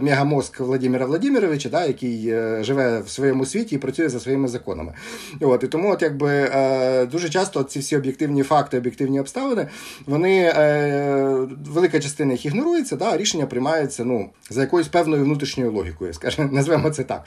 мегамозк 0.00 0.60
Владимира 0.60 1.06
Владимировича, 1.06 1.68
да, 1.68 1.86
який 1.86 2.28
е, 2.28 2.58
живе 2.64 3.00
в 3.00 3.08
своєму 3.08 3.46
світі 3.46 3.74
і 3.74 3.78
працює 3.78 4.08
за 4.08 4.20
своїми 4.20 4.48
законами. 4.48 4.92
От, 5.40 5.62
І 5.62 5.66
тому, 5.68 5.92
от 5.92 6.02
якби 6.02 6.30
е, 6.30 7.06
дуже 7.06 7.28
часто 7.28 7.62
ці 7.62 7.78
всі 7.78 7.96
об'єктивні 7.96 8.42
факти, 8.42 8.78
об'єктивні 8.78 9.20
обставини, 9.20 9.66
вони 10.06 10.52
е, 10.56 11.48
велика 11.66 12.00
частина 12.00 12.32
їх 12.32 12.46
ігнорується, 12.46 12.96
да, 12.96 13.16
рішення 13.16 13.46
приймаються 13.46 14.04
ну, 14.04 14.30
за 14.50 14.60
якоюсь 14.60 14.88
певною 14.88 15.24
внутрішньою 15.24 15.72
логікою, 15.72 16.12
скажімо, 16.12 16.48
назвемо 16.52 16.90
це 16.90 17.02
так. 17.02 17.24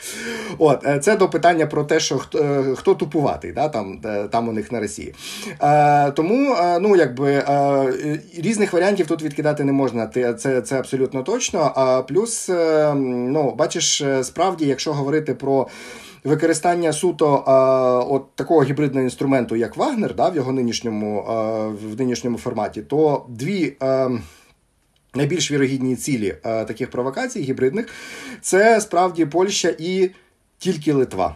От, 0.58 0.86
е, 0.86 1.00
Це 1.00 1.16
до 1.16 1.30
питання 1.30 1.66
про 1.66 1.84
те, 1.84 2.00
що 2.00 2.18
хто, 2.18 2.40
е, 2.40 2.76
хто 2.76 2.96
тупував 2.96 3.31
воювати, 3.32 3.52
да, 3.52 3.70
там 3.70 4.02
там 4.32 4.50
у 4.50 4.52
них 4.52 4.72
на 4.72 4.80
Росії. 4.80 5.14
Е, 5.62 6.12
Тому 6.12 6.54
е, 6.54 6.80
ну, 6.80 6.96
якби, 6.96 7.32
е, 7.32 8.20
різних 8.38 8.74
варіантів 8.74 9.08
тут 9.08 9.24
відкидати 9.24 9.64
не 9.64 9.72
можна. 9.72 10.08
Це 10.08 10.62
це 10.62 10.80
абсолютно 10.80 11.24
точно. 11.24 11.72
А 11.76 12.02
плюс, 12.02 12.50
е, 12.50 12.94
ну, 12.96 13.56
бачиш, 13.58 14.02
е, 14.02 14.24
справді, 14.24 14.66
якщо 14.66 14.94
говорити 14.94 15.34
про. 15.34 15.68
Використання 16.24 16.94
суто 16.94 17.44
а, 17.48 17.54
от 18.00 18.36
такого 18.36 18.64
гібридного 18.64 19.04
інструменту, 19.04 19.56
як 19.56 19.78
Вагнер, 19.78 20.16
да, 20.16 20.30
в 20.30 20.36
його 20.36 20.52
нинішньому 20.52 21.26
а, 21.28 21.68
в 21.68 22.00
нинішньому 22.00 22.38
форматі, 22.38 22.82
то 22.82 23.26
дві 23.30 23.74
а, 23.80 24.10
найбільш 25.16 25.52
вірогідні 25.52 25.96
цілі 25.96 26.36
таких 26.44 26.92
провокацій 26.92 27.42
гібридних 27.42 27.88
це 28.42 28.82
справді 28.82 29.26
Польща 29.26 29.74
і 29.80 30.10
тільки 30.58 30.94
Литва. 30.94 31.36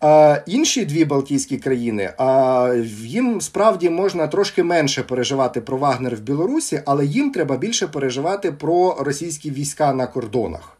А 0.00 0.38
Інші 0.46 0.84
дві 0.84 1.04
Балтійські 1.04 1.58
країни, 1.58 2.12
а 2.18 2.74
їм 3.02 3.40
справді 3.40 3.90
можна 3.90 4.26
трошки 4.26 4.62
менше 4.62 5.02
переживати 5.02 5.60
про 5.60 5.76
Вагнер 5.76 6.16
в 6.16 6.20
Білорусі, 6.20 6.82
але 6.86 7.06
їм 7.06 7.30
треба 7.30 7.56
більше 7.56 7.86
переживати 7.86 8.52
про 8.52 8.96
російські 9.00 9.50
війська 9.50 9.92
на 9.92 10.06
кордонах. 10.06 10.79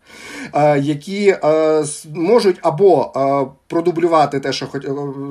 Е, 0.55 0.79
які 0.79 1.29
е, 1.44 1.85
можуть 2.14 2.59
або 2.62 3.12
е, 3.16 3.46
продублювати 3.66 4.40
те, 4.40 4.53
що 4.53 4.66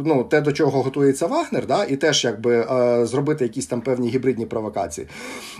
ну, 0.05 0.23
те, 0.23 0.41
до 0.41 0.51
чого 0.51 0.81
готується 0.81 1.27
Вагнер, 1.27 1.67
да, 1.67 1.83
і 1.83 1.95
теж 1.95 2.23
якби 2.23 2.67
зробити 3.03 3.43
якісь 3.43 3.65
там 3.65 3.81
певні 3.81 4.09
гібридні 4.09 4.45
провокації. 4.45 5.07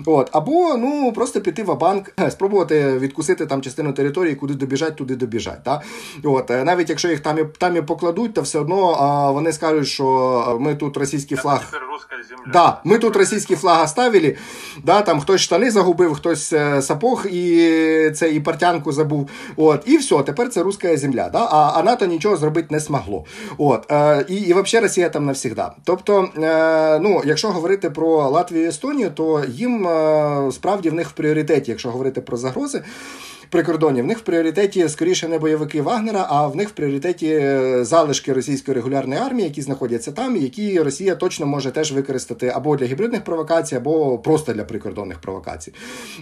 От, 0.06 0.30
Або 0.32 0.78
ну, 0.78 1.14
просто 1.16 1.42
піти 1.42 1.64
в 1.64 1.78
банк, 1.78 2.12
спробувати 2.30 3.00
відкусити 3.00 3.46
там 3.46 3.62
частину 3.62 3.94
території, 3.94 4.36
куди 4.36 4.54
добіжать, 4.54 4.96
туди 4.96 5.16
добіжать. 5.16 5.60
Да? 5.66 5.82
От, 6.24 6.50
Навіть 6.50 6.90
якщо 6.90 7.10
їх 7.10 7.20
там 7.20 7.40
і 7.40 7.46
там 7.58 7.78
і 7.78 7.82
покладуть, 7.82 8.34
то 8.34 8.42
все 8.42 8.60
одно 8.60 9.32
вони 9.34 9.52
скажуть, 9.52 9.88
що 9.88 10.58
ми 10.62 10.76
тут 10.76 10.98
російський 10.98 11.38
флаг. 11.38 11.74
Да, 12.54 12.82
Ми 12.84 12.98
тут 12.98 13.16
російський 13.16 13.56
флаг 13.56 13.84
оставили, 13.84 14.36
да, 14.84 15.02
там 15.02 15.20
хтось 15.20 15.42
штани 15.42 15.72
загубив, 15.72 16.14
хтось 16.14 16.54
сапог 16.82 17.26
і 17.28 18.12
це 18.16 18.32
і 18.32 18.40
партянку 18.40 18.92
забув 18.92 19.09
забув. 19.10 19.30
От, 19.58 19.82
І 19.86 19.98
все, 19.98 20.24
тепер 20.24 20.50
це 20.50 20.64
руська 20.64 20.98
земля. 20.98 21.30
Да? 21.30 21.48
А 21.52 21.72
а 21.76 21.84
НАТО 21.84 22.06
нічого 22.06 22.38
зробити 22.38 22.68
не 22.72 22.80
смогло. 22.80 23.26
От, 23.58 23.92
е, 23.92 24.26
І 24.30 24.36
і 24.36 24.54
взагалі 24.54 24.84
Росія 24.84 25.10
там 25.10 25.26
навсігда. 25.26 25.72
Тобто, 25.84 26.30
е, 26.38 27.00
ну, 27.00 27.22
якщо 27.26 27.50
говорити 27.50 27.90
про 27.90 28.30
Латвію 28.30 28.66
і 28.66 28.68
Естонію, 28.68 29.12
то 29.12 29.44
їм 29.48 29.88
е, 29.88 30.52
справді 30.52 30.90
в 30.90 30.94
них 30.94 31.10
в 31.10 31.12
пріоритеті, 31.12 31.72
якщо 31.72 31.90
говорити 31.90 32.22
про 32.22 32.38
загрози 32.38 32.82
прикордонні. 33.50 34.02
В 34.02 34.06
них 34.06 34.18
в 34.18 34.22
пріоритеті 34.22 34.90
скоріше 34.90 35.28
не 35.28 35.40
бойовики 35.40 35.82
Вагнера, 35.82 36.26
а 36.30 36.48
в 36.48 36.56
них 36.56 36.70
в 36.70 36.72
пріоритеті 36.72 37.28
е, 37.28 37.86
залишки 37.86 38.34
російської 38.34 38.76
регулярної 38.76 39.22
армії, 39.22 39.48
які 39.48 39.62
знаходяться 39.62 40.12
там, 40.12 40.36
які 40.36 40.80
Росія 40.80 41.16
точно 41.16 41.46
може 41.46 41.72
теж 41.72 41.92
використати 41.92 42.48
або 42.48 42.76
для 42.76 42.86
гібридних 42.86 43.24
провокацій, 43.24 43.76
або 43.76 44.18
просто 44.18 44.54
для 44.54 44.64
прикордонних 44.64 45.20
провокацій. 45.20 45.74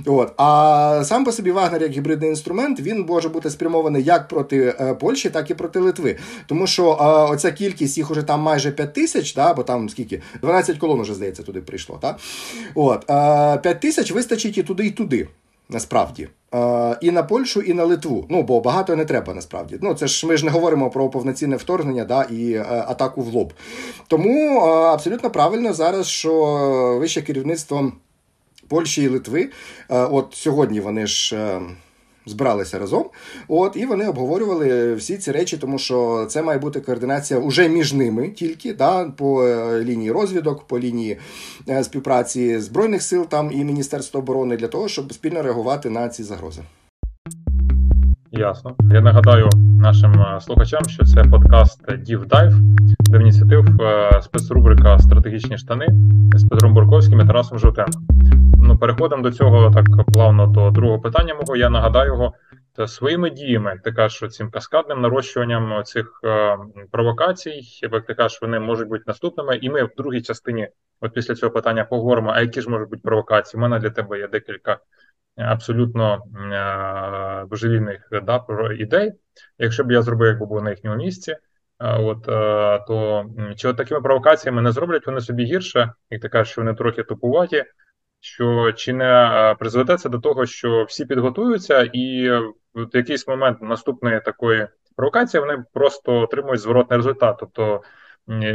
От 0.05 0.33
а 0.37 1.01
сам 1.05 1.25
по 1.25 1.31
собі 1.31 1.51
Вагнер 1.51 1.81
як 1.81 1.91
гібридний 1.91 2.29
інструмент 2.29 2.79
він 2.79 3.05
може 3.09 3.29
бути 3.29 3.49
спрямований 3.49 4.03
як 4.03 4.27
проти 4.27 4.75
е, 4.79 4.93
Польщі, 4.93 5.29
так 5.29 5.51
і 5.51 5.53
проти 5.53 5.79
Литви. 5.79 6.17
Тому 6.45 6.67
що 6.67 6.89
а, 6.89 7.25
е, 7.25 7.33
оця 7.33 7.51
кількість 7.51 7.97
їх 7.97 8.11
уже 8.11 8.23
там 8.23 8.41
майже 8.41 8.71
5 8.71 8.93
тисяч, 8.93 9.33
да, 9.33 9.53
бо 9.53 9.63
там 9.63 9.89
скільки 9.89 10.21
12 10.41 10.77
колон 10.77 11.01
вже 11.01 11.13
здається 11.13 11.43
туди 11.43 11.61
прийшло. 11.61 11.99
Та? 12.01 12.17
От 12.75 13.11
а, 13.11 13.57
5 13.63 13.79
тисяч 13.79 14.11
вистачить 14.11 14.57
і 14.57 14.63
туди, 14.63 14.85
і 14.85 14.91
туди 14.91 15.27
насправді. 15.69 16.29
Е, 16.55 16.97
і 17.01 17.11
на 17.11 17.23
Польщу, 17.23 17.61
і 17.61 17.73
на 17.73 17.85
Литву. 17.85 18.25
Ну, 18.29 18.43
бо 18.43 18.61
багато 18.61 18.95
не 18.95 19.05
треба 19.05 19.33
насправді. 19.33 19.79
Ну, 19.81 19.93
це 19.93 20.07
ж 20.07 20.27
ми 20.27 20.37
ж 20.37 20.45
не 20.45 20.51
говоримо 20.51 20.89
про 20.89 21.09
повноцінне 21.09 21.55
вторгнення 21.55 22.05
да, 22.05 22.23
і 22.23 22.53
е, 22.53 22.63
атаку 22.87 23.21
в 23.21 23.27
лоб. 23.27 23.53
Тому 24.07 24.57
е, 24.57 24.69
абсолютно 24.69 25.29
правильно 25.29 25.73
зараз, 25.73 26.07
що 26.07 26.33
вище 26.99 27.21
керівництво 27.21 27.91
Польщі 28.67 29.03
і 29.03 29.07
Литви, 29.07 29.49
от 29.89 30.27
сьогодні 30.31 30.79
вони 30.79 31.07
ж 31.07 31.37
збиралися 32.27 32.79
разом. 32.79 33.05
От 33.47 33.75
і 33.75 33.85
вони 33.85 34.07
обговорювали 34.07 34.93
всі 34.93 35.17
ці 35.17 35.31
речі, 35.31 35.57
тому 35.57 35.79
що 35.79 36.25
це 36.29 36.41
має 36.41 36.59
бути 36.59 36.79
координація 36.79 37.39
уже 37.39 37.69
між 37.69 37.93
ними 37.93 38.29
тільки 38.29 38.73
да, 38.73 39.03
по 39.03 39.43
е, 39.43 39.83
лінії 39.83 40.11
розвідок, 40.11 40.67
по 40.67 40.79
лінії 40.79 41.17
е, 41.69 41.83
співпраці 41.83 42.59
збройних 42.59 43.01
сил 43.01 43.25
там 43.29 43.51
і 43.51 43.63
Міністерства 43.63 44.19
оборони 44.19 44.57
для 44.57 44.67
того, 44.67 44.87
щоб 44.87 45.13
спільно 45.13 45.41
реагувати 45.41 45.89
на 45.89 46.09
ці 46.09 46.23
загрози. 46.23 46.61
Ясно. 48.31 48.75
Я 48.91 49.01
нагадаю 49.01 49.49
нашим 49.79 50.21
е, 50.21 50.41
слухачам, 50.41 50.85
що 50.89 51.05
це 51.05 51.23
подкаст 51.23 51.87
Deep 51.87 52.27
Dive, 52.27 52.77
де 53.07 53.17
ініціатив 53.17 53.65
спецрубрика 54.21 54.99
Стратегічні 54.99 55.57
штани 55.57 55.87
з 56.35 56.47
Петром 56.47 56.73
Бурковським 56.73 57.21
і 57.21 57.25
Тарасом 57.25 57.59
Жовтенком. 57.59 58.07
Ну, 58.61 58.77
переходимо 58.77 59.23
до 59.23 59.31
цього 59.31 59.71
так 59.71 59.85
плавно 60.13 60.47
до 60.47 60.71
другого 60.71 60.99
питання 60.99 61.33
мого. 61.33 61.55
Я 61.55 61.69
нагадаю 61.69 62.07
його 62.07 62.33
та 62.75 62.87
своїми 62.87 63.29
діями, 63.29 63.79
ти 63.83 63.91
кажеш, 63.91 64.31
цим 64.31 64.51
каскадним 64.51 65.01
нарощуванням 65.01 65.83
цих 65.83 66.21
е, 66.23 66.57
провокацій, 66.91 67.61
як 67.81 68.05
ти 68.05 68.13
кажеш, 68.13 68.41
вони 68.41 68.59
можуть 68.59 68.87
бути 68.87 69.03
наступними. 69.07 69.57
І 69.57 69.69
ми 69.69 69.83
в 69.83 69.89
другій 69.97 70.21
частині, 70.21 70.69
от 71.01 71.13
після 71.13 71.35
цього 71.35 71.51
питання, 71.51 71.85
поговоримо, 71.85 72.31
а 72.35 72.41
які 72.41 72.61
ж 72.61 72.69
можуть 72.69 72.89
бути 72.89 73.01
провокації. 73.03 73.59
У 73.59 73.61
мене 73.61 73.79
для 73.79 73.89
тебе 73.89 74.19
є 74.19 74.27
декілька 74.27 74.77
абсолютно 75.35 76.23
е, 76.51 77.45
божевільних 77.49 78.09
да, 78.23 78.45
ідей. 78.79 79.13
Якщо 79.57 79.83
б 79.83 79.91
я 79.91 80.01
зробив, 80.01 80.27
якби 80.27 80.45
був 80.45 80.63
на 80.63 80.69
їхньому 80.69 80.97
місці. 80.97 81.35
Е, 81.79 81.97
от 81.97 82.27
е, 82.27 82.83
то 82.87 83.25
чи 83.55 83.67
от 83.67 83.77
такими 83.77 84.01
провокаціями 84.01 84.61
не 84.61 84.71
зроблять 84.71 85.07
вони 85.07 85.21
собі 85.21 85.43
гірше, 85.43 85.93
як 86.09 86.21
ти 86.21 86.29
кажеш, 86.29 86.51
що 86.51 86.61
вони 86.61 86.73
трохи 86.73 87.03
тупуваті, 87.03 87.65
що 88.19 88.71
чи 88.71 88.93
не 88.93 89.05
е, 89.05 89.55
призведе 89.55 89.97
це 89.97 90.09
до 90.09 90.19
того, 90.19 90.45
що 90.45 90.83
всі 90.83 91.05
підготуються, 91.05 91.81
і 91.93 92.29
в 92.75 92.89
якийсь 92.93 93.27
момент 93.27 93.61
наступної 93.61 94.21
такої 94.21 94.67
провокації 94.95 95.41
вони 95.41 95.63
просто 95.73 96.13
отримують 96.21 96.61
зворотний 96.61 96.97
результат. 96.97 97.37
Тобто 97.39 97.81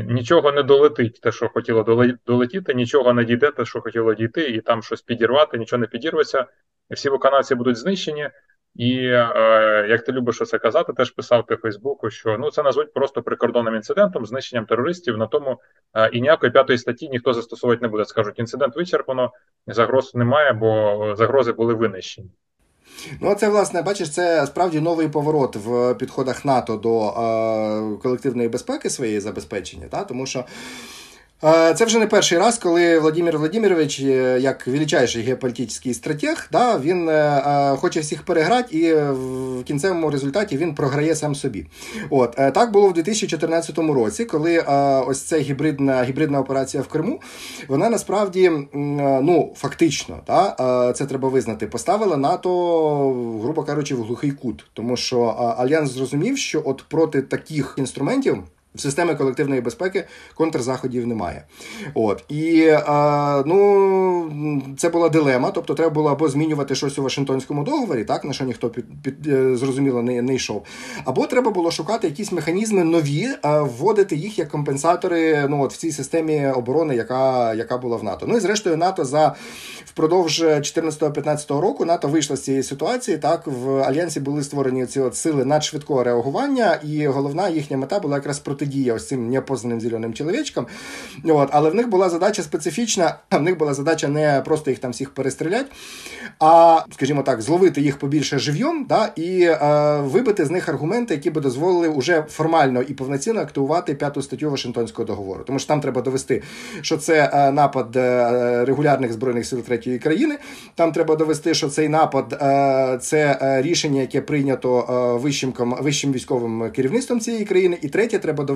нічого 0.09 0.53
не 0.53 0.63
долетить, 0.63 1.21
те, 1.21 1.33
що 1.33 1.49
хотіло 1.49 1.83
долетіти, 2.27 2.75
нічого 2.75 3.13
не 3.13 3.25
дійде, 3.25 3.51
те, 3.51 3.65
що 3.65 3.81
хотіло 3.81 4.15
дійти, 4.15 4.49
і 4.49 4.61
там 4.61 4.83
щось 4.83 5.03
підірвати, 5.03 5.59
нічого 5.59 5.81
не 5.81 5.87
підірветься. 5.87 6.47
Всі 6.91 7.09
виконавці 7.09 7.55
будуть 7.55 7.77
знищені. 7.77 8.31
І 8.75 8.97
е, 8.97 9.87
як 9.89 10.05
ти 10.05 10.13
любиш 10.13 10.43
це 10.47 10.59
казати, 10.59 10.93
теж 10.93 11.11
писав 11.11 11.47
ти 11.47 11.57
Фейсбуку, 11.57 12.11
що 12.11 12.39
ну 12.39 12.51
це 12.51 12.63
назвуть 12.63 12.93
просто 12.95 13.23
прикордонним 13.23 13.75
інцидентом, 13.75 14.27
знищенням 14.27 14.67
терористів. 14.67 15.19
На 15.19 15.27
тому 15.27 15.61
е, 15.95 16.09
і 16.13 16.21
ніякої 16.21 16.53
п'ятої 16.53 16.79
статті 16.79 17.09
ніхто 17.09 17.35
застосовувати 17.35 17.83
не 17.83 17.89
буде. 17.89 18.05
Скажуть, 18.05 18.39
інцидент 18.39 18.77
вичерпано, 18.77 19.33
загроз 19.67 20.15
немає, 20.15 20.53
бо 20.53 21.15
загрози 21.17 21.53
були 21.53 21.75
винищені. 21.75 22.31
Ну, 23.21 23.35
це, 23.35 23.49
власне, 23.49 23.83
бачиш, 23.83 24.11
це 24.11 24.47
справді 24.47 24.81
новий 24.81 25.09
поворот 25.09 25.57
в 25.57 25.95
підходах 25.95 26.45
НАТО 26.45 26.77
до 26.77 27.09
е, 27.09 27.99
колективної 28.03 28.49
безпеки 28.49 28.91
своєї 28.91 29.21
забезпечення, 29.21 29.87
та? 29.91 30.05
тому 30.05 30.27
що. 30.27 30.45
Е, 31.45 31.75
це 31.75 31.85
вже 31.85 31.99
не 31.99 32.07
перший 32.07 32.39
раз, 32.39 32.59
коли 32.59 32.99
Владимир 32.99 33.39
Владимирович, 33.39 34.01
е, 34.01 34.39
як 34.41 34.67
величайший 34.67 35.23
геополітичний 35.23 35.95
стратег, 35.95 36.49
да, 36.53 36.79
він 36.79 37.09
е, 37.09 37.77
хоче 37.81 38.01
всіх 38.01 38.23
переграти, 38.23 38.79
і 38.79 38.95
в 38.95 39.65
кінцевому 39.65 40.11
результаті 40.11 40.57
він 40.57 40.75
програє 40.75 41.15
сам 41.15 41.35
собі. 41.35 41.67
От 42.11 42.31
так 42.31 42.73
було 42.73 42.89
в 42.89 42.93
2014 42.93 43.79
році, 43.79 44.25
коли 44.25 44.59
ось 45.07 45.23
ця 45.23 45.39
гібридна 45.39 46.05
гібридна 46.05 46.41
операція 46.41 46.83
в 46.83 46.89
Криму, 46.89 47.21
вона 47.69 47.91
насправді 47.91 48.51
ну 48.73 49.53
фактично, 49.57 50.21
да, 50.27 50.93
це 50.97 51.07
треба 51.07 51.29
визнати, 51.29 51.67
поставила 51.67 52.17
НАТО, 52.17 52.49
грубо 53.43 53.63
кажучи, 53.63 53.95
в 53.95 54.03
глухий 54.03 54.31
кут, 54.31 54.65
тому 54.73 54.97
що 54.97 55.23
альянс 55.59 55.91
зрозумів, 55.91 56.39
що 56.39 56.63
от 56.65 56.85
проти 56.89 57.23
таких 57.23 57.75
інструментів. 57.79 58.43
Системи 58.77 59.15
колективної 59.15 59.61
безпеки 59.61 60.05
контрзаходів 60.35 61.07
немає. 61.07 61.45
От 61.95 62.25
і 62.29 62.69
а, 62.87 63.43
ну 63.47 64.63
це 64.79 64.89
була 64.89 65.09
дилема. 65.09 65.51
Тобто, 65.51 65.75
треба 65.75 65.91
було 65.91 66.11
або 66.11 66.29
змінювати 66.29 66.75
щось 66.75 66.99
у 66.99 67.03
Вашингтонському 67.03 67.65
договорі, 67.65 68.05
так 68.05 68.25
на 68.25 68.33
що 68.33 68.45
ніхто 68.45 68.71
під, 68.71 68.85
під 69.03 69.27
е, 69.27 69.57
зрозуміло 69.57 70.03
не, 70.03 70.23
не 70.23 70.35
йшов. 70.35 70.65
Або 71.05 71.27
треба 71.27 71.51
було 71.51 71.71
шукати 71.71 72.07
якісь 72.07 72.33
механізми 72.33 72.85
нові, 72.85 73.29
а, 73.43 73.63
вводити 73.63 74.17
їх 74.17 74.39
як 74.39 74.49
компенсатори. 74.49 75.47
Ну 75.49 75.63
от 75.63 75.73
в 75.73 75.77
цій 75.77 75.93
системі 75.93 76.47
оборони, 76.47 76.97
яка 76.97 77.55
яка 77.55 77.79
була 77.79 77.97
в 77.97 78.05
НАТО. 78.05 78.27
Ну 78.29 78.37
і 78.37 78.41
зрештою, 78.41 78.77
НАТО 78.77 79.05
за 79.05 79.35
впродовж 79.85 80.43
14-15 80.43 81.61
року 81.61 81.85
НАТО 81.85 82.09
вийшло 82.09 82.37
з 82.37 82.43
цієї 82.43 82.63
ситуації. 82.63 83.19
Так 83.19 83.47
в 83.47 83.83
альянсі 83.83 84.21
були 84.21 84.43
створені 84.43 84.87
ці 84.87 85.01
от 85.01 85.17
сили 85.17 85.45
надшвидкого 85.45 86.05
реагування, 86.05 86.79
і 86.85 87.07
головна 87.07 87.49
їхня 87.49 87.77
мета 87.77 88.01
була 88.01 88.17
якраз 88.17 88.39
проти 88.39 88.62
протидія 88.63 88.95
ось 88.95 89.09
цим 89.09 89.31
непознаним 89.31 89.81
зеленим 89.81 90.15
чоловічкам. 90.15 90.67
От, 91.25 91.49
Але 91.53 91.71
в 91.71 91.75
них 91.75 91.89
була 91.89 92.09
задача 92.09 92.43
специфічна, 92.43 93.15
в 93.31 93.43
них 93.43 93.59
була 93.59 93.75
задача 93.75 94.09
не 94.09 94.43
просто 94.45 94.71
їх 94.71 94.79
там 94.79 94.91
всіх 94.91 95.11
перестріляти, 95.11 95.71
а, 96.39 96.81
скажімо 96.93 97.23
так, 97.23 97.43
зловити 97.43 97.81
їх 97.81 97.99
побільше 97.99 98.39
жив'йом 98.39 98.87
да, 98.89 99.13
і 99.17 99.43
е, 99.43 99.59
вибити 100.01 100.45
з 100.45 100.51
них 100.51 100.69
аргументи, 100.69 101.15
які 101.15 101.31
би 101.31 101.41
дозволили 101.41 101.89
уже 101.89 102.25
формально 102.29 102.83
і 102.83 102.95
повноцінно 102.95 103.41
активувати 103.41 103.95
п'яту 103.95 104.23
статтю 104.23 104.51
Вашингтонського 104.51 105.07
договору. 105.07 105.45
Тому 105.45 105.59
що 105.59 105.69
там 105.69 105.81
треба 105.81 106.03
довести, 106.03 106.43
що 106.81 106.97
це 106.97 107.31
е, 107.33 107.53
напад 107.53 107.97
е, 107.97 108.65
регулярних 108.65 109.13
збройних 109.13 109.47
сил 109.47 109.63
третьої 109.63 109.99
країни. 109.99 110.39
Там 110.75 110.93
треба 110.93 111.17
довести, 111.17 111.55
що 111.55 111.69
цей 111.69 111.89
напад 111.89 112.39
е, 112.43 112.99
це 113.01 113.39
е, 113.43 113.63
рішення, 113.63 114.01
яке 114.01 114.21
прийнято 114.21 115.19
вищим 115.23 115.55
вищим 115.59 116.13
військовим 116.13 116.71
керівництвом 116.71 117.21
цієї 117.21 117.45
країни. 117.45 117.79
І 117.83 117.89
третє, 117.89 118.19
треба 118.19 118.45
довести, 118.45 118.52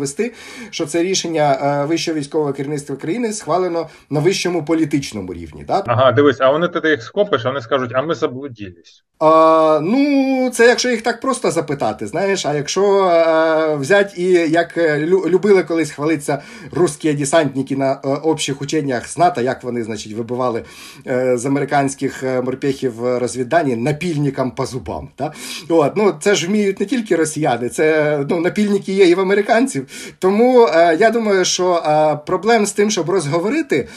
що 0.70 0.86
це 0.86 1.02
рішення 1.02 1.58
е, 1.62 1.86
вищого 1.86 2.18
військового 2.18 2.52
керівництва 2.52 2.96
країни 2.96 3.32
схвалено 3.32 3.88
на 4.10 4.20
вищому 4.20 4.64
політичному 4.64 5.34
рівні. 5.34 5.64
Да? 5.64 5.84
Ага, 5.86 6.12
дивись, 6.12 6.40
а 6.40 6.50
вони 6.50 6.68
ти 6.68 6.90
їх 6.90 7.02
скопиш, 7.02 7.44
а 7.44 7.48
вони 7.48 7.60
скажуть, 7.60 7.90
а 7.94 8.02
ми 8.02 8.14
заблудились. 8.14 9.04
А, 9.18 9.80
Ну, 9.82 10.50
це 10.52 10.66
якщо 10.66 10.90
їх 10.90 11.02
так 11.02 11.20
просто 11.20 11.50
запитати, 11.50 12.06
знаєш. 12.06 12.46
А 12.46 12.54
якщо 12.54 12.84
а, 12.84 13.72
е, 13.72 13.76
взяти 13.76 14.22
і 14.22 14.26
як 14.50 14.78
е, 14.78 14.98
любили 15.06 15.62
колись 15.62 15.90
хвалитися 15.90 16.42
русські 16.72 17.12
десантники 17.12 17.76
на 17.76 18.00
а, 18.04 18.08
общих 18.08 18.62
ученнях 18.62 19.08
з 19.08 19.18
НАТО, 19.18 19.40
як 19.40 19.64
вони, 19.64 19.84
значить, 19.84 20.12
вибивали 20.12 20.64
а, 21.06 21.36
з 21.36 21.46
американських 21.46 22.22
морпехів 22.22 23.18
розвіддані 23.18 23.76
напільникам 23.76 24.50
по 24.50 24.66
зубам. 24.66 25.08
Да? 25.18 25.32
От, 25.68 25.96
ну, 25.96 26.14
Це 26.20 26.34
ж 26.34 26.46
вміють 26.46 26.80
не 26.80 26.86
тільки 26.86 27.16
росіяни, 27.16 27.68
це 27.68 28.18
ну, 28.30 28.40
напільники 28.40 28.92
є 28.92 29.08
і 29.08 29.14
в 29.14 29.20
американців. 29.20 29.85
Тому 30.18 30.68
а, 30.72 30.92
я 30.92 31.10
думаю, 31.10 31.44
що 31.44 31.82
а, 31.84 32.16
проблем 32.16 32.66
з 32.66 32.72
тим, 32.72 32.90
щоб 32.90 33.10
розговорити 33.10 33.88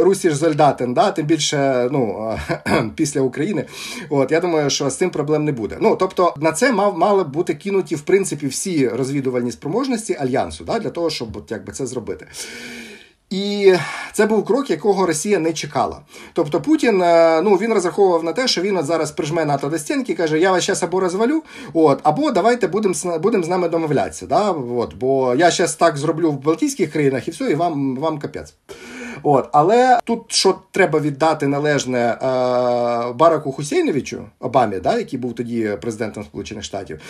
Русі 0.00 0.30
ж 0.30 0.36
Зольдатен, 0.36 0.94
да, 0.94 1.10
тим 1.10 1.26
більше 1.26 1.88
ну, 1.92 2.32
після 2.96 3.20
України. 3.20 3.64
От 4.10 4.32
я 4.32 4.40
думаю, 4.40 4.70
що 4.70 4.90
з 4.90 4.96
цим 4.96 5.10
проблем 5.10 5.44
не 5.44 5.52
буде. 5.52 5.76
Ну 5.80 5.96
тобто 5.96 6.34
на 6.36 6.52
це 6.52 6.72
мав 6.72 6.98
мали 6.98 7.24
бути 7.24 7.54
кинуті 7.54 7.94
в 7.94 8.00
принципі 8.00 8.46
всі 8.46 8.88
розвідувальні 8.88 9.52
спроможності 9.52 10.16
альянсу, 10.20 10.64
да, 10.64 10.78
для 10.78 10.90
того, 10.90 11.10
щоб 11.10 11.36
от, 11.36 11.50
якби 11.50 11.72
це 11.72 11.86
зробити. 11.86 12.26
І 13.30 13.74
це 14.12 14.26
був 14.26 14.44
крок, 14.44 14.70
якого 14.70 15.06
Росія 15.06 15.38
не 15.38 15.52
чекала. 15.52 16.00
Тобто 16.32 16.60
Путін 16.60 17.02
е, 17.02 17.42
ну 17.42 17.56
він 17.56 17.74
розраховував 17.74 18.24
на 18.24 18.32
те, 18.32 18.48
що 18.48 18.62
він 18.62 18.76
от 18.76 18.86
зараз 18.86 19.10
прижме 19.10 19.44
НАТО 19.44 19.68
до 19.68 19.78
стінки 19.78 20.14
каже: 20.14 20.38
Я 20.38 20.50
вас 20.50 20.66
зараз 20.66 20.82
або 20.82 21.00
розвалю, 21.00 21.42
от, 21.72 22.00
або 22.02 22.30
давайте 22.30 22.66
будемо 22.66 22.94
будем 23.22 23.44
з 23.44 23.48
нами 23.48 23.68
домовлятися. 23.68 24.26
Да? 24.26 24.50
От, 24.50 24.94
Бо 24.94 25.34
я 25.34 25.50
зараз 25.50 25.74
так 25.74 25.96
зроблю 25.96 26.30
в 26.30 26.42
Балтійських 26.42 26.92
країнах 26.92 27.28
і 27.28 27.30
все, 27.30 27.50
і 27.50 27.54
вам 27.54 27.96
вам 27.96 28.18
капець. 28.18 28.54
От, 29.22 29.48
Але 29.52 29.98
тут 30.04 30.20
що 30.28 30.54
треба 30.70 31.00
віддати 31.00 31.46
належне 31.46 31.98
е, 31.98 32.16
Бараку 33.12 33.52
Хусейновичу 33.52 34.24
Обамі, 34.40 34.76
да, 34.78 34.98
який 34.98 35.18
був 35.18 35.34
тоді 35.34 35.76
президентом 35.80 36.24
Сполучених 36.24 36.64
Штатів, 36.64 37.00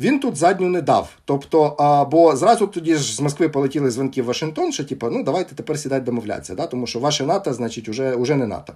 він 0.00 0.20
тут 0.20 0.36
задню 0.36 0.68
не 0.68 0.82
дав. 0.82 1.08
Тобто, 1.24 1.76
бо 2.10 2.36
зразу 2.36 2.66
тоді 2.66 2.94
ж 2.94 3.16
з 3.16 3.20
Москви 3.20 3.48
полетіли 3.48 3.90
дзвонки 3.90 4.22
в 4.22 4.24
Вашингтон, 4.24 4.72
що 4.72 4.84
типу, 4.84 5.10
ну 5.10 5.22
давайте 5.22 5.54
тепер 5.54 5.78
сідати 5.78 6.00
домовлятися, 6.00 6.54
да, 6.54 6.66
тому 6.66 6.86
що 6.86 6.98
ваше 6.98 7.26
НАТО, 7.26 7.52
значить, 7.52 7.88
уже, 7.88 8.14
уже 8.14 8.34
не 8.34 8.46
НАТО. 8.46 8.72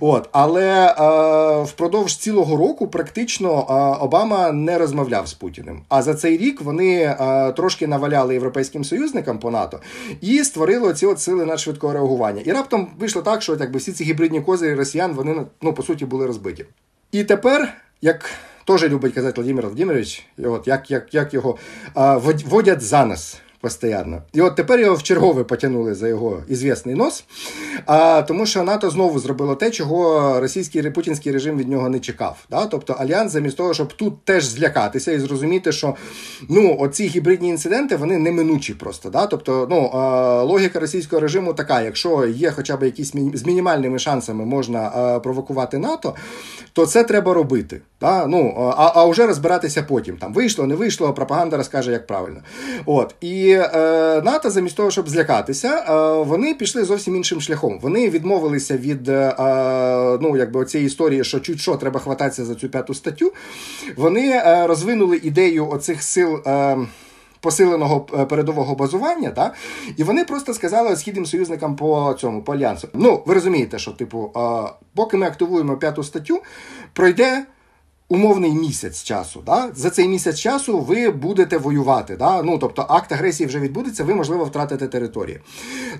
От, 0.00 0.28
Але 0.32 0.94
е, 0.98 1.62
впродовж 1.62 2.16
цілого 2.16 2.56
року 2.56 2.88
практично 2.88 3.66
е, 3.70 4.04
Обама 4.04 4.52
не 4.52 4.78
розмовляв 4.78 5.28
з 5.28 5.34
Путіним. 5.34 5.80
А 5.88 6.02
за 6.02 6.14
цей 6.14 6.36
рік 6.36 6.62
вони 6.62 7.16
трошки 7.56 7.86
наваляли 7.86 8.34
європейським 8.34 8.84
союзникам 8.84 9.38
по 9.38 9.50
НАТО 9.50 9.80
і 10.20 10.44
створили 10.44 10.94
ці 10.94 11.06
сили 11.16 11.44
надшвидкого 11.44 11.92
реагування 11.92 12.19
реагування. 12.20 12.42
І 12.46 12.52
раптом 12.52 12.88
вийшло 12.98 13.22
так, 13.22 13.42
що 13.42 13.56
якби 13.60 13.78
всі 13.78 13.92
ці 13.92 14.04
гібридні 14.04 14.40
козирі 14.40 14.74
росіян 14.74 15.12
вони 15.12 15.46
ну, 15.62 15.74
по 15.74 15.82
суті 15.82 16.04
були 16.06 16.26
розбиті. 16.26 16.66
І 17.12 17.24
тепер, 17.24 17.74
як 18.00 18.30
теж 18.66 18.84
любить 18.84 19.14
казати 19.14 19.40
Владимир 19.40 19.66
Владимирович, 19.66 20.26
от 20.38 20.66
як 20.66 20.90
як, 20.90 21.14
як 21.14 21.34
його 21.34 21.58
а, 21.94 22.16
водять 22.16 22.82
за 22.82 23.04
нас 23.04 23.40
постійно. 23.60 24.22
І 24.32 24.40
от 24.40 24.56
тепер 24.56 24.80
його 24.80 24.94
в 24.94 25.02
чергове 25.02 25.44
потягнули 25.44 25.94
за 25.94 26.08
його 26.08 26.42
ізвісний 26.48 26.94
нос, 26.94 27.24
а, 27.86 28.22
тому 28.22 28.46
що 28.46 28.62
НАТО 28.62 28.90
знову 28.90 29.18
зробило 29.18 29.54
те, 29.54 29.70
чого 29.70 30.40
російський 30.40 30.90
путінський 30.90 31.32
режим 31.32 31.58
від 31.58 31.68
нього 31.68 31.88
не 31.88 32.00
чекав. 32.00 32.36
Да? 32.50 32.66
Тобто 32.66 32.92
Альянс, 32.92 33.32
замість 33.32 33.56
того, 33.56 33.74
щоб 33.74 33.92
тут 33.92 34.24
теж 34.24 34.44
злякатися 34.44 35.12
і 35.12 35.18
зрозуміти, 35.18 35.72
що 35.72 35.94
ну, 36.48 36.76
оці 36.80 37.06
гібридні 37.06 37.48
інциденти 37.48 37.96
вони 37.96 38.18
неминучі 38.18 38.74
просто. 38.74 39.10
Да? 39.10 39.26
Тобто 39.26 39.66
ну, 39.70 39.90
а, 39.94 40.42
логіка 40.42 40.80
російського 40.80 41.20
режиму 41.20 41.54
така: 41.54 41.82
якщо 41.82 42.26
є 42.26 42.50
хоча 42.50 42.76
б 42.76 42.82
якісь 42.82 43.12
з 43.34 43.46
мінімальними 43.46 43.98
шансами 43.98 44.44
можна 44.44 44.78
а, 44.78 45.20
провокувати 45.20 45.78
НАТО, 45.78 46.14
то 46.72 46.86
це 46.86 47.04
треба 47.04 47.34
робити. 47.34 47.80
Да? 48.00 48.26
Ну, 48.26 48.54
А 48.76 48.92
а 48.94 49.04
вже 49.04 49.26
розбиратися 49.26 49.82
потім. 49.82 50.16
Там 50.16 50.32
Вийшло, 50.32 50.66
не 50.66 50.74
вийшло, 50.74 51.12
пропаганда 51.12 51.56
розкаже, 51.56 51.92
як 51.92 52.06
правильно. 52.06 52.40
От. 52.86 53.14
І 53.20 53.49
е, 53.52 54.22
НАТО, 54.24 54.50
замість 54.50 54.76
того, 54.76 54.90
щоб 54.90 55.08
злякатися, 55.08 55.68
е, 55.68 56.24
вони 56.24 56.54
пішли 56.54 56.84
зовсім 56.84 57.16
іншим 57.16 57.40
шляхом. 57.40 57.78
Вони 57.82 58.10
відмовилися 58.10 58.76
від 58.76 59.08
е, 59.08 59.34
ну, 60.20 60.36
якби 60.36 60.64
цієї 60.64 60.86
історії, 60.86 61.24
що 61.24 61.40
чуть 61.40 61.60
що 61.60 61.76
треба 61.76 62.00
хвататися 62.00 62.44
за 62.44 62.54
цю 62.54 62.68
п'яту 62.68 62.94
статтю. 62.94 63.32
Вони 63.96 64.42
розвинули 64.66 65.16
ідею 65.16 65.68
оцих 65.68 66.02
сил. 66.02 66.38
Посиленого 67.42 68.00
передового 68.00 68.74
базування, 68.74 69.30
та 69.30 69.54
і 69.96 70.02
вони 70.02 70.24
просто 70.24 70.54
сказали 70.54 70.96
східним 70.96 71.26
союзникам 71.26 71.76
по 71.76 72.16
цьому 72.20 72.42
по 72.42 72.54
альянсу. 72.54 72.88
Ну 72.94 73.22
ви 73.26 73.34
розумієте, 73.34 73.78
що 73.78 73.90
типу, 73.90 74.32
поки 74.94 75.16
ми 75.16 75.26
активуємо 75.26 75.76
п'яту 75.76 76.02
статтю, 76.02 76.42
пройде 76.92 77.44
умовний 78.10 78.52
місяць 78.52 79.02
часу. 79.02 79.42
Да? 79.46 79.68
За 79.74 79.90
цей 79.90 80.08
місяць 80.08 80.38
часу 80.38 80.78
ви 80.78 81.10
будете 81.10 81.58
воювати. 81.58 82.16
Да? 82.16 82.42
Ну, 82.42 82.58
Тобто 82.58 82.86
акт 82.88 83.12
агресії 83.12 83.46
вже 83.46 83.60
відбудеться, 83.60 84.04
ви, 84.04 84.14
можливо, 84.14 84.44
втратите 84.44 84.86
території. 84.86 85.40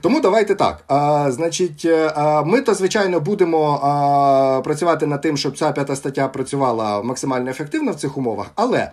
Тому 0.00 0.20
давайте 0.20 0.54
так. 0.54 0.84
А, 0.88 1.30
Значить, 1.32 1.86
а, 2.14 2.42
ми 2.42 2.60
то, 2.60 2.74
звичайно, 2.74 3.20
будемо 3.20 3.80
а, 3.82 4.60
працювати 4.64 5.06
над 5.06 5.20
тим, 5.20 5.36
щоб 5.36 5.58
ця 5.58 5.72
п'ята 5.72 5.96
стаття 5.96 6.28
працювала 6.28 7.02
максимально 7.02 7.50
ефективно 7.50 7.92
в 7.92 7.96
цих 7.96 8.18
умовах, 8.18 8.46
але 8.54 8.90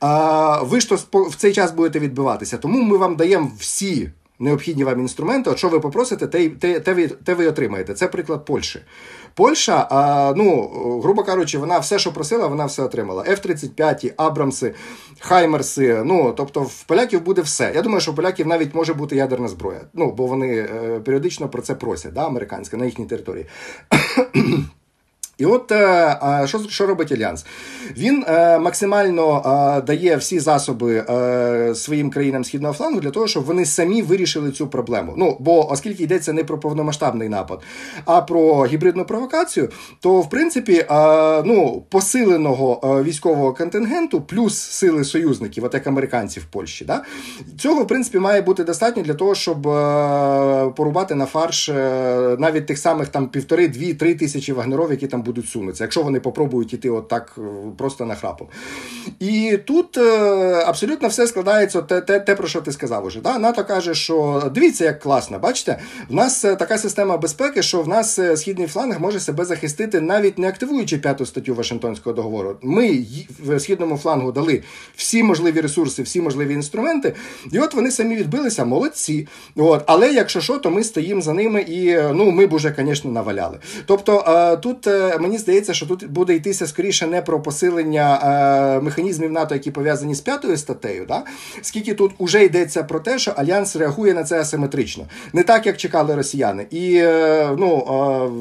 а, 0.00 0.62
ви 0.62 0.80
ж 0.80 0.90
то 0.90 0.96
в 1.12 1.34
цей 1.34 1.52
час 1.52 1.72
будете 1.72 1.98
відбиватися. 1.98 2.58
Тому 2.58 2.82
ми 2.82 2.96
вам 2.96 3.16
даємо 3.16 3.50
всі 3.58 4.10
необхідні 4.38 4.84
вам 4.84 5.00
інструменти. 5.00 5.50
От 5.50 5.58
що 5.58 5.68
ви 5.68 5.80
попросите, 5.80 6.26
те, 6.26 6.48
те, 6.48 6.80
те, 6.80 6.94
ви, 6.94 7.08
те 7.08 7.34
ви 7.34 7.46
отримаєте. 7.46 7.94
Це 7.94 8.08
приклад 8.08 8.44
Польщі. 8.44 8.80
Польща, 9.34 9.88
а, 9.90 10.32
ну, 10.36 10.70
грубо 11.02 11.22
кажучи, 11.22 11.58
вона 11.58 11.78
все, 11.78 11.98
що 11.98 12.12
просила, 12.12 12.46
вона 12.46 12.64
все 12.64 12.82
отримала. 12.82 13.22
F-35, 13.22 14.12
Абрамси, 14.16 14.74
Хаймерси. 15.20 16.02
Ну, 16.04 16.34
тобто, 16.36 16.62
в 16.62 16.84
поляків 16.84 17.20
буде 17.20 17.42
все. 17.42 17.72
Я 17.74 17.82
думаю, 17.82 18.00
що 18.00 18.12
в 18.12 18.16
поляків 18.16 18.46
навіть 18.46 18.74
може 18.74 18.94
бути 18.94 19.16
ядерна 19.16 19.48
зброя. 19.48 19.80
Ну, 19.94 20.12
бо 20.12 20.26
вони 20.26 20.58
е, 20.58 21.00
періодично 21.00 21.48
про 21.48 21.62
це 21.62 21.74
просять, 21.74 22.12
да, 22.12 22.26
американська, 22.26 22.76
на 22.76 22.84
їхній 22.84 23.06
території. 23.06 23.46
І 25.38 25.46
от 25.46 25.72
е, 25.72 26.18
що 26.46 26.58
що 26.68 26.86
робить 26.86 27.12
Альянс? 27.12 27.46
Він 27.96 28.24
е, 28.28 28.58
максимально 28.58 29.42
е, 29.78 29.82
дає 29.82 30.16
всі 30.16 30.40
засоби 30.40 31.04
своїм 31.74 32.10
країнам 32.10 32.44
східного 32.44 32.74
флангу 32.74 33.00
для 33.00 33.10
того, 33.10 33.26
щоб 33.26 33.44
вони 33.44 33.64
самі 33.64 34.02
вирішили 34.02 34.50
цю 34.50 34.66
проблему. 34.66 35.14
Ну 35.16 35.36
бо 35.40 35.72
оскільки 35.72 36.02
йдеться 36.02 36.32
не 36.32 36.44
про 36.44 36.60
повномасштабний 36.60 37.28
напад, 37.28 37.60
а 38.04 38.20
про 38.20 38.66
гібридну 38.66 39.04
провокацію, 39.04 39.68
то 40.00 40.20
в 40.20 40.30
принципі 40.30 40.86
ну, 41.44 41.84
посиленого 41.88 43.02
військового 43.02 43.52
контингенту 43.54 44.20
плюс 44.20 44.58
сили 44.58 45.04
союзників, 45.04 45.64
от 45.64 45.74
як 45.74 45.86
американців 45.86 46.42
в 46.42 46.46
Польщі, 46.46 46.84
да, 46.84 47.02
цього 47.58 47.82
в 47.82 47.86
принципі 47.86 48.18
має 48.18 48.42
бути 48.42 48.64
достатньо 48.64 49.02
для 49.02 49.14
того, 49.14 49.34
щоб 49.34 49.62
порубати 50.74 51.14
на 51.14 51.26
фарш 51.26 51.68
навіть 52.38 52.66
тих 52.66 52.78
самих 52.78 53.08
там 53.08 53.28
півтори, 53.28 53.68
дві, 53.68 53.94
три 53.94 54.14
тисячі 54.14 54.52
вагнеров, 54.52 54.90
які 54.90 55.06
там 55.06 55.22
будуть 55.28 55.48
сунутися, 55.48 55.84
якщо 55.84 56.02
вони 56.02 56.20
попробують 56.20 56.72
іти 56.72 56.90
от 56.90 57.08
так 57.08 57.38
е, 57.38 57.40
просто 57.78 58.04
на 58.04 58.14
храпом. 58.14 58.48
І 59.20 59.58
тут 59.66 59.98
е, 59.98 60.02
абсолютно 60.66 61.08
все 61.08 61.26
складається 61.26 61.82
те, 61.82 62.00
те, 62.00 62.20
те, 62.20 62.34
про 62.34 62.48
що 62.48 62.60
ти 62.60 62.72
сказав 62.72 63.04
уже. 63.04 63.20
Да? 63.20 63.38
НАТО 63.38 63.64
каже, 63.64 63.94
що 63.94 64.42
дивіться, 64.54 64.84
як 64.84 65.00
класно, 65.00 65.38
бачите, 65.38 65.78
в 66.08 66.14
нас 66.14 66.44
е, 66.44 66.56
така 66.56 66.78
система 66.78 67.16
безпеки, 67.16 67.62
що 67.62 67.82
в 67.82 67.88
нас 67.88 68.20
східний 68.36 68.66
фланг 68.66 69.00
може 69.00 69.20
себе 69.20 69.44
захистити, 69.44 70.00
навіть 70.00 70.38
не 70.38 70.48
активуючи 70.48 70.98
п'яту 70.98 71.26
статтю 71.26 71.54
Вашингтонського 71.54 72.16
договору. 72.16 72.56
Ми 72.62 73.06
в 73.40 73.60
східному 73.60 73.96
флангу 73.96 74.32
дали 74.32 74.62
всі 74.96 75.22
можливі 75.22 75.60
ресурси, 75.60 76.02
всі 76.02 76.20
можливі 76.20 76.54
інструменти, 76.54 77.14
і 77.52 77.58
от 77.58 77.74
вони 77.74 77.90
самі 77.90 78.16
відбилися, 78.16 78.64
молодці. 78.64 79.28
От. 79.56 79.84
Але 79.86 80.12
якщо 80.12 80.40
що, 80.40 80.58
то 80.58 80.70
ми 80.70 80.84
стоїмо 80.84 81.20
за 81.20 81.32
ними 81.32 81.60
і 81.60 81.96
ну, 82.14 82.30
ми 82.30 82.46
б 82.46 82.52
уже, 82.52 82.74
звісно, 82.78 83.10
наваляли. 83.10 83.58
Тобто 83.86 84.24
тут 84.62 84.88
мені 85.20 85.38
здається, 85.38 85.74
що 85.74 85.86
тут 85.86 86.10
буде 86.10 86.34
йтися 86.34 86.66
скоріше 86.66 87.06
не 87.06 87.22
про 87.22 87.42
посилення 87.42 88.20
е, 88.22 88.80
механізмів 88.80 89.32
НАТО, 89.32 89.54
які 89.54 89.70
пов'язані 89.70 90.14
з 90.14 90.20
п'ятою 90.20 90.56
статтею, 90.56 91.04
да? 91.08 91.22
скільки 91.62 91.94
тут 91.94 92.12
уже 92.18 92.44
йдеться 92.44 92.82
про 92.82 93.00
те, 93.00 93.18
що 93.18 93.30
альянс 93.30 93.76
реагує 93.76 94.14
на 94.14 94.24
це 94.24 94.40
асиметрично, 94.40 95.04
не 95.32 95.42
так 95.42 95.66
як 95.66 95.76
чекали 95.76 96.14
росіяни. 96.14 96.66
І 96.70 96.94
е, 96.96 97.48
ну 97.58 97.78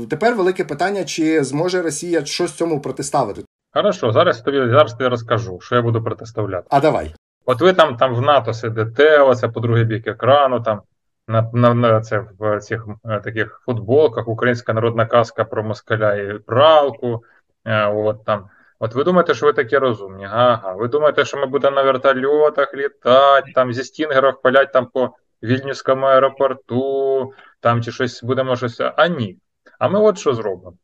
е, 0.03 0.07
тепер 0.09 0.35
велике 0.35 0.63
питання, 0.63 1.03
чи 1.03 1.43
зможе 1.43 1.81
Росія 1.81 2.25
щось 2.25 2.51
цьому 2.51 2.81
протиставити. 2.81 3.41
Хорошо, 3.73 4.11
зараз 4.11 4.41
тобі 4.41 4.57
зараз 4.57 4.93
тобі 4.93 5.09
розкажу, 5.09 5.59
що 5.61 5.75
я 5.75 5.81
буду 5.81 6.03
протиставляти. 6.03 6.67
А 6.69 6.79
давай. 6.79 7.13
От 7.45 7.61
ви 7.61 7.73
там 7.73 7.97
там 7.97 8.15
в 8.15 8.21
НАТО 8.21 8.53
сидите, 8.53 9.19
оце 9.19 9.47
по 9.47 9.59
другий 9.59 9.83
бік 9.83 10.07
екрану 10.07 10.59
там 10.59 10.81
на 11.27 11.49
на, 11.53 11.73
на 11.73 12.01
це 12.01 12.25
в 12.39 12.59
цих 12.59 12.87
е, 13.05 13.19
таких 13.19 13.61
футболках, 13.65 14.27
українська 14.27 14.73
народна 14.73 15.05
казка 15.05 15.43
про 15.43 15.63
москаля 15.63 16.15
і 16.15 16.39
пралку. 16.39 17.23
Е, 17.65 17.87
от 17.87 18.25
там. 18.25 18.49
От 18.79 18.95
ви 18.95 19.03
думаєте, 19.03 19.33
що 19.33 19.45
ви 19.45 19.53
такі 19.53 19.77
розумні? 19.77 20.25
Ага. 20.25 20.73
Ви 20.73 20.87
думаєте, 20.87 21.25
що 21.25 21.37
ми 21.37 21.45
будемо 21.45 21.75
на 21.75 21.83
вертольотах 21.83 22.73
літати, 22.73 23.51
там 23.55 23.73
зі 23.73 23.83
стінгерів 23.83 24.41
палять 24.41 24.73
там 24.73 24.85
по 24.85 25.09
Вільнюському 25.43 26.05
аеропорту, 26.05 27.33
там 27.59 27.83
чи 27.83 27.91
щось 27.91 28.23
будемо 28.23 28.55
щось. 28.55 28.81
А 28.95 29.07
ні. 29.07 29.37
А 29.79 29.87
ми 29.87 29.99
от 29.99 30.17
що 30.17 30.33
зробимо? 30.33 30.77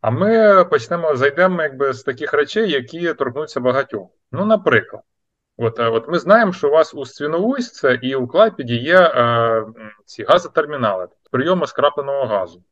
А 0.00 0.10
ми 0.10 0.64
почнемо 0.64 1.16
зайдемо 1.16 1.62
якби 1.62 1.92
з 1.92 2.02
таких 2.02 2.32
речей, 2.32 2.70
які 2.70 3.14
торкнуться 3.14 3.60
багатьох. 3.60 4.08
Ну, 4.32 4.44
наприклад. 4.44 5.02
От 5.58 5.80
е, 5.80 5.88
от 5.88 6.08
ми 6.08 6.18
знаємо, 6.18 6.52
що 6.52 6.68
у 6.68 6.70
вас 6.70 6.94
у 6.94 7.06
Свіновуйське 7.06 7.98
і 8.02 8.14
у 8.14 8.26
Клайпіді 8.26 8.76
є 8.76 9.00
е, 9.00 9.64
ці 10.04 10.24
газотермінали, 10.24 11.08
прийому 11.30 11.66
скрапленого 11.66 12.26
газу. 12.26 12.62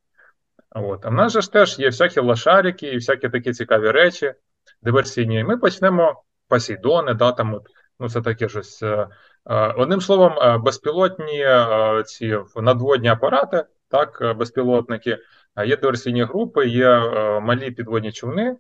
От. 0.70 1.06
А 1.06 1.08
в 1.08 1.12
нас 1.12 1.32
же 1.32 1.40
ж 1.40 1.52
теж 1.52 1.78
є 1.78 1.86
всякі 1.86 2.20
лошарики 2.20 2.86
і 2.86 2.94
всякі 2.94 3.28
такі 3.28 3.52
цікаві 3.52 3.90
речі, 3.90 4.34
диверсійні. 4.82 5.44
Ми 5.44 5.56
почнемо 5.56 6.22
Посейдони, 6.48 7.14
да, 7.14 7.32
там, 7.32 7.54
от, 7.54 7.62
ну 8.00 8.08
це 8.08 8.22
таке 8.22 8.48
щось. 8.48 8.82
Е, 8.82 9.08
е, 9.50 9.72
одним 9.72 10.00
словом, 10.00 10.32
е, 10.38 10.58
безпілотні 10.58 11.40
е, 11.40 12.02
ці 12.06 12.38
надводні 12.56 13.08
апарати, 13.08 13.64
так, 13.88 14.36
безпілотники, 14.36 15.18
є 15.66 15.76
диверсійні 15.76 16.22
групи, 16.22 16.66
є 16.66 16.98
малі 17.40 17.70
підводні 17.70 18.12
човни. 18.12 18.56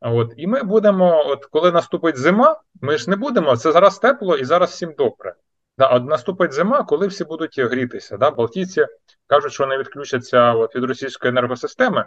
От, 0.00 0.32
І 0.36 0.46
ми 0.46 0.62
будемо, 0.62 1.24
от 1.26 1.44
коли 1.44 1.72
наступить 1.72 2.18
зима, 2.18 2.60
ми 2.80 2.98
ж 2.98 3.10
не 3.10 3.16
будемо. 3.16 3.56
Це 3.56 3.72
зараз 3.72 3.98
тепло 3.98 4.36
і 4.36 4.44
зараз 4.44 4.70
всім 4.70 4.94
добре. 4.98 5.34
Да, 5.78 5.86
От 5.86 6.04
наступить 6.04 6.52
зима, 6.52 6.82
коли 6.82 7.06
всі 7.06 7.24
будуть 7.24 7.58
грітися. 7.58 8.16
Да? 8.16 8.30
Балтійці 8.30 8.86
кажуть, 9.26 9.52
що 9.52 9.64
вони 9.64 9.78
відключаться 9.78 10.52
от, 10.52 10.76
від 10.76 10.84
російської 10.84 11.30
енергосистеми. 11.30 12.04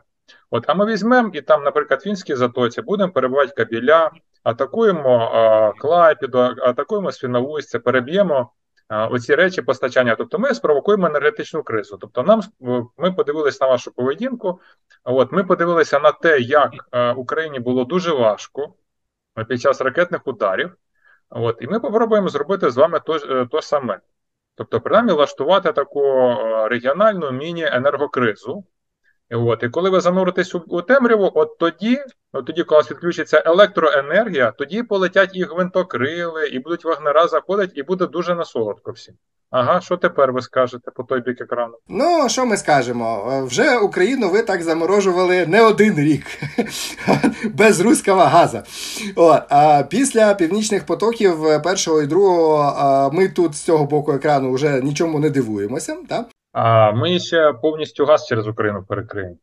От, 0.49 0.63
А 0.67 0.73
ми 0.73 0.85
візьмемо 0.85 1.29
і 1.33 1.41
там, 1.41 1.63
наприклад, 1.63 1.99
в 1.99 2.03
Фінській 2.03 2.35
затоці 2.35 2.81
будемо 2.81 3.11
перебувати 3.11 3.53
кабіля, 3.57 4.11
атакуємо 4.43 5.19
а, 5.19 5.71
Клайпіду, 5.79 6.39
атакуємо 6.39 7.11
Свіновустя, 7.11 7.79
переб'ємо 7.79 8.51
оці 8.89 9.35
речі 9.35 9.61
постачання. 9.61 10.15
Тобто 10.15 10.39
ми 10.39 10.53
спровокуємо 10.53 11.07
енергетичну 11.07 11.63
кризу. 11.63 11.97
Тобто, 11.97 12.23
нам 12.23 12.41
ми 12.97 13.11
подивилися 13.11 13.65
на 13.65 13.71
вашу 13.71 13.91
поведінку. 13.91 14.59
От 15.03 15.31
ми 15.31 15.43
подивилися 15.43 15.99
на 15.99 16.11
те, 16.11 16.39
як 16.39 16.71
Україні 17.17 17.59
було 17.59 17.85
дуже 17.85 18.11
важко 18.11 18.73
під 19.47 19.61
час 19.61 19.81
ракетних 19.81 20.27
ударів. 20.27 20.75
От, 21.29 21.57
І 21.61 21.67
ми 21.67 21.79
попробуємо 21.79 22.29
зробити 22.29 22.69
з 22.69 22.77
вами 22.77 22.99
то, 23.05 23.15
е, 23.15 23.47
то 23.51 23.61
саме. 23.61 23.99
Тобто, 24.55 24.81
принаймні, 24.81 25.13
влаштувати 25.13 25.71
таку 25.71 26.01
регіональну 26.69 27.31
міні-енергокризу. 27.31 28.63
От, 29.31 29.63
І 29.63 29.69
коли 29.69 29.89
ви 29.89 30.01
зануритесь 30.01 30.55
у, 30.55 30.63
у 30.67 30.81
темряву, 30.81 31.31
от 31.35 31.57
тоді 31.57 31.99
Ну, 32.35 32.41
тоді, 32.41 32.63
коли 32.63 32.81
відключиться 32.81 33.43
електроенергія, 33.45 34.51
тоді 34.51 34.83
полетять 34.83 35.29
і 35.33 35.43
гвинтокрили, 35.43 36.47
і 36.47 36.59
будуть 36.59 36.85
вагнера 36.85 37.27
заходити, 37.27 37.73
і 37.75 37.83
буде 37.83 38.05
дуже 38.05 38.35
насолодко 38.35 38.91
всім. 38.91 39.15
Ага, 39.51 39.81
що 39.81 39.97
тепер 39.97 40.31
ви 40.31 40.41
скажете 40.41 40.91
по 40.91 41.03
той 41.03 41.21
бік 41.21 41.41
екрану? 41.41 41.73
Ну, 41.87 42.29
що 42.29 42.45
ми 42.45 42.57
скажемо? 42.57 43.41
Вже 43.47 43.77
Україну 43.77 44.29
ви 44.29 44.41
так 44.41 44.63
заморожували 44.63 45.45
не 45.45 45.61
один 45.61 45.99
рік 45.99 46.25
без 47.53 47.79
руського 47.79 48.21
газу. 48.21 48.59
От, 49.15 49.41
а 49.49 49.83
Після 49.89 50.33
північних 50.33 50.85
потоків 50.85 51.37
першого 51.63 52.01
і 52.01 52.07
другого 52.07 53.11
ми 53.13 53.27
тут 53.27 53.55
з 53.55 53.61
цього 53.61 53.85
боку 53.85 54.13
екрану 54.13 54.53
вже 54.53 54.81
нічому 54.81 55.19
не 55.19 55.29
дивуємося. 55.29 55.97
Так? 56.09 56.25
А 56.55 56.91
ми 56.91 57.19
ще 57.19 57.53
повністю 57.53 58.05
газ 58.05 58.27
через 58.27 58.47
Україну 58.47 58.83
перекриємо. 58.87 59.35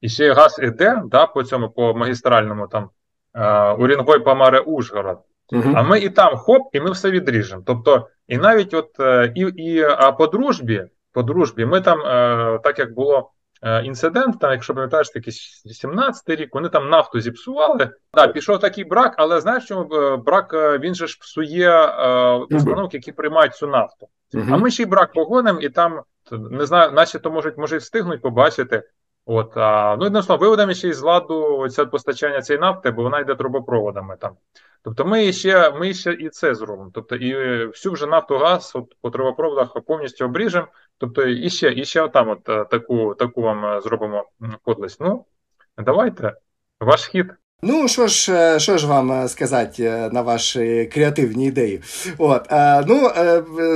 І 0.00 0.08
ще 0.08 0.32
газ 0.32 0.60
іде 0.62 1.02
да, 1.06 1.26
по 1.26 1.42
цьому, 1.42 1.70
по 1.70 1.94
магістральному 1.94 2.66
там 2.66 2.90
е, 3.34 3.72
Урінгой 3.72 4.18
Памаре 4.18 4.60
Ужгород. 4.60 5.18
Uh-huh. 5.52 5.72
А 5.76 5.82
ми 5.82 5.98
і 5.98 6.10
там 6.10 6.36
хоп, 6.36 6.62
і 6.72 6.80
ми 6.80 6.90
все 6.90 7.10
відріжемо. 7.10 7.62
Тобто, 7.66 8.08
і 8.28 8.38
навіть 8.38 8.74
от 8.74 9.00
е, 9.00 9.32
і 9.34 9.40
і 9.40 9.82
а 9.82 10.12
по 10.12 10.26
дружбі, 10.26 10.84
по 11.12 11.22
дружбі, 11.22 11.64
ми 11.64 11.80
там, 11.80 12.00
е, 12.00 12.58
так 12.64 12.78
як 12.78 12.94
було 12.94 13.30
інцидент, 13.84 14.40
там, 14.40 14.52
якщо 14.52 14.74
пам'ятаєш, 14.74 15.10
такий 15.10 15.32
18-й 15.66 16.36
рік, 16.36 16.54
вони 16.54 16.68
там 16.68 16.88
нафту 16.88 17.20
зіпсували. 17.20 17.90
Так, 18.12 18.32
пішов 18.32 18.60
такий 18.60 18.84
брак, 18.84 19.14
але 19.18 19.40
знаєш, 19.40 19.64
чому 19.66 20.16
брак 20.16 20.54
він 20.80 20.94
же 20.94 21.06
ж 21.06 21.18
псує 21.20 21.86
установки, 22.50 22.96
які 22.96 23.12
приймають 23.12 23.54
цю 23.54 23.66
нафту. 23.66 24.08
А 24.34 24.56
ми 24.56 24.70
ще 24.70 24.82
й 24.82 24.86
брак 24.86 25.12
погонимо, 25.12 25.60
і 25.60 25.68
там 25.68 26.00
не 26.32 26.66
знаю, 26.66 26.92
наче 26.92 27.18
то 27.18 27.30
можуть 27.30 27.58
може 27.58 27.76
встигнуть 27.76 28.22
побачити. 28.22 28.82
От, 29.26 29.56
а, 29.56 29.96
Ну, 29.96 30.06
одним 30.06 30.22
словом, 30.22 30.40
виведемо 30.40 30.74
ще 30.74 30.88
із 30.88 31.02
ладу 31.02 31.68
це 31.68 31.86
постачання 31.86 32.42
цієї 32.42 32.60
нафти, 32.60 32.90
бо 32.90 33.02
вона 33.02 33.20
йде 33.20 33.34
трубопроводами 33.34 34.16
там. 34.16 34.36
Тобто 34.82 35.04
ми 35.04 35.32
ще 35.32 35.70
ми 35.70 35.94
ще 35.94 36.12
і 36.12 36.28
це 36.28 36.54
зробимо. 36.54 36.90
Тобто 36.94 37.16
і 37.16 37.66
всю 37.66 37.92
вже 37.92 38.06
нафту 38.06 38.38
газ 38.38 38.72
от, 38.74 38.96
по 39.00 39.10
трубопроводах 39.10 39.84
повністю 39.86 40.24
обріжемо. 40.24 40.68
Тобто 40.98 41.26
і 41.26 41.50
ще 41.50 41.72
і 41.72 41.84
ще 41.84 42.08
там 42.08 42.28
от 42.28 42.48
е, 42.48 42.64
таку 42.64 43.14
таку 43.14 43.42
вам 43.42 43.64
е, 43.64 43.80
зробимо 43.80 44.30
подлість. 44.64 45.00
Ну, 45.00 45.24
давайте, 45.78 46.36
ваш 46.80 47.06
хід. 47.06 47.34
Ну, 47.62 47.88
що 47.88 48.06
ж 48.06 48.32
е, 48.32 48.60
що 48.60 48.78
ж 48.78 48.86
вам 48.86 49.12
е, 49.12 49.28
сказати 49.28 49.84
е, 49.84 50.10
на 50.12 50.22
ваші 50.22 50.90
креативні 50.92 51.46
ідеї? 51.46 51.80
От, 52.18 52.46
ну, 52.86 53.10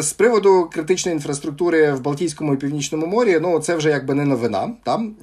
З 0.03 0.13
приводу 0.13 0.71
критичної 0.73 1.15
інфраструктури 1.15 1.93
в 1.93 2.01
Балтійському 2.01 2.55
і 2.55 2.57
Північному 2.57 3.07
морі, 3.07 3.39
ну 3.43 3.59
це 3.59 3.77
вже 3.77 3.91
якби 3.91 4.15
не 4.15 4.25
новина. 4.25 4.71
Там 4.85 5.15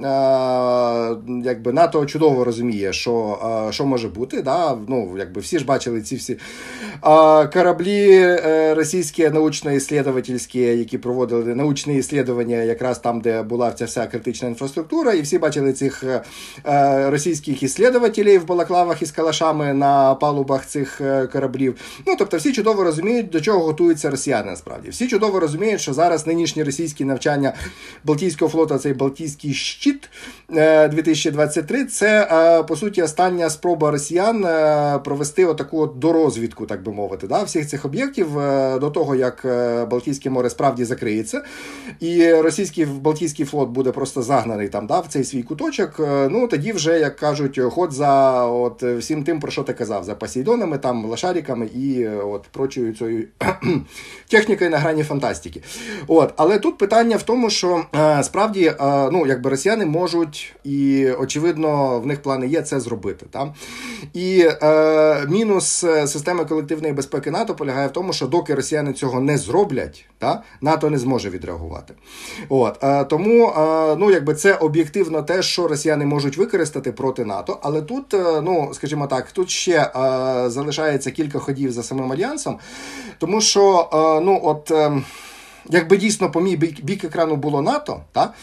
якби 1.45 1.73
НАТО 1.73 2.05
чудово 2.05 2.43
розуміє, 2.43 2.93
що 2.93 3.37
що 3.71 3.85
може 3.85 4.07
бути. 4.07 4.41
Да? 4.41 4.77
Ну, 4.87 5.15
якби 5.17 5.41
Всі 5.41 5.59
ж 5.59 5.65
бачили 5.65 6.01
ці 6.01 6.15
всі 6.15 6.37
кораблі 7.53 8.35
російські 8.73 9.29
научно-іслідовательські, 9.29 10.59
які 10.59 10.97
проводили 10.97 11.55
научні 11.55 11.97
іслідування 11.97 12.57
якраз 12.57 12.99
там, 12.99 13.21
де 13.21 13.43
була 13.43 13.71
ця 13.71 13.85
вся 13.85 14.07
критична 14.07 14.47
інфраструктура, 14.47 15.13
і 15.13 15.21
всі 15.21 15.37
бачили 15.37 15.73
цих 15.73 16.03
російських 17.09 17.63
іслідователів 17.63 18.48
балаклавах 18.49 19.01
із 19.01 19.11
калашами 19.11 19.73
на 19.73 20.15
палубах 20.15 20.65
цих 20.65 21.01
е, 21.01 21.27
кораблів. 21.27 21.75
Ну 22.07 22.15
тобто, 22.19 22.37
всі 22.37 22.53
чудово 22.53 22.83
розуміють, 22.83 23.29
до 23.29 23.41
чого 23.41 23.59
готуються 23.59 24.09
росіяни. 24.09 24.51
Насправді 24.51 24.89
всі 24.89 25.07
чудово 25.07 25.39
розуміють, 25.39 25.81
що 25.81 25.93
зараз 25.93 26.27
нинішні 26.27 26.63
російські 26.63 27.05
навчання 27.05 27.53
Балтійського 28.03 28.51
флоту, 28.51 28.77
цей 28.77 28.93
Балтійський 28.93 29.53
щит 29.53 30.09
2023 30.49 31.85
це 31.85 32.27
е, 32.31 32.63
по 32.63 32.75
суті 32.75 33.01
остання 33.01 33.49
спроба 33.49 33.91
росіян 33.91 34.45
е, 34.45 34.99
провести 35.03 35.45
отаку 35.45 35.79
от 35.79 35.99
дорозвідку, 35.99 36.65
так 36.65 36.83
би 36.83 36.91
мовити, 36.91 37.27
да, 37.27 37.43
всіх 37.43 37.67
цих 37.67 37.85
об'єктів 37.85 38.39
е, 38.39 38.79
до 38.79 38.89
того, 38.89 39.15
як 39.15 39.45
Балтійське 39.91 40.29
море 40.29 40.49
справді 40.49 40.85
закриється, 40.85 41.41
і 41.99 42.33
російський 42.33 42.85
Балтійський 42.85 43.45
флот 43.45 43.69
буде 43.69 43.91
просто 43.91 44.21
загнаний 44.21 44.69
там 44.69 44.87
да, 44.87 44.99
в 44.99 45.07
цей 45.07 45.23
свій 45.23 45.43
куточок. 45.43 45.95
Ну 46.31 46.47
тоді 46.47 46.71
вже 46.71 46.99
як 46.99 47.15
кажуть, 47.15 47.59
ход 47.71 47.91
за 47.91 48.38
от 48.45 48.83
всім 48.83 49.23
тим, 49.23 49.39
про 49.39 49.51
що 49.51 49.63
ти 49.63 49.73
казав, 49.73 50.03
за 50.03 50.15
Посейдонами, 50.15 50.77
там 50.77 51.05
лошариками 51.05 51.65
і 51.65 52.07
от 52.07 52.43
прочою 52.43 52.95
цією 52.95 53.27
технікою 54.29 54.69
на 54.69 54.77
грані 54.77 55.03
фантастики. 55.03 55.61
От, 56.07 56.33
але 56.37 56.59
тут 56.59 56.77
питання 56.77 57.17
в 57.17 57.23
тому, 57.23 57.49
що 57.49 57.85
справді 58.21 58.73
ну 59.11 59.25
якби 59.27 59.49
росіяни 59.49 59.85
можуть 59.85 60.55
і 60.63 61.09
очевидно, 61.11 61.99
в 61.99 62.05
них 62.05 62.21
плани 62.21 62.47
є 62.47 62.61
це 62.61 62.79
зробити. 62.79 63.25
Та? 63.31 63.53
І 64.13 64.47
е, 64.63 65.25
мінус 65.27 65.83
е, 65.83 66.07
системи 66.07 66.45
колективної 66.45 66.93
безпеки 66.93 67.31
НАТО 67.31 67.55
полягає 67.55 67.87
в 67.87 67.91
тому, 67.91 68.13
що 68.13 68.27
доки 68.27 68.55
росіяни 68.55 68.93
цього 68.93 69.19
не 69.19 69.37
зроблять, 69.37 70.05
та, 70.17 70.43
НАТО 70.61 70.89
не 70.89 70.97
зможе 70.97 71.29
відреагувати. 71.29 71.93
От, 72.49 72.83
е, 72.83 73.03
Тому 73.03 73.47
е, 73.47 73.95
ну, 73.95 74.11
якби 74.11 74.35
це 74.35 74.53
об'єктивно 74.53 75.23
те, 75.23 75.41
що 75.41 75.67
росіяни 75.67 76.05
можуть 76.05 76.37
використати 76.37 76.91
проти 76.91 77.25
НАТО, 77.25 77.59
але 77.61 77.81
тут, 77.81 78.13
е, 78.13 78.17
ну 78.41 78.69
скажімо 78.73 79.07
так, 79.07 79.31
тут 79.31 79.49
ще 79.49 79.77
е, 79.77 80.49
залишається 80.49 81.11
кілька 81.11 81.39
ходів 81.39 81.71
за 81.71 81.83
самим 81.83 82.11
альянсом, 82.11 82.59
тому 83.17 83.41
що 83.41 83.89
е, 83.93 84.25
ну 84.25 84.39
от. 84.43 84.71
Якби 85.71 85.97
дійсно 85.97 86.31
по 86.31 86.41
мій 86.41 86.55
бік, 86.55 86.81
бік 86.81 87.03
екрану 87.03 87.35
було 87.35 87.61
НАТО, 87.61 88.01
та, 88.11 88.33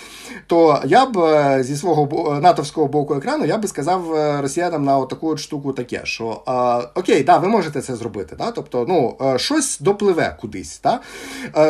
то 0.46 0.82
я 0.84 1.06
б 1.06 1.18
е, 1.18 1.62
зі 1.62 1.76
свого 1.76 2.32
е, 2.36 2.40
натовського 2.40 2.86
боку 2.86 3.14
екрану 3.14 3.44
я 3.44 3.58
би 3.58 3.68
сказав 3.68 4.14
е, 4.14 4.40
росіянам 4.42 4.84
на 4.84 5.06
таку 5.06 5.28
от 5.28 5.38
штуку 5.38 5.72
таке, 5.72 6.00
що 6.04 6.42
а, 6.46 6.82
окей, 6.94 7.22
да, 7.22 7.36
ви 7.38 7.48
можете 7.48 7.80
це 7.80 7.96
зробити. 7.96 8.36
Та, 8.36 8.50
тобто, 8.50 8.86
ну, 8.88 9.16
щось 9.38 9.78
допливе 9.80 10.36
кудись. 10.40 10.78
Та. 10.78 11.00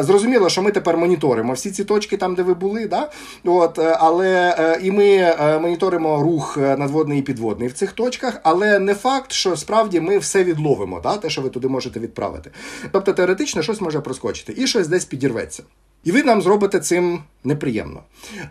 Зрозуміло, 0.02 0.48
що 0.48 0.62
ми 0.62 0.70
тепер 0.70 0.96
моніторимо 0.96 1.52
всі 1.52 1.70
ці 1.70 1.84
точки 1.84 2.16
там, 2.16 2.34
де 2.34 2.42
ви 2.42 2.54
були, 2.54 2.86
да, 2.86 3.10
от, 3.44 3.78
але 3.78 4.56
і 4.82 4.90
ми 4.90 5.36
моніторимо 5.60 6.22
рух 6.22 6.56
надводний 6.56 7.18
і 7.18 7.22
підводний 7.22 7.68
в 7.68 7.72
цих 7.72 7.92
точках, 7.92 8.40
але 8.42 8.78
не 8.78 8.94
факт, 8.94 9.32
що 9.32 9.56
справді 9.56 10.00
ми 10.00 10.18
все 10.18 10.44
відловимо, 10.44 11.00
та, 11.00 11.16
те, 11.16 11.30
що 11.30 11.42
ви 11.42 11.48
туди 11.48 11.68
можете 11.68 12.00
відправити. 12.00 12.50
Тобто 12.92 13.12
теоретично 13.12 13.62
щось 13.62 13.80
може 13.80 14.00
проскочити 14.00 14.54
і 14.56 14.66
щось 14.66 14.88
десь 14.88 15.04
підірветься 15.04 15.45
зірветься. 15.46 15.62
І 16.04 16.12
ви 16.12 16.22
нам 16.22 16.42
зробите 16.42 16.80
цим 16.80 17.22
неприємно. 17.44 18.02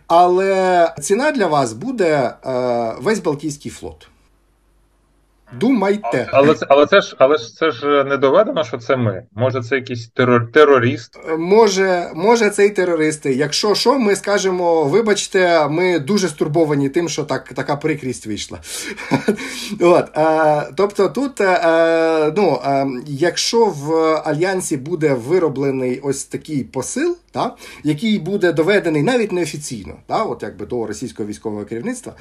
Але 0.08 0.93
ціна 1.02 1.32
для 1.32 1.48
вас 1.48 1.74
буде 1.74 2.34
е, 2.46 2.93
весь 3.00 3.20
Балтійський 3.20 3.72
флот. 3.72 4.08
Думайте. 5.54 6.30
Але 6.32 6.54
це 6.54 6.66
але 6.70 6.86
це 6.86 7.02
ж 7.02 7.16
але 7.20 7.38
ж 7.38 7.56
це 7.56 7.72
ж 7.72 8.04
не 8.04 8.18
доведено, 8.18 8.64
що 8.64 8.78
це 8.78 8.96
ми. 8.96 9.24
Може, 9.36 9.62
це 9.62 9.76
якийсь 9.76 10.08
терор, 10.08 10.52
терорист? 10.52 11.20
Може, 11.38 12.12
може, 12.16 12.50
це 12.50 12.66
і 12.66 12.70
терористи. 12.70 13.34
Якщо 13.34 13.76
що, 13.76 14.00
ми 14.00 14.16
скажемо, 14.16 14.84
вибачте, 14.84 15.68
ми 15.68 16.00
дуже 16.00 16.28
стурбовані 16.28 16.89
тим, 16.89 17.10
що 17.10 17.24
так, 17.24 17.54
така 17.54 17.76
прикрість 17.76 18.28
вийшла. 18.28 18.60
От, 19.82 20.18
е, 20.18 20.72
Тобто, 20.76 21.10
тут, 21.10 21.41
е, 21.41 22.34
ну, 22.38 22.62
е, 22.66 22.88
якщо 23.08 23.66
в 23.66 23.93
альянсі 24.26 24.78
буде 24.78 25.14
вироблений 25.14 26.00
ось 26.04 26.24
такий 26.24 26.64
посил, 26.64 27.18
та, 27.32 27.56
який 27.84 28.20
буде 28.20 28.54
доведений 28.54 29.04
навіть 29.04 29.32
неофіційно, 29.32 29.96
та, 30.08 30.24
от 30.24 30.43
якби 30.43 30.66
до 30.66 30.88
російського 30.88 31.30
військового 31.30 31.66
керівництва, 31.66 32.14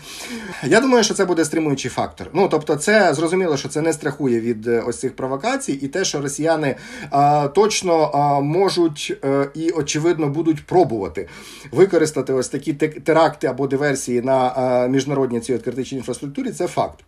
я 0.65 0.81
думаю, 0.81 1.05
що 1.05 1.15
це 1.15 1.25
буде 1.25 1.45
стримуючий 1.45 1.91
фактор. 1.91 2.27
Ну, 2.33 2.49
тобто, 2.49 2.77
це 2.77 3.14
зрозуміло, 3.15 3.57
що 3.57 3.69
це 3.69 3.81
не 3.81 3.93
страхує 3.93 4.41
від 4.41 4.67
е, 4.67 4.83
ось 4.87 4.99
цих 4.99 5.17
провокацій, 5.17 5.73
і 5.73 5.89
те, 5.89 6.05
що 6.05 6.21
росіяни 6.21 6.77
а, 7.11 7.49
точно 7.49 8.11
а, 8.15 8.41
можуть 8.41 9.19
а, 9.23 9.27
е, 9.27 9.49
і 9.55 9.71
очевидно 9.71 10.29
будуть 10.29 10.67
пробувати 10.67 11.29
використати 11.73 12.33
ось 12.33 12.49
такі 12.49 12.73
теракти 12.75 13.47
або 13.47 13.67
диверсії 13.67 14.23
на 14.23 14.89
міжнародній 14.89 15.41
цій 15.41 15.59
критичній 15.59 15.99
інфраструктурі, 15.99 16.51
це 16.51 16.67
факт. 16.67 17.05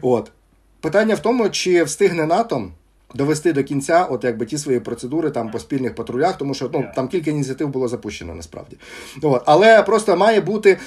От. 0.00 0.30
Питання 0.80 1.14
в 1.14 1.18
тому, 1.18 1.50
чи 1.50 1.82
встигне 1.82 2.26
НАТО 2.26 2.70
довести 3.14 3.52
до 3.52 3.64
кінця, 3.64 4.06
от 4.10 4.24
якби 4.24 4.46
ті 4.46 4.58
свої 4.58 4.80
процедури 4.80 5.30
там 5.30 5.50
по 5.50 5.58
спільних 5.58 5.94
патрулях, 5.94 6.38
тому 6.38 6.54
що 6.54 6.70
ну 6.72 6.84
там 6.96 7.08
кілька 7.08 7.30
ініціатив 7.30 7.68
було 7.68 7.88
запущено 7.88 8.34
насправді. 8.34 8.76
От. 9.22 9.42
Але 9.46 9.82
просто 9.82 10.16
має 10.16 10.40
бути 10.40 10.70
е, 10.70 10.78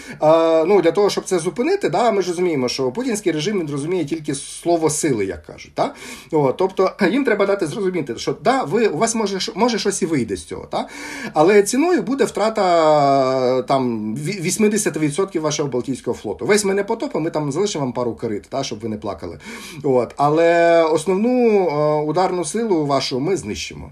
ну 0.65 0.81
для 0.81 0.91
того, 0.91 1.09
щоб 1.09 1.23
це 1.23 1.39
зупинити, 1.39 1.89
да, 1.89 2.11
ми 2.11 2.21
ж 2.21 2.27
розуміємо, 2.27 2.69
що 2.69 2.91
путінський 2.91 3.31
режим 3.31 3.59
він 3.59 3.69
розуміє 3.69 4.05
тільки 4.05 4.35
слово 4.35 4.89
сили, 4.89 5.25
як 5.25 5.45
кажуть. 5.45 5.71
Да? 5.75 5.93
От. 6.31 6.57
Тобто 6.57 6.91
їм 7.11 7.25
треба 7.25 7.45
дати 7.45 7.67
зрозуміти, 7.67 8.17
що 8.17 8.35
да, 8.43 8.63
ви 8.63 8.87
у 8.87 8.97
вас 8.97 9.15
може 9.15 9.39
може 9.55 9.79
щось 9.79 10.01
і 10.01 10.05
вийде 10.05 10.35
з 10.35 10.43
цього, 10.43 10.65
та? 10.65 10.87
але 11.33 11.63
ціною 11.63 12.01
буде 12.01 12.23
втрата 12.23 13.61
там 13.61 14.15
80% 14.15 15.39
вашого 15.39 15.69
Балтійського 15.69 16.17
флоту. 16.17 16.45
Весь 16.45 16.65
ми 16.65 16.73
не 16.73 16.83
потопимо, 16.83 17.23
ми 17.23 17.29
там 17.29 17.51
залишимо 17.51 17.85
вам 17.85 17.93
пару 17.93 18.15
корит, 18.15 18.43
та, 18.49 18.63
щоб 18.63 18.79
ви 18.79 18.89
не 18.89 18.97
плакали. 18.97 19.39
От. 19.83 20.13
Але 20.17 20.83
основну 20.83 21.67
е, 21.67 22.05
ударну 22.13 22.45
силу 22.45 22.85
вашу 22.85 23.19
ми 23.19 23.37
знищимо. 23.37 23.91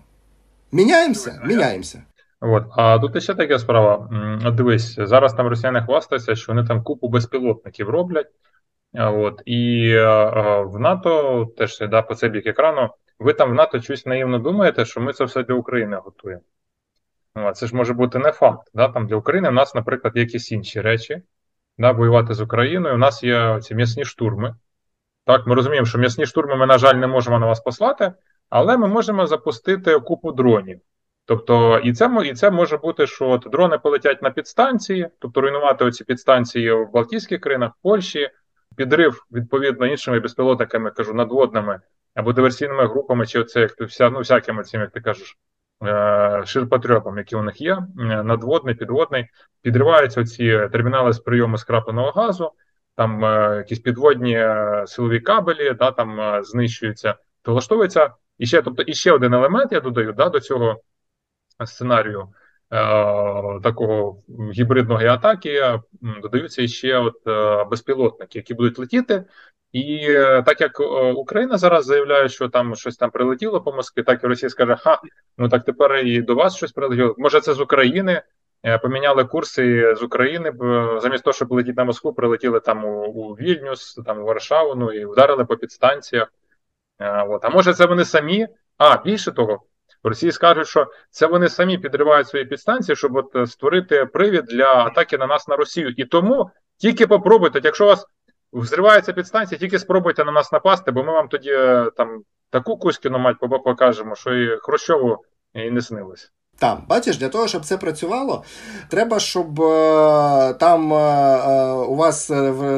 Міняємося? 0.72 1.42
Міняємося. 1.46 2.04
От. 2.42 2.64
А 2.78 3.00
тут 3.00 3.24
ще 3.24 3.36
така 3.36 3.60
справа. 3.60 4.10
Дивись, 4.54 4.96
зараз 5.00 5.34
там 5.34 5.48
росіяни 5.48 5.82
хвастаються, 5.82 6.36
що 6.36 6.54
вони 6.54 6.68
там 6.68 6.84
купу 6.84 7.08
безпілотників 7.08 7.90
роблять. 7.90 8.28
От. 8.94 9.42
І 9.46 9.94
в 10.66 10.80
НАТО 10.80 11.46
теж 11.58 11.80
да, 11.80 12.02
по 12.02 12.16
цей 12.16 12.30
бік 12.30 12.48
екрану. 12.48 12.90
Ви 13.20 13.34
там 13.34 13.52
в 13.52 13.54
НАТО 13.54 13.82
щось 13.82 14.06
наївно 14.06 14.40
думаєте, 14.40 14.86
що 14.86 15.02
ми 15.02 15.14
це 15.14 15.26
все 15.26 15.44
для 15.44 15.54
України 15.54 15.98
готуємо. 15.98 16.42
От. 17.36 17.58
Це 17.58 17.68
ж 17.68 17.76
може 17.76 17.94
бути 17.94 18.20
не 18.20 18.32
факт. 18.32 18.68
Да? 18.74 18.88
Там 18.88 19.08
Для 19.08 19.16
України 19.16 19.50
у 19.50 19.52
нас, 19.52 19.76
наприклад, 19.76 20.16
якісь 20.16 20.52
інші 20.52 20.82
речі. 20.82 21.22
Да, 21.78 21.92
Воювати 21.92 22.34
з 22.34 22.42
Україною. 22.42 22.96
У 22.96 22.98
нас 22.98 23.24
є 23.24 23.60
ці 23.62 23.76
м'ясні 23.76 24.06
штурми. 24.06 24.56
Так, 25.26 25.48
ми 25.48 25.56
розуміємо, 25.56 25.86
що 25.86 25.98
м'ясні 25.98 26.26
штурми 26.26 26.56
ми, 26.56 26.66
на 26.66 26.78
жаль, 26.78 26.96
не 26.96 27.08
можемо 27.08 27.40
на 27.40 27.46
вас 27.46 27.60
послати, 27.60 28.14
але 28.50 28.78
ми 28.78 28.88
можемо 28.88 29.28
запустити 29.28 30.00
купу 30.00 30.32
дронів. 30.32 30.80
Тобто, 31.26 31.80
і 31.80 31.94
це 31.94 32.22
і 32.26 32.34
це 32.34 32.52
може 32.52 32.78
бути, 32.78 33.08
що 33.08 33.30
от 33.30 33.48
дрони 33.52 33.78
полетять 33.78 34.22
на 34.22 34.32
підстанції, 34.32 35.10
тобто 35.20 35.42
руйнувати 35.42 35.86
оці 35.86 36.04
підстанції 36.04 36.72
в 36.72 36.92
Балтійських 36.92 37.42
країнах, 37.42 37.72
в 37.72 37.82
Польщі, 37.84 38.30
підрив 38.76 39.26
відповідно 39.32 39.86
іншими 39.86 40.20
безпілотниками, 40.20 40.92
кажу, 40.92 41.14
надводними 41.14 41.80
або 42.16 42.34
диверсійними 42.34 42.88
групами, 42.88 43.28
чи 43.28 43.40
оце 43.40 43.60
як 43.60 43.82
вся, 43.82 44.10
ну, 44.10 44.20
всякими 44.20 44.64
цим, 44.64 44.82
як 44.82 44.92
ти 44.92 45.02
кажеш, 45.02 45.38
е, 45.84 46.44
які 47.18 47.36
у 47.36 47.44
них 47.44 47.62
є, 47.62 47.78
надводний, 48.24 48.76
підводний, 48.76 49.28
підриваються 49.62 50.26
ці 50.26 50.70
термінали 50.72 51.14
з 51.14 51.20
прийому 51.20 51.58
скрапленого 51.58 52.12
газу 52.12 52.52
там 52.96 53.26
е, 53.26 53.56
якісь 53.58 53.80
підводні 53.80 54.34
е, 54.34 54.84
силові 54.88 55.20
кабелі, 55.20 55.74
да, 55.74 55.92
там 55.92 56.22
е, 56.22 56.44
знищуються, 56.44 57.16
то 57.42 57.52
влаштовується 57.52 58.14
і 58.38 58.46
ще, 58.46 58.62
тобто, 58.62 58.84
і 58.84 58.94
ще 58.94 59.12
один 59.12 59.34
елемент, 59.34 59.72
я 59.72 59.80
додаю 59.80 60.14
да, 60.14 60.30
до 60.30 60.40
цього 60.40 60.82
сценарію 61.66 62.22
е, 62.22 62.30
такого 63.64 64.24
гібридної 64.54 65.08
атаки, 65.08 65.80
додаються 66.22 66.68
ще 66.68 66.98
от 66.98 67.28
е, 67.28 67.64
безпілотники, 67.64 68.40
які 68.40 68.54
будуть 68.54 68.80
летіти. 68.80 69.24
І 69.72 70.08
так 70.46 70.62
як 70.62 70.80
Україна 71.16 71.58
зараз 71.58 71.86
заявляє, 71.86 72.30
що 72.30 72.50
там 72.50 72.76
щось 72.76 72.98
там 72.98 73.12
прилетіло 73.12 73.62
по 73.62 73.72
Москві, 73.72 74.04
так 74.04 74.24
і 74.24 74.28
Росія 74.28 74.50
скаже, 74.50 74.76
ха, 74.76 75.02
ну 75.38 75.50
так 75.50 75.66
тепер 75.66 75.98
і 75.98 76.22
до 76.22 76.36
вас 76.36 76.56
щось 76.56 76.72
прилетіло. 76.72 77.16
Може, 77.18 77.42
це 77.42 77.54
з 77.54 77.60
України, 77.60 78.22
поміняли 78.82 79.26
курси 79.26 79.96
з 79.96 80.04
України, 80.04 80.54
замість 81.02 81.24
того, 81.24 81.34
щоб 81.34 81.52
летіти 81.52 81.74
на 81.78 81.84
Москву, 81.84 82.14
прилетіли 82.14 82.60
там 82.60 82.86
у, 82.86 83.06
у 83.06 83.34
Вільнюс, 83.34 83.94
там 84.06 84.20
у 84.20 84.26
Варшаву, 84.26 84.76
ну 84.76 84.92
і 84.92 85.06
вдарили 85.06 85.46
по 85.46 85.58
підстанціях. 85.58 86.28
Е, 87.00 87.24
от. 87.24 87.46
а 87.46 87.50
може, 87.50 87.74
це 87.74 87.86
вони 87.86 88.06
самі? 88.06 88.48
А 88.78 88.98
більше 88.98 89.32
того, 89.32 89.62
в 90.04 90.08
Росії 90.08 90.32
скажуть, 90.32 90.68
що 90.68 90.88
це 91.10 91.28
вони 91.28 91.50
самі 91.50 91.78
підривають 91.78 92.28
свої 92.28 92.46
підстанції, 92.46 92.96
щоб 92.96 93.16
от 93.16 93.36
е, 93.36 93.48
створити 93.48 94.06
привід 94.06 94.46
для 94.46 94.74
атаки 94.74 95.18
на 95.18 95.28
нас 95.28 95.48
на 95.48 95.56
Росію. 95.56 95.90
І 95.98 96.06
тому 96.06 96.52
тільки 96.78 97.08
попробуйте, 97.08 97.62
якщо 97.64 97.84
у 97.84 97.88
вас 97.88 98.06
взривається 98.54 99.14
підстанція, 99.14 99.60
тільки 99.60 99.80
спробуйте 99.80 100.26
на 100.26 100.32
нас 100.32 100.52
напасти, 100.52 100.92
бо 100.92 101.04
ми 101.04 101.14
вам 101.14 101.28
тоді 101.28 101.54
там 101.98 102.24
таку 102.50 102.78
кузькіну 102.78 103.20
мать 103.20 103.40
покажемо, 103.40 104.16
що 104.16 104.34
і 104.36 104.58
Хрущову 104.58 105.26
і 105.54 105.72
не 105.72 105.82
снилось. 105.82 106.32
Там, 106.62 106.84
бачиш, 106.88 107.18
для 107.18 107.30
того, 107.30 107.48
щоб 107.48 107.66
це 107.66 107.78
працювало, 107.78 108.44
треба, 108.90 109.20
щоб 109.20 109.62
е, 109.62 110.54
там 110.54 110.94
е, 110.94 110.98
е 110.98 111.72
у 111.72 111.96
вас 111.96 112.30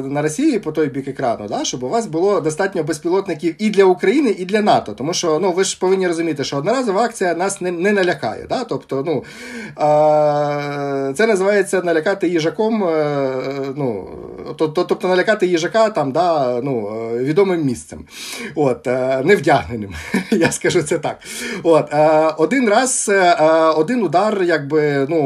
на 0.03 0.21
Росії 0.21 0.59
по 0.59 0.71
той 0.71 0.87
бік 0.87 1.07
екрану, 1.07 1.47
да, 1.47 1.63
щоб 1.63 1.83
у 1.83 1.89
вас 1.89 2.05
було 2.05 2.41
достатньо 2.41 2.83
безпілотників 2.83 3.55
і 3.59 3.69
для 3.69 3.83
України, 3.83 4.29
і 4.29 4.45
для 4.45 4.61
НАТО. 4.61 4.93
Тому 4.93 5.13
що 5.13 5.39
ну, 5.39 5.51
ви 5.51 5.63
ж 5.63 5.79
повинні 5.79 6.07
розуміти, 6.07 6.43
що 6.43 6.57
одноразова 6.57 7.01
акція 7.01 7.33
нас 7.33 7.61
не 7.61 7.71
не 7.71 7.91
налякає. 7.91 8.45
Да? 8.49 8.63
Тобто, 8.63 9.03
ну, 9.07 9.23
Це 11.13 11.27
називається 11.27 11.81
налякати 11.81 12.27
їжаком, 12.27 12.79
ну, 13.75 14.09
тобто 14.57 15.07
налякати 15.07 15.47
їжака 15.47 15.89
там, 15.89 16.11
да, 16.11 16.61
ну, 16.63 16.81
відомим 17.17 17.65
місцем. 17.65 18.05
От, 18.55 18.85
Невдягненим. 19.23 19.93
Я 20.31 20.51
скажу 20.51 20.83
це 20.83 20.99
так. 20.99 21.19
От, 21.63 21.93
Один 22.37 22.69
раз 22.69 23.09
один 23.73 24.03
удар, 24.03 24.43
якби, 24.43 25.07
ну, 25.09 25.23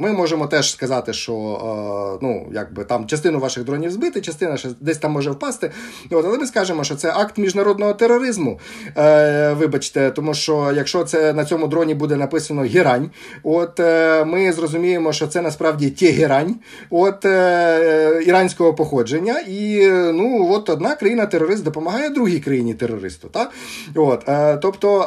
ми 0.00 0.12
можемо 0.12 0.46
теж 0.46 0.72
сказати, 0.72 1.12
що 1.12 1.32
е, 1.34 2.18
ну, 2.22 2.46
якби, 2.52 2.84
там 2.84 3.06
частину 3.06 3.38
ваших 3.38 3.64
дронів 3.64 3.90
збити, 3.90 4.20
частина 4.20 4.56
ще 4.56 4.68
десь 4.80 4.98
там 4.98 5.12
може 5.12 5.30
впасти. 5.30 5.70
От, 6.10 6.24
Але 6.24 6.38
ми 6.38 6.46
скажемо, 6.46 6.84
що 6.84 6.94
це 6.94 7.12
акт 7.16 7.38
міжнародного 7.38 7.92
тероризму. 7.92 8.60
Е, 8.96 9.52
Вибачте, 9.52 10.10
тому 10.10 10.34
що 10.34 10.72
якщо 10.76 11.04
це 11.04 11.32
на 11.32 11.44
цьому 11.44 11.66
дроні 11.66 11.94
буде 11.94 12.16
написано 12.16 12.62
Герань, 12.62 13.10
от 13.42 13.80
е, 13.80 14.24
ми 14.24 14.52
зрозуміємо, 14.52 15.12
що 15.12 15.26
це 15.26 15.42
насправді 15.42 15.90
Тегерань, 15.90 16.54
от 16.90 17.24
е, 17.24 18.22
іранського 18.26 18.74
походження. 18.74 19.40
І 19.48 19.88
ну, 19.90 20.48
от 20.52 20.70
одна 20.70 20.94
країна-терорист 20.94 21.64
допомагає 21.64 22.10
другій 22.10 22.40
країні 22.40 22.74
терористу. 22.74 23.28
Так? 23.28 23.50
От, 23.94 24.28
Тобто 24.62 25.06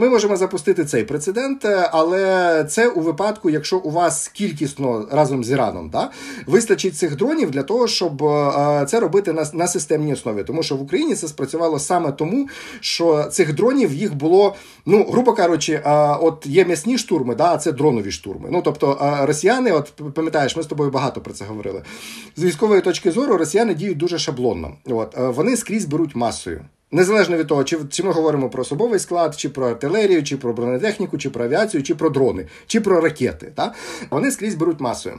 ми 0.00 0.08
можемо 0.08 0.36
запустити 0.36 0.84
цей 0.84 1.04
прецедент 1.04 1.64
але 1.92 2.64
це 2.64 2.88
у 2.88 3.00
випадку, 3.00 3.50
якщо 3.50 3.78
у 3.78 3.90
вас 3.90 4.28
кількісно 4.28 5.08
разом 5.10 5.44
з 5.44 5.50
Іраном 5.50 5.90
да, 5.90 6.10
вистачить 6.46 6.96
цих 6.96 7.16
дронів 7.16 7.50
для 7.50 7.62
того, 7.62 7.88
щоб 7.88 8.24
е, 8.24 8.86
це 8.88 9.00
робити 9.00 9.32
на 9.32 9.46
на 9.52 9.66
системній 9.66 10.12
основі. 10.12 10.44
Тому 10.44 10.62
що 10.62 10.76
в 10.76 10.82
Україні 10.82 11.14
це 11.14 11.28
спрацювало 11.28 11.78
саме 11.78 12.12
тому, 12.12 12.48
що 12.80 13.24
цих 13.24 13.54
дронів 13.54 13.94
їх 13.94 14.14
було, 14.14 14.54
ну, 14.86 15.06
грубо 15.10 15.32
кажучи, 15.32 15.72
е, 15.72 15.82
от 16.20 16.46
є 16.46 16.64
м'ясні 16.64 16.98
штурми, 16.98 17.34
да, 17.34 17.54
а 17.54 17.58
це 17.58 17.72
дронові 17.72 18.10
штурми. 18.10 18.48
Ну, 18.52 18.62
тобто 18.64 18.98
е, 19.02 19.26
росіяни, 19.26 19.72
от 19.72 19.92
пам'ятаєш, 20.14 20.56
ми 20.56 20.62
з 20.62 20.66
тобою 20.66 20.90
багато 20.90 21.20
про 21.20 21.34
це 21.34 21.44
говорили. 21.44 21.82
З 22.36 22.44
військової 22.44 22.80
точки 22.80 23.10
зору 23.10 23.36
росіяни 23.36 23.74
діють 23.74 23.98
дуже 23.98 24.18
шаблонно. 24.18 24.72
От, 24.86 25.14
Вони 25.16 25.56
скрізь 25.56 25.84
беруть 25.84 26.16
масою. 26.16 26.64
Незалежно 26.92 27.36
від 27.36 27.46
того, 27.46 27.64
чи 27.64 27.78
чи 27.90 28.02
ми 28.02 28.12
говоримо 28.12 28.50
про 28.50 28.62
особовий 28.62 28.98
склад, 28.98 29.34
чи 29.36 29.48
про 29.48 29.68
артилерію, 29.68 30.22
чи 30.22 30.36
про 30.36 30.52
бронетехніку, 30.52 31.18
чи 31.18 31.30
про 31.30 31.44
авіацію, 31.44 31.82
чи 31.82 31.94
про 31.94 32.10
дрони, 32.10 32.46
чи 32.66 32.80
про 32.80 33.00
ракети. 33.00 33.52
Та? 33.54 33.74
Вони 34.10 34.30
скрізь 34.30 34.54
беруть 34.54 34.80
масою. 34.80 35.18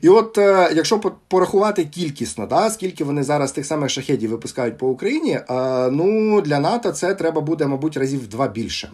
І 0.00 0.08
от 0.08 0.38
е, 0.38 0.72
якщо 0.74 1.00
порахувати 1.28 1.84
кількісно, 1.84 2.46
да, 2.46 2.70
скільки 2.70 3.04
вони 3.04 3.22
зараз 3.22 3.52
тих 3.52 3.66
самих 3.66 3.90
шахедів 3.90 4.30
випускають 4.30 4.78
по 4.78 4.88
Україні, 4.88 5.32
е, 5.32 5.44
ну 5.90 6.40
для 6.40 6.60
НАТО 6.60 6.92
це 6.92 7.14
треба 7.14 7.40
буде, 7.40 7.66
мабуть, 7.66 7.96
разів 7.96 8.24
в 8.24 8.26
два 8.26 8.48
більше. 8.48 8.92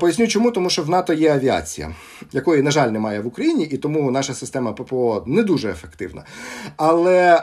Поясню, 0.00 0.28
чому, 0.28 0.50
тому 0.50 0.70
що 0.70 0.82
в 0.82 0.90
НАТО 0.90 1.12
є 1.12 1.34
авіація, 1.34 1.94
якої, 2.32 2.62
на 2.62 2.70
жаль, 2.70 2.88
немає 2.88 3.20
в 3.20 3.26
Україні, 3.26 3.64
і 3.64 3.76
тому 3.76 4.10
наша 4.10 4.34
система 4.34 4.72
ППО 4.72 5.22
не 5.26 5.42
дуже 5.42 5.70
ефективна. 5.70 6.24
Але 6.76 7.42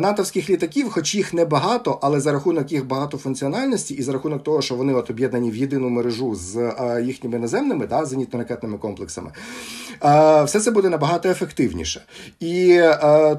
натовських 0.00 0.50
літаків, 0.50 0.90
хоч 0.90 1.14
їх 1.14 1.34
небагато, 1.34 1.98
але 2.02 2.20
за 2.20 2.32
рахунок 2.32 2.72
їх 2.72 2.86
багатофункціональності 2.86 3.94
і 3.94 4.02
за 4.02 4.12
рахунок 4.12 4.42
того, 4.42 4.62
що 4.62 4.74
вони 4.74 4.94
от 4.94 5.10
об'єднані 5.10 5.50
в 5.50 5.56
єдину 5.56 5.88
мережу 5.88 6.34
з 6.34 6.74
їхніми 7.02 7.38
наземними 7.38 7.86
да, 7.86 8.04
зенітно-ракетними 8.04 8.78
комплексами, 8.78 9.30
все 10.44 10.60
це 10.60 10.70
буде 10.70 10.88
набагато 10.88 11.28
ефективніше. 11.28 12.04
І 12.40 12.80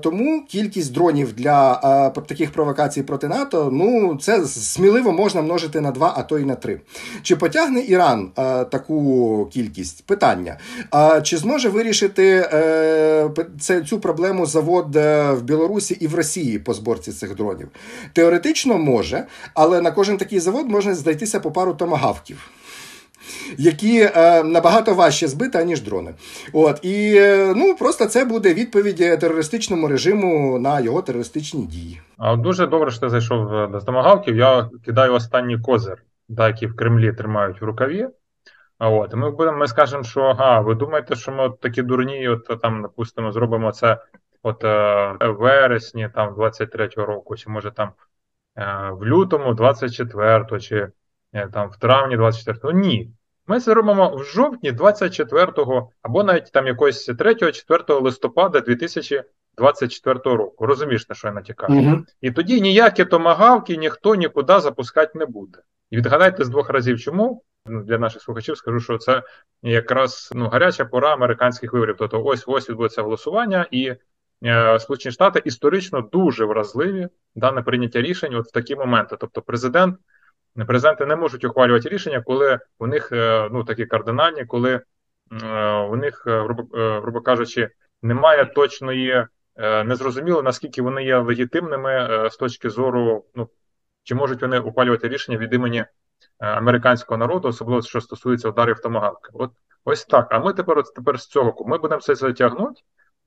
тому 0.02 0.46
кількість 0.50 0.94
дронів 0.94 1.34
для 1.34 2.10
таких 2.10 2.52
провокацій 2.52 3.04
проти 3.04 3.28
НАТО 3.28 3.70
ну 3.72 4.18
це 4.22 4.46
сміливо 4.46 5.12
можна 5.12 5.42
множити 5.42 5.82
на 5.82 5.92
два, 5.92 6.14
а 6.18 6.24
то 6.24 6.40
й 6.40 6.46
на 6.46 6.56
три. 6.56 6.82
Чи 7.22 7.36
потягне 7.36 7.82
Іран? 7.82 8.15
Е, 8.38 8.66
таку 8.66 9.50
кількість 9.54 10.06
питання. 10.06 10.58
А 10.92 11.22
чи 11.22 11.38
зможе 11.38 11.70
вирішити 11.70 12.50
е, 12.54 13.30
це, 13.60 13.82
цю 13.82 14.00
проблему 14.00 14.46
завод 14.46 14.96
е, 14.96 15.32
в 15.32 15.44
Білорусі 15.44 15.98
і 16.00 16.08
в 16.08 16.16
Росії 16.16 16.60
по 16.60 16.74
зборці 16.74 17.12
цих 17.12 17.36
дронів? 17.36 17.68
Теоретично 18.14 18.78
може, 18.78 19.26
але 19.54 19.82
на 19.82 19.92
кожен 19.92 20.18
такий 20.18 20.40
завод 20.40 20.70
можна 20.70 20.96
знайтися 20.96 21.40
по 21.40 21.52
пару 21.52 21.74
томагавків. 21.74 22.50
Які 23.58 24.00
е, 24.00 24.44
набагато 24.44 24.94
важче 24.94 25.28
збити, 25.28 25.58
аніж 25.58 25.82
дрони. 25.82 26.14
От 26.54 26.80
І 26.82 27.16
е, 27.18 27.54
ну 27.56 27.76
просто 27.76 28.06
це 28.06 28.26
буде 28.26 28.54
відповідь 28.54 29.20
терористичному 29.20 29.88
режиму 29.88 30.60
на 30.60 30.80
його 30.80 31.02
терористичні 31.02 31.66
дії. 31.66 32.02
Дуже 32.38 32.68
добре, 32.68 32.92
що 32.92 33.00
ти 33.00 33.10
зайшов 33.10 33.72
до 33.72 33.80
томагавків. 33.80 34.36
Я 34.36 34.70
кидаю 34.86 35.14
останній 35.14 35.58
козир 35.60 36.04
які 36.30 36.68
в 36.68 36.76
Кремлі 36.76 37.14
тримають 37.14 37.62
в 37.62 37.66
рукаві. 37.66 38.08
От, 38.80 39.14
Ми 39.14 39.32
будемо, 39.32 39.58
ми 39.58 39.68
скажемо, 39.68 40.04
що 40.04 40.22
ага, 40.22 40.60
ви 40.60 40.76
думаєте, 40.76 41.16
що 41.16 41.32
ми 41.32 41.44
от 41.44 41.60
такі 41.60 41.82
дурні, 41.82 42.28
от 42.28 42.62
там, 42.62 42.82
допустимо, 42.82 43.32
зробимо 43.32 43.72
це 43.72 43.98
от 44.44 44.64
е, 44.64 45.18
вересні 45.22 46.10
там 46.16 46.36
23-го 46.36 47.06
року, 47.06 47.36
чи 47.36 47.50
може 47.50 47.72
там 47.72 47.92
е, 48.58 48.90
в 48.92 49.06
лютому 49.06 49.52
24-го, 49.52 50.60
чи 50.60 50.88
е, 51.34 51.48
там 51.48 51.70
в 51.70 51.78
травні 51.78 52.18
24-го. 52.18 52.72
Ні. 52.72 53.12
Ми 53.48 53.60
це 53.60 53.74
робимо 53.74 54.16
в 54.16 54.24
жовтні 54.24 54.72
24-го, 54.72 55.90
або 56.02 56.24
навіть 56.24 56.52
там 56.52 56.68
якогось 56.68 57.10
3-4 57.10 58.02
листопада 58.02 58.62
2024 58.62 60.20
року. 60.24 60.66
Розумієш, 60.66 61.10
на 61.10 61.16
що 61.16 61.28
я 61.28 61.34
натякаю? 61.34 61.82
Mm-hmm. 61.82 62.04
І 62.22 62.32
тоді 62.32 62.62
ніякі 62.62 63.06
томагавки 63.06 63.78
ніхто 63.78 64.16
нікуди 64.16 64.60
запускати 64.60 65.20
не 65.20 65.26
буде. 65.26 65.60
І 65.90 65.98
відгадайте 65.98 66.44
з 66.44 66.50
двох 66.50 66.70
разів, 66.70 67.00
чому 67.00 67.44
ну, 67.66 67.84
для 67.84 67.98
наших 67.98 68.22
слухачів 68.22 68.58
скажу, 68.58 68.80
що 68.80 68.98
це 68.98 69.24
якраз 69.64 70.32
ну 70.36 70.48
гаряча 70.48 70.86
пора 70.86 71.14
американських 71.14 71.74
виборів. 71.74 71.96
Тобто, 71.98 72.24
ось 72.24 72.44
ось 72.48 72.70
відбудеться 72.70 73.02
голосування, 73.02 73.68
і 73.72 73.96
е, 74.46 74.80
Сполучені 74.80 75.14
Штати 75.14 75.42
історично 75.46 76.02
дуже 76.02 76.46
вразливі 76.46 77.08
дане 77.36 77.62
прийняття 77.62 78.02
рішень 78.02 78.36
от 78.36 78.48
в 78.48 78.52
такі 78.52 78.76
моменти. 78.76 79.18
Тобто, 79.20 79.42
президент 79.42 79.98
президенти 80.68 81.06
не 81.06 81.16
можуть 81.16 81.46
ухвалювати 81.46 81.90
рішення, 81.90 82.22
коли 82.22 82.60
у 82.80 82.88
них 82.88 83.12
е, 83.12 83.50
ну 83.52 83.64
такі 83.64 83.86
кардинальні, 83.86 84.46
коли 84.46 84.82
е, 85.44 85.72
у 85.72 85.96
них, 85.96 86.24
е, 86.28 86.42
грубо, 86.42 86.78
е, 86.78 87.00
грубо 87.00 87.22
кажучи, 87.22 87.70
немає 88.02 88.46
точної. 88.46 89.26
Е, 89.58 89.84
незрозуміло 89.84 90.44
наскільки 90.44 90.82
вони 90.82 91.04
є 91.04 91.18
легітимними 91.18 92.28
з 92.32 92.38
точки 92.38 92.70
зору 92.70 93.26
ну 93.36 93.50
чи 94.06 94.16
можуть 94.16 94.42
вони 94.42 94.60
ухвалювати 94.60 95.08
рішення 95.08 95.38
від 95.38 95.54
імені 95.54 95.80
е, 95.80 95.88
американського 96.40 97.18
народу, 97.18 97.48
особливо 97.48 97.82
що 97.82 98.02
стосується 98.02 98.50
ударів 98.50 98.80
томагавки. 98.80 99.30
От 99.34 99.52
ось 99.86 100.06
так. 100.06 100.28
А 100.32 100.40
ми 100.40 100.54
тепер 100.54 100.84
тепер 100.96 101.20
з 101.20 101.28
цього 101.28 101.66
ми 101.66 101.78
будемо 101.78 102.02
це 102.02 102.16
затягнути, 102.16 102.82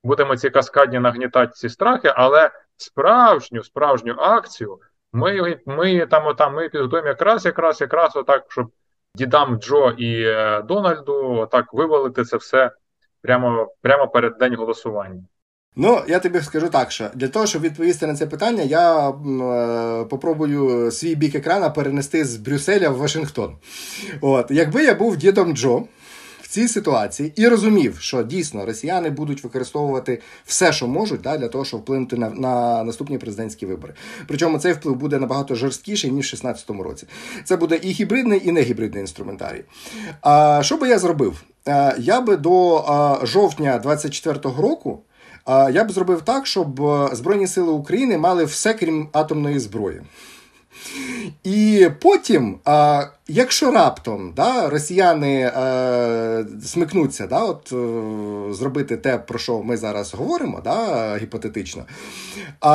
будемо 0.05 0.37
ці 0.37 0.51
каскадні 0.51 0.99
нагнітати 0.99 1.53
ці 1.53 1.69
страхи, 1.69 2.13
але 2.17 2.51
справжню 2.77 3.65
справжню 3.65 4.15
акцію 4.19 4.81
ми 5.13 5.59
ми 5.67 6.07
там 6.07 6.27
отам 6.27 6.55
ми 6.55 6.69
підготуємо 6.69 7.09
якраз, 7.09 7.47
якраз, 7.47 7.81
якраз 7.81 8.17
отак, 8.17 8.45
щоб 8.49 8.71
дідам 9.15 9.59
Джо 9.59 9.91
і 9.91 10.23
е, 10.23 10.63
Дональду 10.63 11.35
отак 11.35 11.75
вивалити 11.75 12.25
це 12.25 12.37
все 12.37 12.71
прямо, 13.23 13.75
прямо 13.83 14.09
перед 14.09 14.39
день 14.39 14.55
голосування. 14.55 15.23
Ну, 15.81 16.03
я 16.09 16.19
тобі 16.19 16.41
скажу 16.41 16.69
так, 16.69 16.93
що 16.93 17.11
для 17.15 17.29
того, 17.29 17.47
щоб 17.47 17.63
відповісти 17.63 18.07
на 18.07 18.15
це 18.15 18.27
питання, 18.27 18.63
я 18.63 19.09
е, 19.11 20.05
попробую 20.05 20.91
свій 20.91 21.15
бік 21.15 21.35
екрана 21.35 21.71
перенести 21.71 22.25
з 22.25 22.37
Брюсселя 22.37 22.91
в 22.91 22.97
Вашингтон. 22.97 23.57
От, 24.21 24.51
Якби 24.51 24.85
я 24.85 24.95
був 24.95 25.17
дідом 25.17 25.57
Джо 25.57 25.83
в 26.43 26.49
цій 26.49 26.69
ситуації 26.69 27.33
і 27.37 27.49
розумів, 27.49 27.97
що 28.01 28.23
дійсно 28.23 28.67
росіяни 28.67 29.11
будуть 29.11 29.45
використовувати 29.45 30.21
все, 30.45 30.73
що 30.73 30.87
можуть, 30.87 31.21
да, 31.21 31.39
для 31.39 31.49
того, 31.49 31.65
щоб 31.65 31.81
вплинути 31.81 32.17
на 32.17 32.31
на 32.31 32.85
наступні 32.85 33.19
президентські 33.19 33.67
вибори. 33.67 33.95
Причому 34.27 34.59
цей 34.59 34.73
вплив 34.73 34.97
буде 34.97 35.19
набагато 35.19 35.55
жорсткіший, 35.55 36.11
ніж 36.11 36.27
в 36.27 36.43
2016 36.43 36.71
році. 36.71 37.07
Це 37.45 37.57
буде 37.57 37.77
і 37.77 37.91
гібридний, 37.91 38.49
і 38.49 38.53
негібридний 38.53 39.01
інструментарій. 39.01 39.65
А 40.21 40.61
що 40.63 40.77
би 40.77 40.89
я 40.89 40.99
зробив? 40.99 41.43
Е, 41.69 41.95
я 41.99 42.21
би 42.21 42.37
до 42.37 42.79
е, 42.79 43.27
жовтня 43.27 43.79
2024 43.79 44.55
року 44.69 45.03
я 45.47 45.85
б 45.85 45.91
зробив 45.91 46.23
так, 46.23 46.47
щоб 46.47 46.81
е, 46.81 47.09
Збройні 47.13 47.47
Сили 47.47 47.73
України 47.73 48.19
мали 48.19 48.45
все 48.45 48.75
крім 48.75 49.09
атомної 49.13 49.59
зброї. 49.59 50.01
І 51.45 51.89
потім, 52.01 52.59
Якщо 53.31 53.71
раптом 53.71 54.33
да, 54.37 54.71
росіяни 54.71 55.41
е, 55.41 56.45
смикнуться, 56.65 57.27
да, 57.27 57.45
от, 57.45 57.73
е, 57.73 58.55
зробити 58.55 58.97
те, 58.97 59.19
про 59.19 59.39
що 59.39 59.63
ми 59.63 59.77
зараз 59.77 60.15
говоримо, 60.15 60.61
да, 60.65 61.17
гіпотетично, 61.17 61.83
е, 61.83 62.69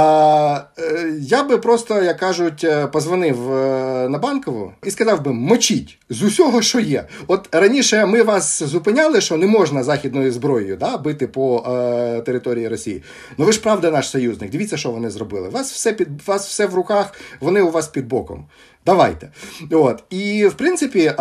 я 1.20 1.43
би 1.43 1.58
просто, 1.58 2.04
як 2.04 2.18
кажуть, 2.18 2.64
е, 2.64 2.88
позвонив 2.88 3.54
е, 3.54 4.10
на 4.10 4.18
банкову 4.18 4.74
і 4.84 4.91
сказав 4.91 5.24
би: 5.24 5.34
мочіть 5.34 5.97
з 6.10 6.24
усього, 6.24 6.62
що 6.62 6.80
є. 6.80 7.08
От 7.28 7.56
раніше 7.56 8.06
ми 8.06 8.24
вас 8.24 8.64
зупиняли, 8.64 9.22
що 9.22 9.38
не 9.38 9.47
можна 9.47 9.84
західною 9.84 10.32
зброєю 10.32 10.78
да, 10.78 10.97
бити 10.97 11.28
по 11.28 11.66
е, 11.68 12.22
території 12.22 12.68
Росії. 12.68 13.04
Ну 13.38 13.45
ви 13.45 13.51
ж 13.51 13.62
правда 13.62 13.91
наш 13.91 14.10
союзник. 14.10 14.51
Дивіться, 14.51 14.78
що 14.78 14.91
вони 14.91 15.10
зробили. 15.10 15.49
Вас 15.49 15.72
все 15.72 15.93
під 15.93 16.08
вас 16.28 16.47
все 16.47 16.66
в 16.66 16.76
руках, 16.76 17.14
вони 17.39 17.62
у 17.62 17.72
вас 17.72 17.88
під 17.88 18.08
боком. 18.08 18.45
Давайте. 18.86 19.30
От. 19.72 20.04
І 20.10 20.48
в 20.48 20.54
принципі, 20.54 21.14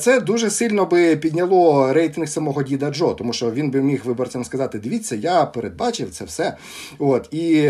це 0.00 0.20
дуже 0.26 0.50
сильно 0.50 0.86
би 0.86 1.16
підняло 1.16 1.92
рейтинг 1.92 2.28
самого 2.28 2.62
діда 2.62 2.90
Джо, 2.90 3.14
тому 3.18 3.32
що 3.32 3.50
він 3.50 3.70
би 3.70 3.82
міг 3.82 4.00
виборцям 4.04 4.44
сказати: 4.44 4.78
дивіться, 4.78 5.16
я 5.16 5.44
передбачив 5.44 6.10
це 6.10 6.24
все. 6.24 6.56
От. 6.98 7.34
І 7.34 7.62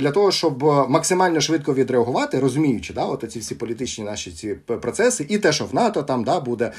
для 0.00 0.10
того, 0.10 0.32
щоб 0.32 0.62
максимально 0.88 1.40
швидко 1.40 1.74
відреагувати, 1.74 2.40
розуміючи, 2.40 2.94
да, 2.94 3.04
от 3.04 3.24
ці 3.32 3.38
всі 3.38 3.54
політичні 3.54 4.04
наші 4.04 4.30
ці 4.30 4.54
процеси, 4.54 5.26
і 5.28 5.38
те, 5.38 5.52
що 5.52 5.64
в 5.64 5.74
НАТО 5.74 6.02
там 6.02 6.24
да, 6.24 6.40
буде 6.40 6.72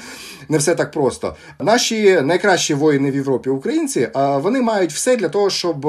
не 0.48 0.58
все 0.58 0.74
так 0.74 0.90
просто. 0.90 1.36
Наші 1.58 2.20
найкращі 2.20 2.74
воїни 2.74 3.10
в 3.10 3.14
Європі, 3.14 3.50
українці, 3.50 4.08
вони 4.14 4.60
мають 4.60 4.92
все 4.92 5.16
для 5.16 5.28
того, 5.28 5.50
щоб 5.50 5.84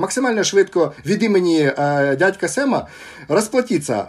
максимально 0.00 0.44
швидко 0.44 0.92
від 1.06 1.22
імені 1.22 1.72
дядька 2.18 2.48
Сема 2.48 2.86
розплатитися 3.28 4.06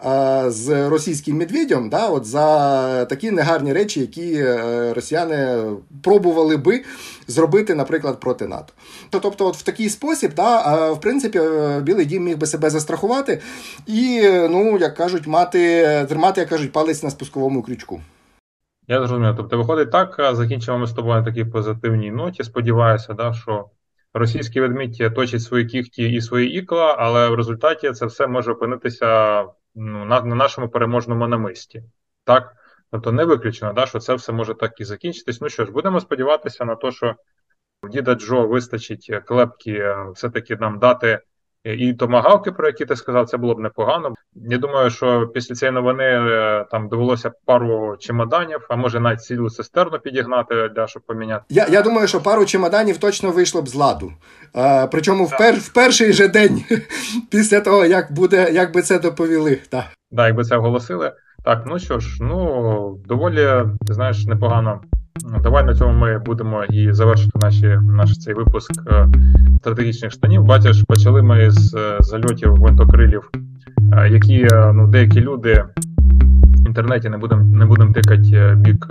з 0.48 0.90
російським 0.90 1.38
медведем 1.38 1.90
да, 1.90 2.08
от 2.08 2.26
за 2.26 3.06
такі 3.06 3.32
негарні 3.32 3.74
речі, 3.74 4.00
які 4.00 4.34
е, 4.34 4.94
росіяни 4.94 5.64
пробували 6.04 6.58
би 6.58 6.84
зробити, 7.28 7.76
наприклад, 7.76 8.20
проти 8.20 8.48
НАТО. 8.48 8.74
Тобто, 9.10 9.48
от 9.48 9.56
в 9.56 9.64
такий 9.64 9.90
спосіб, 9.90 10.32
да, 10.36 10.92
в 10.92 11.02
принципі, 11.02 11.40
е, 11.40 11.82
Білий 11.82 12.06
Дім 12.06 12.24
міг 12.24 12.38
би 12.38 12.48
себе 12.48 12.70
застрахувати 12.70 13.42
і, 13.88 14.22
ну, 14.50 14.78
як 14.78 14.96
кажуть, 14.96 15.28
мати 15.28 15.86
тримати, 16.10 16.42
як 16.42 16.50
кажуть, 16.50 16.72
палець 16.72 17.04
на 17.04 17.10
спусковому 17.10 17.64
крючку. 17.64 18.02
Я 18.88 18.98
зрозумів. 18.98 19.34
Тобто, 19.38 19.58
виходить 19.58 19.92
так, 19.92 20.16
закінчимо 20.34 20.78
ми 20.78 20.88
з 20.88 20.92
тобою 20.92 21.20
на 21.20 21.26
такій 21.26 21.46
позитивній 21.46 22.12
ноті. 22.12 22.44
Сподіваюся, 22.44 23.14
да, 23.14 23.34
що 23.34 23.66
російський 24.14 24.62
ведмідь 24.62 25.14
точить 25.16 25.41
свої 25.41 25.66
кіхті 25.66 26.12
і 26.12 26.22
свої 26.22 26.53
ікла, 26.53 26.95
але 26.99 27.30
в 27.30 27.36
результаті 27.36 27.91
це 27.91 28.05
все 28.05 28.28
може 28.28 28.51
опинитися 28.51 29.41
ну, 29.76 30.05
на, 30.05 30.22
на 30.22 30.36
нашому 30.36 30.70
переможному 30.70 31.28
намисті. 31.28 31.84
Так? 32.24 32.55
Тобто 32.91 33.12
не 33.12 33.26
виключено, 33.26 33.74
да, 33.74 33.86
що 33.86 33.99
це 33.99 34.14
все 34.14 34.32
може 34.32 34.53
так 34.53 34.80
і 34.80 34.84
закінчитись. 34.84 35.41
Ну 35.41 35.49
що 35.49 35.66
ж, 35.66 35.72
будемо 35.72 35.99
сподіватися 35.99 36.66
на 36.66 36.76
те, 36.76 36.91
що 36.91 37.16
діда 37.91 38.16
Джо 38.16 38.47
вистачить 38.47 39.12
клепки 39.26 39.72
е, 39.72 40.12
все-таки 40.16 40.55
нам 40.55 40.80
дати 40.80 41.20
і 41.64 41.93
томагавки, 41.93 42.51
про 42.51 42.68
які 42.68 42.86
ти 42.86 42.95
сказав, 42.95 43.30
це 43.30 43.38
було 43.38 43.55
б 43.55 43.60
непогано. 43.60 44.14
Я 44.36 44.57
думаю, 44.57 44.89
що 44.89 45.28
після 45.34 45.55
цієї 45.55 45.74
новини 45.74 46.03
е, 46.03 46.66
там 46.72 46.89
довелося 46.89 47.32
пару 47.45 47.97
чемоданів, 47.99 48.66
а 48.70 48.76
може 48.76 48.99
навіть 48.99 49.22
цілу 49.22 49.49
цистерну 49.49 49.99
підігнати, 49.99 50.70
для 50.76 50.88
щоб 50.88 51.03
поміняти. 51.03 51.43
Я 51.49 51.68
я 51.70 51.82
думаю, 51.82 52.07
що 52.07 52.22
пару 52.22 52.45
чемоданів 52.45 52.97
точно 52.97 53.32
вийшло 53.32 53.62
б 53.62 53.68
з 53.68 53.76
ладу. 53.76 54.12
А, 54.53 54.88
Причому 54.91 55.26
в, 55.26 55.38
пер, 55.38 55.55
в 55.55 55.74
перший 55.74 56.14
же 56.14 56.28
день 56.28 56.64
після 57.32 57.62
того, 57.62 57.86
як 57.86 58.12
буде, 58.12 58.51
як 58.51 58.74
би 58.74 58.82
це 58.82 58.99
доповіли. 58.99 59.62
Так, 59.70 59.86
да, 60.12 60.28
якби 60.28 60.43
це 60.43 60.57
оголосили. 60.57 61.14
Так, 61.45 61.64
ну 61.66 61.80
що 61.80 61.99
ж, 61.99 62.24
ну 62.24 62.99
доволі 63.07 63.49
знаєш 63.82 64.26
непогано. 64.26 64.82
Давай 65.44 65.64
на 65.64 65.76
цьому 65.76 66.00
ми 66.00 66.20
будемо 66.20 66.64
і 66.64 66.94
завершити 66.94 67.40
наші, 67.42 67.68
наш 67.82 68.18
цей 68.18 68.34
випуск 68.34 68.72
е, 68.88 69.08
стратегічних 69.58 70.12
штанів. 70.12 70.44
Бачиш, 70.44 70.84
почали 70.88 71.22
ми 71.22 71.52
з 71.52 71.74
е, 71.74 71.98
зальотів 72.00 72.56
гвинтокрилів, 72.56 73.30
е, 73.94 74.10
які 74.10 74.48
ну, 74.74 74.88
деякі 74.88 75.22
люди 75.22 75.64
в 76.64 76.68
інтернеті 76.68 77.10
не 77.10 77.18
будемо 77.18 77.44
не 77.44 77.66
будем 77.66 77.94
тикати 77.94 78.56
бік 78.58 78.88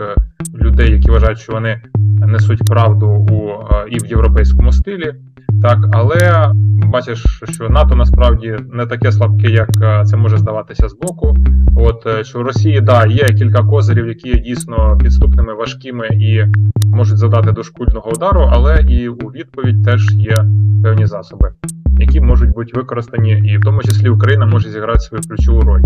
людей, 0.54 0.92
які 0.92 1.10
вважають, 1.10 1.38
що 1.38 1.52
вони 1.52 1.82
несуть 2.26 2.64
правду 2.66 3.06
у 3.08 3.52
і 3.90 3.98
в 3.98 4.06
європейському 4.06 4.72
стилі. 4.72 5.14
Так, 5.62 5.78
але 5.92 6.52
бачиш, 6.86 7.42
що 7.44 7.68
НАТО 7.68 7.94
насправді 7.94 8.56
не 8.72 8.86
таке 8.86 9.12
слабке, 9.12 9.50
як 9.50 9.68
е, 9.82 10.04
це 10.04 10.16
може 10.16 10.38
здаватися 10.38 10.88
з 10.88 10.94
боку. 10.94 11.36
От 11.76 12.06
е, 12.06 12.24
що 12.24 12.38
в 12.38 12.42
Росії 12.42 12.80
да 12.80 13.06
є 13.06 13.24
кілька 13.24 13.62
козирів, 13.62 14.08
які 14.08 14.28
є 14.28 14.38
дійсно 14.38 14.98
підступними, 15.02 15.54
важкими 15.54 16.06
і 16.06 16.44
можуть 16.82 17.18
задати 17.18 17.52
дошкульного 17.52 18.10
удару, 18.10 18.48
але 18.52 18.84
і 18.88 19.08
у 19.08 19.28
відповідь 19.28 19.84
теж 19.84 20.14
є 20.14 20.36
певні 20.82 21.06
засоби, 21.06 21.52
які 21.98 22.20
можуть 22.20 22.54
бути 22.54 22.72
використані, 22.74 23.30
і 23.30 23.58
в 23.58 23.60
тому 23.60 23.82
числі 23.82 24.08
Україна 24.08 24.46
може 24.46 24.70
зіграти 24.70 25.00
свою 25.00 25.22
ключову 25.22 25.60
роль 25.60 25.82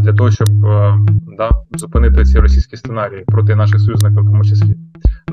для 0.00 0.12
того, 0.12 0.30
щоб 0.30 0.64
е, 0.64 0.98
да, 1.38 1.50
зупинити 1.74 2.24
ці 2.24 2.38
російські 2.38 2.76
сценарії 2.76 3.24
проти 3.26 3.54
наших 3.54 3.80
союзників, 3.80 4.22
в 4.22 4.26
тому 4.26 4.44
числі. 4.44 4.76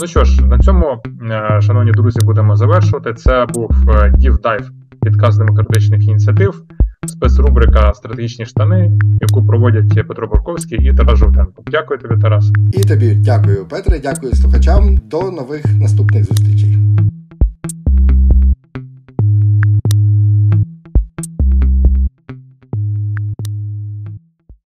Ну 0.01 0.07
що 0.07 0.23
ж, 0.23 0.45
на 0.45 0.59
цьому, 0.59 1.01
е, 1.31 1.61
шановні 1.61 1.91
друзі, 1.91 2.19
будемо 2.23 2.55
завершувати. 2.55 3.13
Це 3.13 3.45
був 3.53 3.71
Дів 4.17 4.37
Дайв 4.37 4.71
підказ 5.03 5.37
демократичних 5.37 6.07
ініціатив, 6.07 6.63
спецрубрика 7.07 7.93
Стратегічні 7.93 8.45
штани, 8.45 8.91
яку 9.21 9.45
проводять 9.47 10.07
Петро 10.07 10.27
Борковський 10.27 10.89
і 10.89 10.93
Тарас 10.93 11.19
Жовтенко. 11.19 11.63
Дякую 11.71 11.99
тобі, 11.99 12.21
Тарас. 12.21 12.51
І 12.73 12.83
тобі 12.83 13.15
дякую, 13.15 13.65
Петре. 13.65 13.99
Дякую 13.99 14.33
слухачам. 14.33 14.97
До 14.97 15.31
нових 15.31 15.65
наступних 15.75 16.23
зустрічей. 16.23 16.76